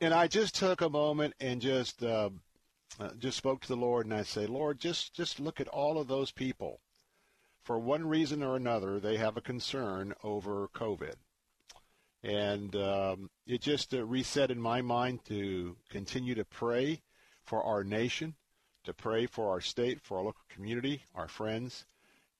[0.00, 2.30] And I just took a moment and just uh,
[2.98, 5.98] uh, just spoke to the Lord, and I say, Lord, just just look at all
[5.98, 6.80] of those people
[7.64, 11.14] for one reason or another, they have a concern over COVID.
[12.22, 17.02] And um, it just uh, reset in my mind to continue to pray
[17.44, 18.34] for our nation,
[18.84, 21.84] to pray for our state, for our local community, our friends.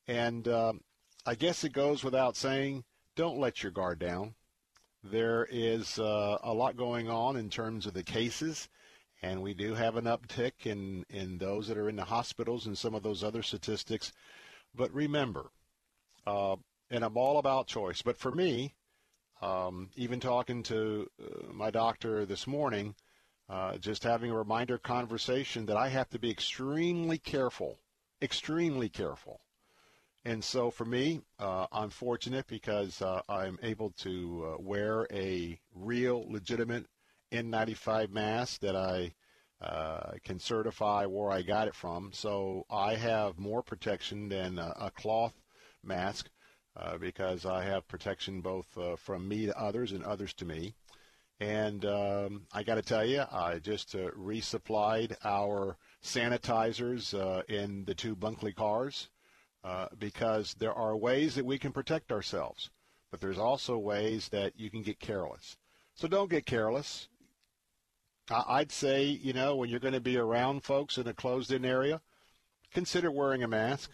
[0.07, 0.81] And um,
[1.27, 2.85] I guess it goes without saying,
[3.17, 4.35] don't let your guard down.
[5.03, 8.69] There is uh, a lot going on in terms of the cases,
[9.23, 12.77] and we do have an uptick in, in those that are in the hospitals and
[12.77, 14.13] some of those other statistics.
[14.75, 15.51] But remember,
[16.27, 16.57] uh,
[16.91, 18.75] and I'm all about choice, but for me,
[19.43, 22.95] um, even talking to uh, my doctor this morning,
[23.49, 27.79] uh, just having a reminder conversation that I have to be extremely careful,
[28.23, 29.41] extremely careful.
[30.25, 35.61] And so for me, uh, I'm fortunate because uh, I'm able to uh, wear a
[35.75, 36.87] real, legitimate
[37.31, 39.13] N95 mask that I
[39.61, 42.11] uh, can certify where I got it from.
[42.15, 45.35] So I have more protection than a, a cloth
[45.83, 46.31] mask
[46.75, 48.67] uh, because I have protection both
[48.97, 50.75] from me to others and others to me.
[51.41, 57.85] And um, I got to tell you, I just uh, resupplied our sanitizers uh, in
[57.85, 59.09] the two Bunkley cars.
[59.65, 62.71] uh, because there are ways that we can protect ourselves,
[63.11, 65.57] but there's also ways that you can get careless.
[65.95, 67.09] So don't get careless.
[68.31, 72.01] I'd say, you know, when you're going to be around folks in a closed-in area,
[72.73, 73.91] consider wearing a mask.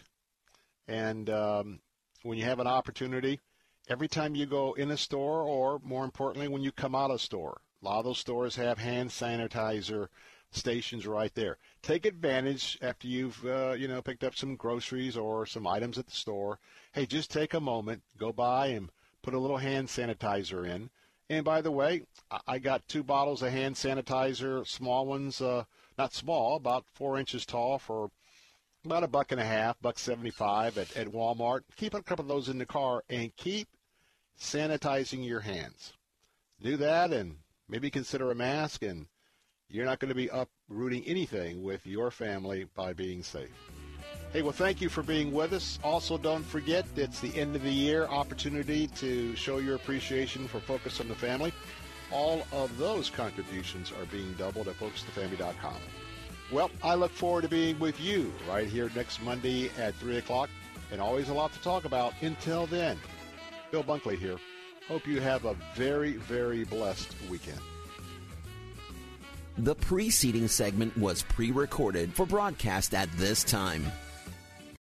[0.87, 1.79] And um,
[2.23, 3.39] when you have an opportunity,
[3.87, 7.21] every time you go in a store, or more importantly, when you come out of
[7.21, 10.07] store, a lot of those stores have hand sanitizer
[10.51, 11.57] stations right there.
[11.81, 16.07] Take advantage after you've uh, you know picked up some groceries or some items at
[16.07, 16.59] the store.
[16.91, 18.89] Hey, just take a moment, go by and
[19.21, 20.89] put a little hand sanitizer in.
[21.29, 22.01] And by the way,
[22.45, 25.63] I got two bottles of hand sanitizer, small ones, uh,
[25.97, 28.11] not small, about four inches tall, for
[28.85, 31.61] about a buck and a half, buck seventy-five at, at Walmart.
[31.75, 33.67] Keep a couple of those in the car and keep
[34.39, 35.93] sanitizing your hands.
[36.61, 37.35] Do that and
[37.69, 39.07] maybe consider a mask and
[39.69, 43.49] you're not going to be uprooting anything with your family by being safe.
[44.33, 45.79] Hey, well, thank you for being with us.
[45.83, 50.59] Also, don't forget it's the end of the year opportunity to show your appreciation for
[50.59, 51.53] Focus on the Family.
[52.11, 55.75] All of those contributions are being doubled at focusthefamily.com.
[56.51, 60.49] Well, I look forward to being with you right here next Monday at 3 o'clock,
[60.91, 62.13] and always a lot to talk about.
[62.21, 62.97] Until then,
[63.71, 64.37] Bill Bunkley here.
[64.87, 67.59] Hope you have a very, very blessed weekend.
[69.57, 73.85] The preceding segment was pre recorded for broadcast at this time.